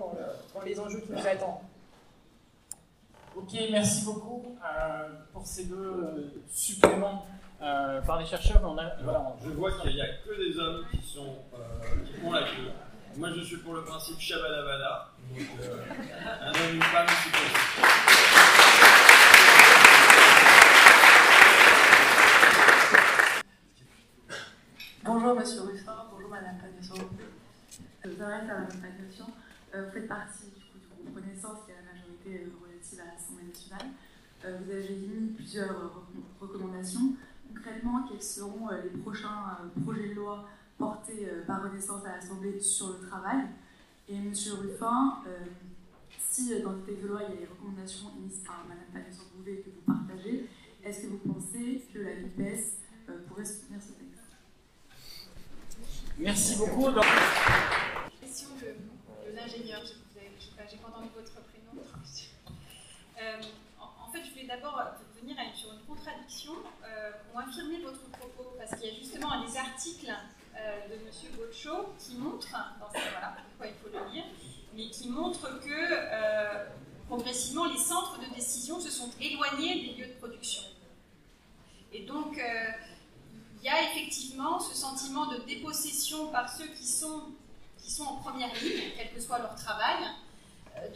[0.55, 1.61] dans les enjeux qui nous attendent.
[3.35, 7.27] Ok, merci beaucoup euh, pour ces deux euh, suppléments
[7.63, 8.61] euh, par les chercheurs.
[8.63, 11.37] On a, voilà, Je vois qu'il n'y a que des hommes qui, sont,
[12.05, 12.71] qui font la queue.
[13.17, 15.13] Moi, je suis pour le principe Shabadabada.
[15.31, 15.47] Donc,
[16.43, 17.53] un homme, une femme, c'est possible.
[25.05, 27.09] Bonjour Monsieur Ruffin, bonjour Madame Pagnasso.
[28.05, 29.27] Je m'arrête à votre question.
[29.75, 32.47] Vous faites partie du, coup, du groupe Renaissance qui a la majorité
[32.83, 33.93] à l'Assemblée nationale.
[34.45, 36.05] Euh, vous avez émis plusieurs
[36.41, 37.15] recommandations.
[37.55, 40.49] Concrètement, quels seront euh, les prochains euh, projets de loi
[40.79, 43.47] portés par Renaissance à l'Assemblée sur le travail?
[44.09, 45.23] Et Monsieur Ruffin,
[46.19, 49.63] si dans le texte de loi il y a les recommandations émises par Mme Panessa-Bouvet
[49.65, 50.49] que vous partagez,
[50.83, 52.83] est-ce que vous pensez que la NUPES
[53.29, 54.23] pourrait soutenir ce texte?
[56.19, 56.89] Merci beaucoup.
[58.21, 61.33] Question de, l'ingénieur, j'ai pas entendu votre
[63.23, 63.41] euh,
[63.81, 64.81] en, fait, je voulais d'abord
[65.21, 66.53] venir sur une contradiction
[66.85, 70.13] euh, ou infirmer votre propos, parce qu'il y a justement des articles
[70.57, 71.37] euh, de M.
[71.37, 74.25] Gaucho qui montrent, dans voilà pourquoi il faut le lire,
[74.75, 76.67] mais qui montrent que
[77.07, 80.63] progressivement les centres de décision se sont éloignés des lieux de production.
[81.93, 87.25] Et donc, il y a effectivement ce sentiment de dépossession par ceux qui sont,
[87.77, 89.99] qui sont en première ligne, quel que soit leur travail,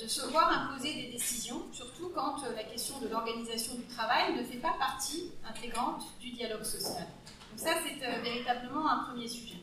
[0.01, 4.35] de se voir imposer des décisions, surtout quand euh, la question de l'organisation du travail
[4.35, 7.07] ne fait pas partie intégrante du dialogue social.
[7.51, 9.59] Donc ça, c'est euh, véritablement un premier sujet.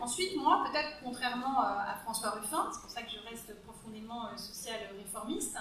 [0.00, 5.58] Ensuite, moi, peut-être contrairement à François Ruffin, c'est pour ça que je reste profondément social-réformiste,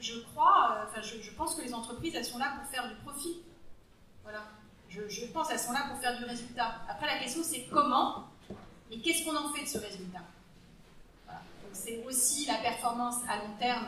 [0.00, 3.42] je crois, enfin, je, pense que les entreprises, elles sont là pour faire du profit.
[4.22, 4.44] Voilà.
[4.88, 6.80] Je, je pense qu'elles sont là pour faire du résultat.
[6.88, 8.28] Après, la question, c'est comment
[8.90, 10.22] et qu'est-ce qu'on en fait de ce résultat?
[11.76, 13.86] C'est aussi la performance à long terme,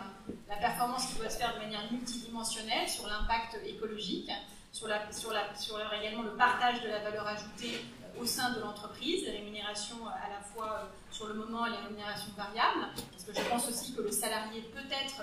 [0.48, 4.30] la performance qui doit se faire de manière multidimensionnelle sur l'impact écologique,
[4.72, 10.06] sur, également le partage de la valeur ajoutée euh, au sein de l'entreprise, les rémunérations
[10.06, 13.48] euh, à la fois euh, sur le moment et les rémunérations variables, parce que je
[13.48, 15.22] pense aussi que le salarié peut être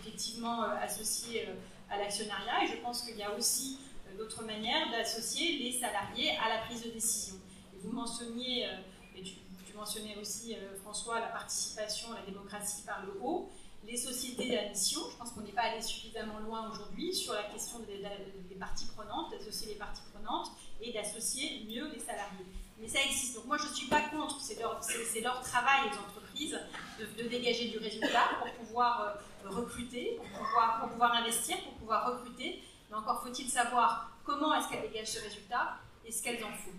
[0.00, 1.48] effectivement associé
[1.90, 3.78] à l'actionnariat, et je pense qu'il y a aussi
[4.16, 7.34] d'autres manières d'associer les salariés à la prise de décision.
[7.74, 8.68] Et vous mentionniez
[9.76, 13.50] mentionnais aussi, euh, François, la participation, la démocratie par le haut.
[13.86, 17.42] Les sociétés à mission, je pense qu'on n'est pas allé suffisamment loin aujourd'hui sur la
[17.44, 20.48] question des, parties prenantes, d'associer les parties prenantes
[20.80, 22.46] et d'associer mieux les salariés.
[22.80, 23.34] Mais ça existe.
[23.34, 24.80] Donc moi, je ne suis pas contre, c'est leur,
[25.42, 26.58] travail, les entreprises,
[26.98, 32.62] de, dégager du résultat pour pouvoir recruter, pour pouvoir, pour pouvoir investir, pour pouvoir recruter.
[32.90, 35.76] Mais encore faut-il savoir comment est-ce qu'elles dégagent ce résultat
[36.06, 36.72] et ce qu'elles en font.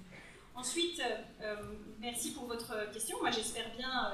[0.55, 1.01] Ensuite,
[2.05, 3.17] merci pour votre question.
[3.19, 4.11] Moi, j'espère bien,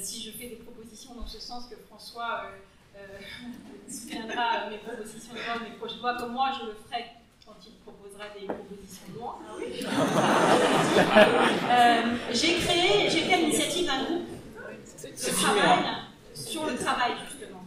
[0.00, 2.50] si je fais des propositions dans ce sens, que François
[3.88, 7.06] soutiendra mes propositions de loi, mes projets de loi, comme moi je le ferai
[7.46, 9.38] quand il proposera des propositions de loi.
[12.32, 14.28] j'ai créé, j'ai fait l'initiative d'un groupe
[15.02, 15.78] de travail
[16.34, 17.64] sur le travail, justement.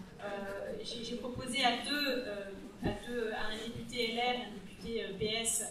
[0.84, 2.26] j'ai proposé à deux,
[2.84, 5.64] à deux, à un député LR, un député PS,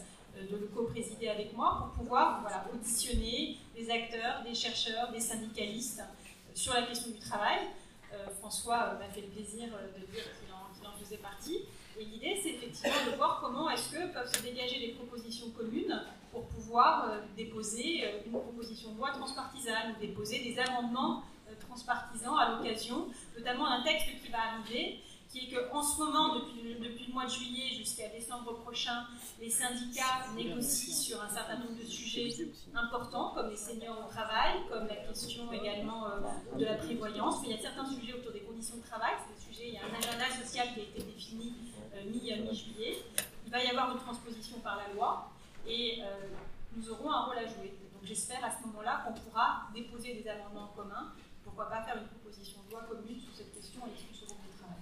[0.50, 6.02] de le co-présider avec moi pour pouvoir auditionner des acteurs, des chercheurs, des syndicalistes
[6.54, 7.58] sur la question du travail.
[8.38, 11.62] François m'a fait le plaisir de dire qu'il en, en, faisait partie.
[11.98, 16.00] Et l'idée, c'est effectivement de voir comment est-ce que peuvent se dégager des propositions communes
[16.30, 21.24] pour pouvoir déposer une proposition de loi transpartisane, ou déposer des amendements
[21.60, 25.00] transpartisans à l'occasion, notamment un texte qui va arriver,
[25.34, 29.04] qui est qu'en ce moment, depuis, le mois de juillet jusqu'à décembre prochain,
[29.40, 32.28] les syndicats négocient sur un certain nombre de sujets
[32.74, 36.06] importants, comme les seniors au travail, comme la question également
[36.56, 37.42] de la prévoyance.
[37.42, 39.74] Mais il y a certains sujets autour des conditions de travail, c'est des sujets, il
[39.74, 41.52] y a un agenda social qui a été défini
[42.06, 42.98] mi-juillet.
[43.46, 45.30] il va y avoir une transposition par la loi
[45.66, 46.02] et
[46.76, 47.74] nous aurons un rôle à jouer.
[47.92, 51.12] Donc j'espère à ce moment-là qu'on pourra déposer des amendements en commun.
[51.42, 54.58] Pourquoi pas faire une proposition de loi commune sur cette question sur ce groupe de
[54.58, 54.78] travail.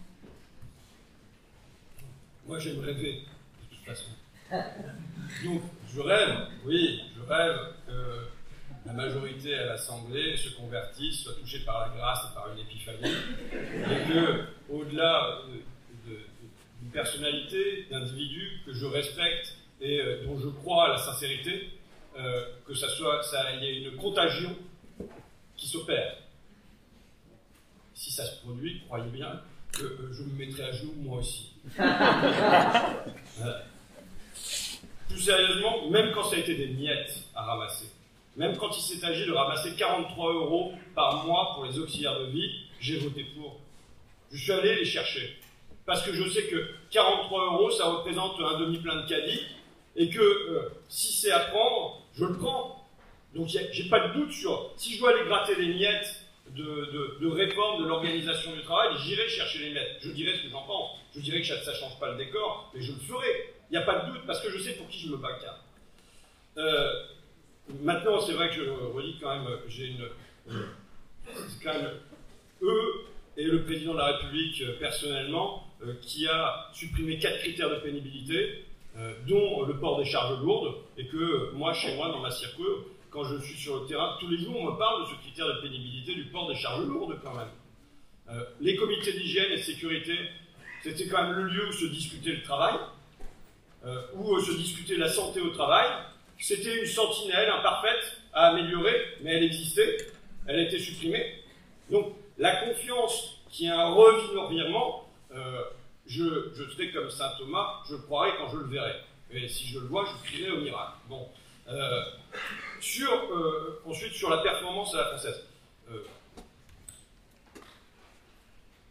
[2.47, 3.23] Moi, j'aime rêver,
[3.71, 4.11] de toute façon.
[5.45, 5.63] Donc,
[5.95, 7.57] je rêve, oui, je rêve
[7.87, 8.27] que
[8.85, 13.15] la majorité à l'Assemblée se convertisse, soit touchée par la grâce et par une épiphanie,
[13.53, 15.43] et que, au-delà
[16.05, 21.71] d'une personnalité, d'individu que je respecte et dont je crois à la sincérité,
[22.17, 23.21] euh, que ça soit,
[23.55, 24.55] il y ait une contagion
[25.57, 26.17] qui s'opère.
[27.95, 29.41] Si ça se produit, croyez bien
[29.81, 31.53] euh, je me mettrai à genoux moi aussi.
[31.77, 33.65] voilà.
[35.09, 37.87] Plus sérieusement, même quand ça a été des miettes à ramasser,
[38.37, 42.27] même quand il s'est agi de ramasser 43 euros par mois pour les auxiliaires de
[42.27, 42.51] vie,
[42.81, 43.61] j'ai voté pour.
[44.33, 45.39] Je suis allé les chercher.
[45.85, 49.43] Parce que je sais que 43 euros, ça représente un demi-plein de caddie,
[49.97, 52.87] et que euh, si c'est à prendre, je le prends.
[53.35, 56.22] Donc j'ai pas de doute sur si je dois aller gratter les miettes
[56.55, 59.99] de, réforme de l'organisation du travail, j'irai chercher les miettes.
[60.01, 60.99] Je dirai ce que j'en pense.
[61.15, 63.55] Je dirais que ça ne change pas le décor, mais je le ferai.
[63.71, 65.65] Il n'y a pas de doute parce que je sais pour qui je me bagarre.
[66.59, 66.93] Euh,
[67.81, 70.09] maintenant, c'est vrai que je redis quand même, j'ai une.
[71.63, 71.91] Quand même
[72.63, 73.07] eux
[73.37, 77.77] et le président de la République euh, personnellement euh, qui a supprimé quatre critères de
[77.77, 78.65] pénibilité,
[79.27, 82.63] dont le port des charges lourdes, et que moi, chez moi, dans ma circuit,
[83.13, 85.47] quand je suis sur le terrain, tous les jours, on me parle de ce critère
[85.47, 87.51] de pénibilité du port des charges lourdes quand même.
[88.31, 90.19] Euh, les comités d'hygiène et de sécurité,
[90.83, 92.75] c'était quand même le lieu où se discutait le travail,
[93.85, 95.87] euh, où se discutait la santé au travail.
[96.39, 99.99] C'était une sentinelle imparfaite à améliorer, mais elle existait,
[100.47, 101.43] elle a été supprimée.
[101.91, 105.63] Donc la confiance qui est un revirement, euh,
[106.07, 108.95] je, je serai comme saint Thomas, je croirai quand je le verrai.
[109.31, 110.97] Et si je le vois, je crierai au miracle.
[111.09, 111.29] Bon.
[112.83, 115.47] Sur, euh, ensuite, sur la performance à la française.
[115.91, 115.99] Euh,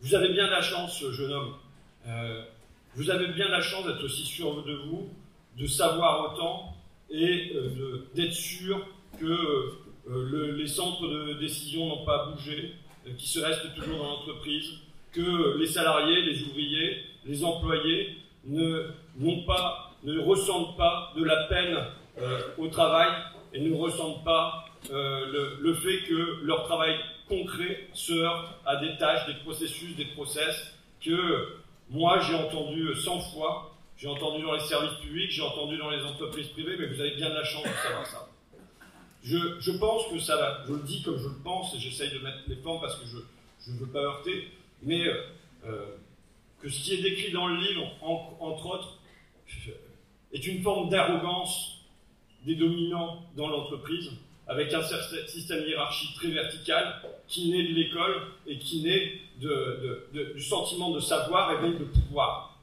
[0.02, 1.54] vous avez bien la chance, jeune homme.
[2.08, 2.44] Euh,
[2.96, 5.10] vous avez bien la chance d'être aussi sûr de vous,
[5.58, 6.76] de savoir autant
[7.10, 7.54] et
[8.16, 8.88] d'être sûr
[9.20, 9.74] que
[10.08, 12.74] le, les centres de décision n'ont pas bougé,
[13.18, 14.72] qui se restent toujours dans l'entreprise,
[15.12, 18.92] que les salariés, les ouvriers, les employés ne,
[19.46, 21.78] pas, ne ressentent pas de la peine
[22.58, 23.12] au travail
[23.54, 26.96] et ne ressentent pas euh, le, fait que leur travail
[27.28, 31.60] concret se heurte à des tâches, des processus, des process que
[31.90, 36.04] moi j'ai entendu 100 fois, j'ai entendu dans les services publics, j'ai entendu dans les
[36.04, 38.28] entreprises privées, mais vous avez bien de la chance de savoir ça.
[39.24, 42.10] Je, je pense que ça va, je le dis comme je le pense et j'essaye
[42.10, 44.48] de mettre les formes parce que je ne veux pas heurter,
[44.82, 45.06] mais
[45.66, 45.86] euh,
[46.60, 48.98] que ce qui est décrit dans le livre, en, entre autres,
[50.34, 51.81] est une forme d'arrogance
[52.46, 54.12] des dominants dans l'entreprise,
[54.48, 54.82] avec un
[55.28, 61.54] système hiérarchique très vertical qui naît de l'école et qui naît du sentiment de savoir
[61.54, 62.60] et donc de pouvoir.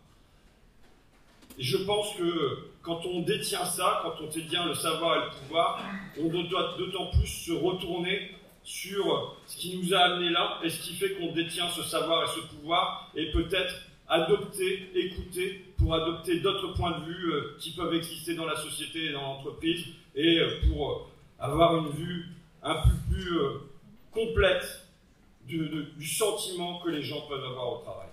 [1.58, 5.30] Et je pense que quand on détient ça, quand on détient le savoir et le
[5.40, 5.82] pouvoir,
[6.20, 8.32] on doit d'autant plus se retourner
[8.62, 12.24] sur ce qui nous a amené là et ce qui fait qu'on détient ce savoir
[12.24, 13.74] et ce pouvoir et peut-être
[14.08, 19.06] adopter, écouter pour adopter d'autres points de vue euh, qui peuvent exister dans la société
[19.06, 22.26] et dans l'entreprise et euh, pour avoir une vue
[22.62, 23.60] un peu plus euh,
[24.12, 24.84] complète
[25.46, 28.08] du sentiment que les gens peuvent avoir au travail.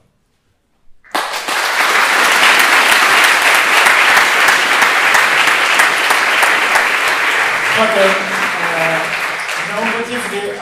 [7.78, 8.08] Je crois euh,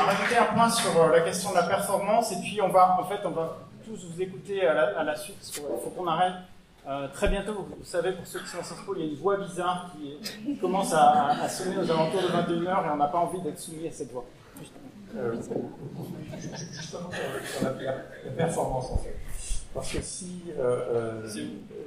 [0.03, 3.03] rajouter un point sur euh, la question de la performance et puis on va en
[3.03, 6.07] fait on va tous vous écouter à la, à la suite parce qu'il faut qu'on
[6.07, 6.33] arrête.
[6.85, 9.11] Euh, très bientôt, vous, savez, pour ceux qui sont à Sciences Po, il y a
[9.11, 13.07] une voix bizarre qui, commence à, à, sonner aux alentours de 21h et on n'a
[13.07, 14.25] pas envie d'être soumis à cette voix.
[15.15, 15.35] Euh,
[16.71, 19.15] justement sur la, la, performance en fait.
[19.73, 21.21] Parce que si, euh,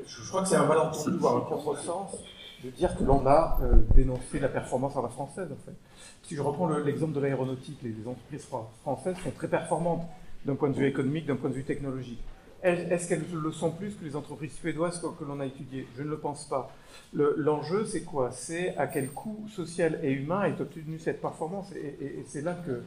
[0.07, 2.17] je crois que c'est un malentendu, voire un contresens,
[2.65, 3.59] de dire que l'on a
[3.95, 5.77] dénoncé la performance à la française en fait.
[6.23, 8.47] Si je reprends l'exemple de l'aéronautique, les entreprises
[8.83, 10.07] françaises sont très performantes
[10.45, 12.23] d'un point de vue économique, d'un point de vue technologique.
[12.63, 15.87] Est-ce qu'elles le sont plus que les entreprises suédoises que, l'on a étudiées?
[15.97, 16.73] Je ne le pense pas.
[17.13, 18.31] L'enjeu, c'est quoi?
[18.33, 22.83] C'est à quel coût social et humain est obtenue cette performance, et, c'est là que,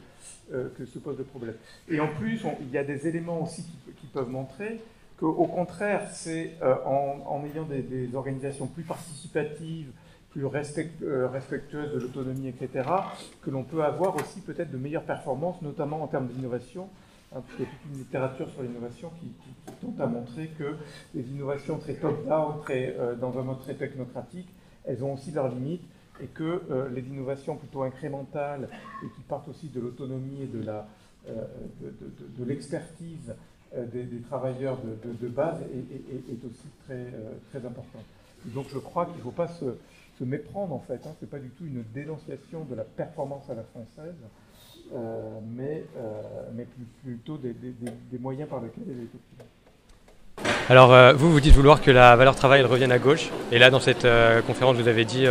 [0.52, 1.54] euh, que, se pose le problème.
[1.88, 3.64] Et en plus, il y a des éléments aussi
[4.00, 4.80] qui, peuvent montrer
[5.18, 9.90] qu'au contraire, c'est euh, en, ayant des, organisations plus participatives,
[10.30, 12.88] plus euh, respectueuses de l'autonomie, etc.,
[13.42, 16.88] que l'on peut avoir aussi peut-être de meilleures performances, notamment en termes d'innovation,
[17.32, 19.32] Il y a toute une littérature sur l'innovation qui,
[19.80, 20.74] tente à montrer que
[21.14, 24.48] les innovations très top-down, euh, dans un mode très technocratique,
[24.84, 25.84] elles ont aussi leurs limites
[26.20, 28.68] et que euh, les innovations plutôt incrémentales
[29.04, 30.68] et qui partent aussi de l'autonomie et de
[31.28, 31.44] euh,
[32.44, 33.34] l'expertise
[33.72, 37.06] des, travailleurs de, base est, aussi très,
[37.50, 38.02] très importante.
[38.46, 39.76] donc je crois qu'il ne faut pas se,
[40.18, 41.06] se, méprendre en fait.
[41.06, 44.16] Hein, Ce n'est pas du tout une dénonciation de la performance à la française.
[44.92, 46.64] Euh, mais, euh,
[47.04, 47.54] plutôt des,
[48.18, 50.48] moyens par lesquels elle est.
[50.68, 53.70] Alors euh, vous, vous dites vouloir que la valeur travail revienne à gauche, et là
[53.70, 54.06] dans cette
[54.46, 55.26] conférence vous avez dit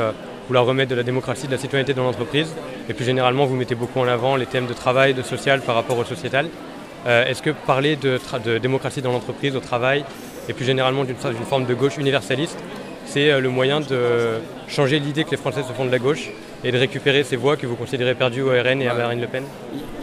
[0.47, 2.55] vouloir remettre de la démocratie, de la citoyenneté dans l'entreprise,
[2.87, 5.75] et plus généralement vous mettez beaucoup en avant les thèmes de travail, de social par
[5.75, 6.47] rapport au sociétal.
[7.05, 10.05] Est-ce que parler de, de démocratie dans l'entreprise, au travail,
[10.47, 12.57] et plus généralement d'une forme de gauche universaliste,
[13.05, 16.29] c'est le moyen de changer l'idée que les Français se font de la gauche?
[16.63, 19.27] Et de récupérer ces voix que vous considérez perdues au RN et à Marine Le
[19.27, 19.43] Pen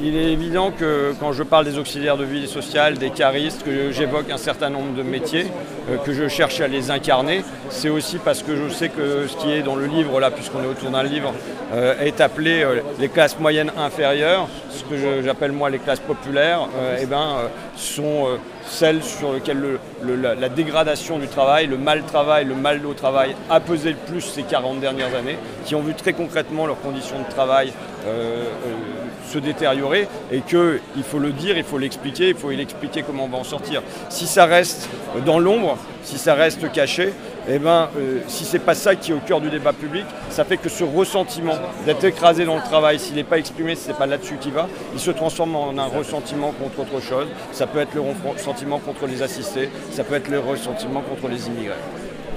[0.00, 3.92] Il est évident que quand je parle des auxiliaires de vie sociale, des caristes, que
[3.92, 5.46] j'évoque un certain nombre de métiers,
[5.90, 9.36] euh, que je cherche à les incarner, c'est aussi parce que je sais que ce
[9.36, 11.34] qui est dans le livre, là, puisqu'on est autour d'un livre,
[11.74, 16.68] euh, est appelé euh, les classes moyennes inférieures, ce que j'appelle moi les classes populaires,
[17.00, 17.36] eh ben,
[17.76, 18.28] sont
[18.68, 23.60] celles sur lesquelles la, dégradation du travail, le mal travail, le mal au travail a
[23.60, 27.32] pesé le plus ces 40 dernières années, qui ont vu très concrètement leurs conditions de
[27.32, 27.72] travail
[28.06, 33.02] euh, euh, se détériorer et qu'il faut le dire, il faut l'expliquer, il faut expliquer
[33.02, 33.82] comment on va en sortir.
[34.08, 34.88] Si ça reste
[35.24, 37.12] dans l'ombre, si ça reste caché,
[37.48, 40.44] eh ben, euh, si c'est pas ça qui est au cœur du débat public, ça
[40.44, 41.54] fait que ce ressentiment
[41.84, 44.68] d'être écrasé dans le travail, s'il n'est pas exprimé, si c'est pas là-dessus qui va,
[44.92, 47.26] il se transforme en un ressentiment contre autre chose.
[47.52, 51.46] Ça peut être le ressentiment contre les assistés, ça peut être le ressentiment contre les
[51.46, 51.74] immigrés.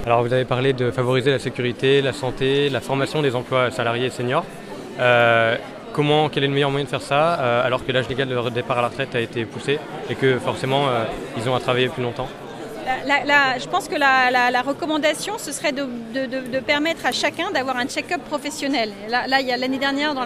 [0.06, 4.06] Alors vous avez parlé de favoriser la sécurité, la santé, la formation des emplois salariés
[4.06, 4.44] et seniors.
[4.98, 5.56] Euh,
[5.92, 8.50] comment, quel est le meilleur moyen de faire ça euh, alors que l'âge légal de
[8.50, 10.86] départ à la retraite a été poussé et que forcément
[11.36, 12.28] ils ont à travailler plus longtemps
[13.58, 18.92] je pense que la, recommandation, ce serait de, permettre à chacun d'avoir un check-up professionnel.
[19.08, 20.24] Là, l'année dernière, dans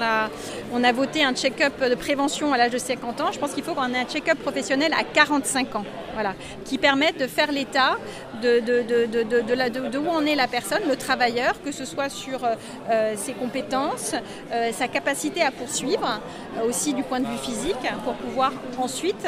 [0.73, 3.33] on a voté un check-up de prévention à l'âge de 50 ans.
[3.33, 5.85] Je pense qu'il faut qu'on ait un check-up professionnel à 45 ans,
[6.15, 6.35] voilà,
[6.65, 7.97] qui permette de faire l'état
[8.45, 13.33] de, de, où en est la personne, le travailleur, que ce soit sur euh, ses
[13.33, 14.15] compétences,
[14.53, 16.21] euh, sa capacité à poursuivre,
[16.67, 19.27] aussi du point de vue physique, pour pouvoir ensuite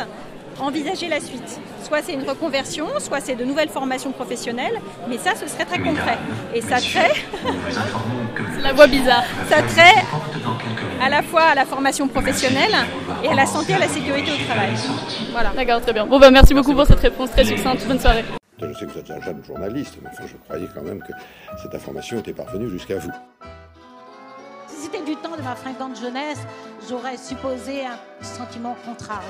[0.60, 1.60] envisager la suite.
[1.82, 5.78] Soit c'est une reconversion, soit c'est de nouvelles formations professionnelles, mais ça, ce serait très
[5.78, 6.18] concret.
[6.55, 7.12] Et ça trait.
[8.62, 9.24] la voix bizarre.
[9.48, 10.02] Ça trait
[11.01, 12.74] à la fois à la formation professionnelle
[13.22, 14.70] et à la santé et à la sécurité au travail.
[15.32, 15.51] Voilà.
[15.55, 16.06] D'accord, très bien.
[16.06, 17.86] Bon, bah, merci beaucoup pour cette réponse très succincte.
[17.86, 18.24] Bonne soirée.
[18.59, 21.12] Je sais que vous êtes un jeune journaliste, mais enfin, je croyais quand même que
[21.62, 23.11] cette information était parvenue jusqu'à vous.
[24.66, 26.41] Si c'était du temps de ma fringante jeunesse,
[26.89, 29.28] j'aurais supposé un sentiment contrarié.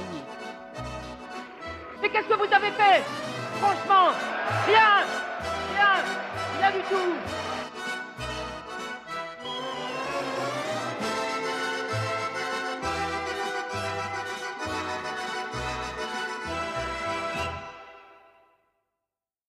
[2.01, 3.03] Mais qu'est-ce que vous avez fait?
[3.61, 4.13] Franchement,
[4.67, 5.05] rien
[5.75, 6.03] Rien
[6.61, 7.46] Rien du tout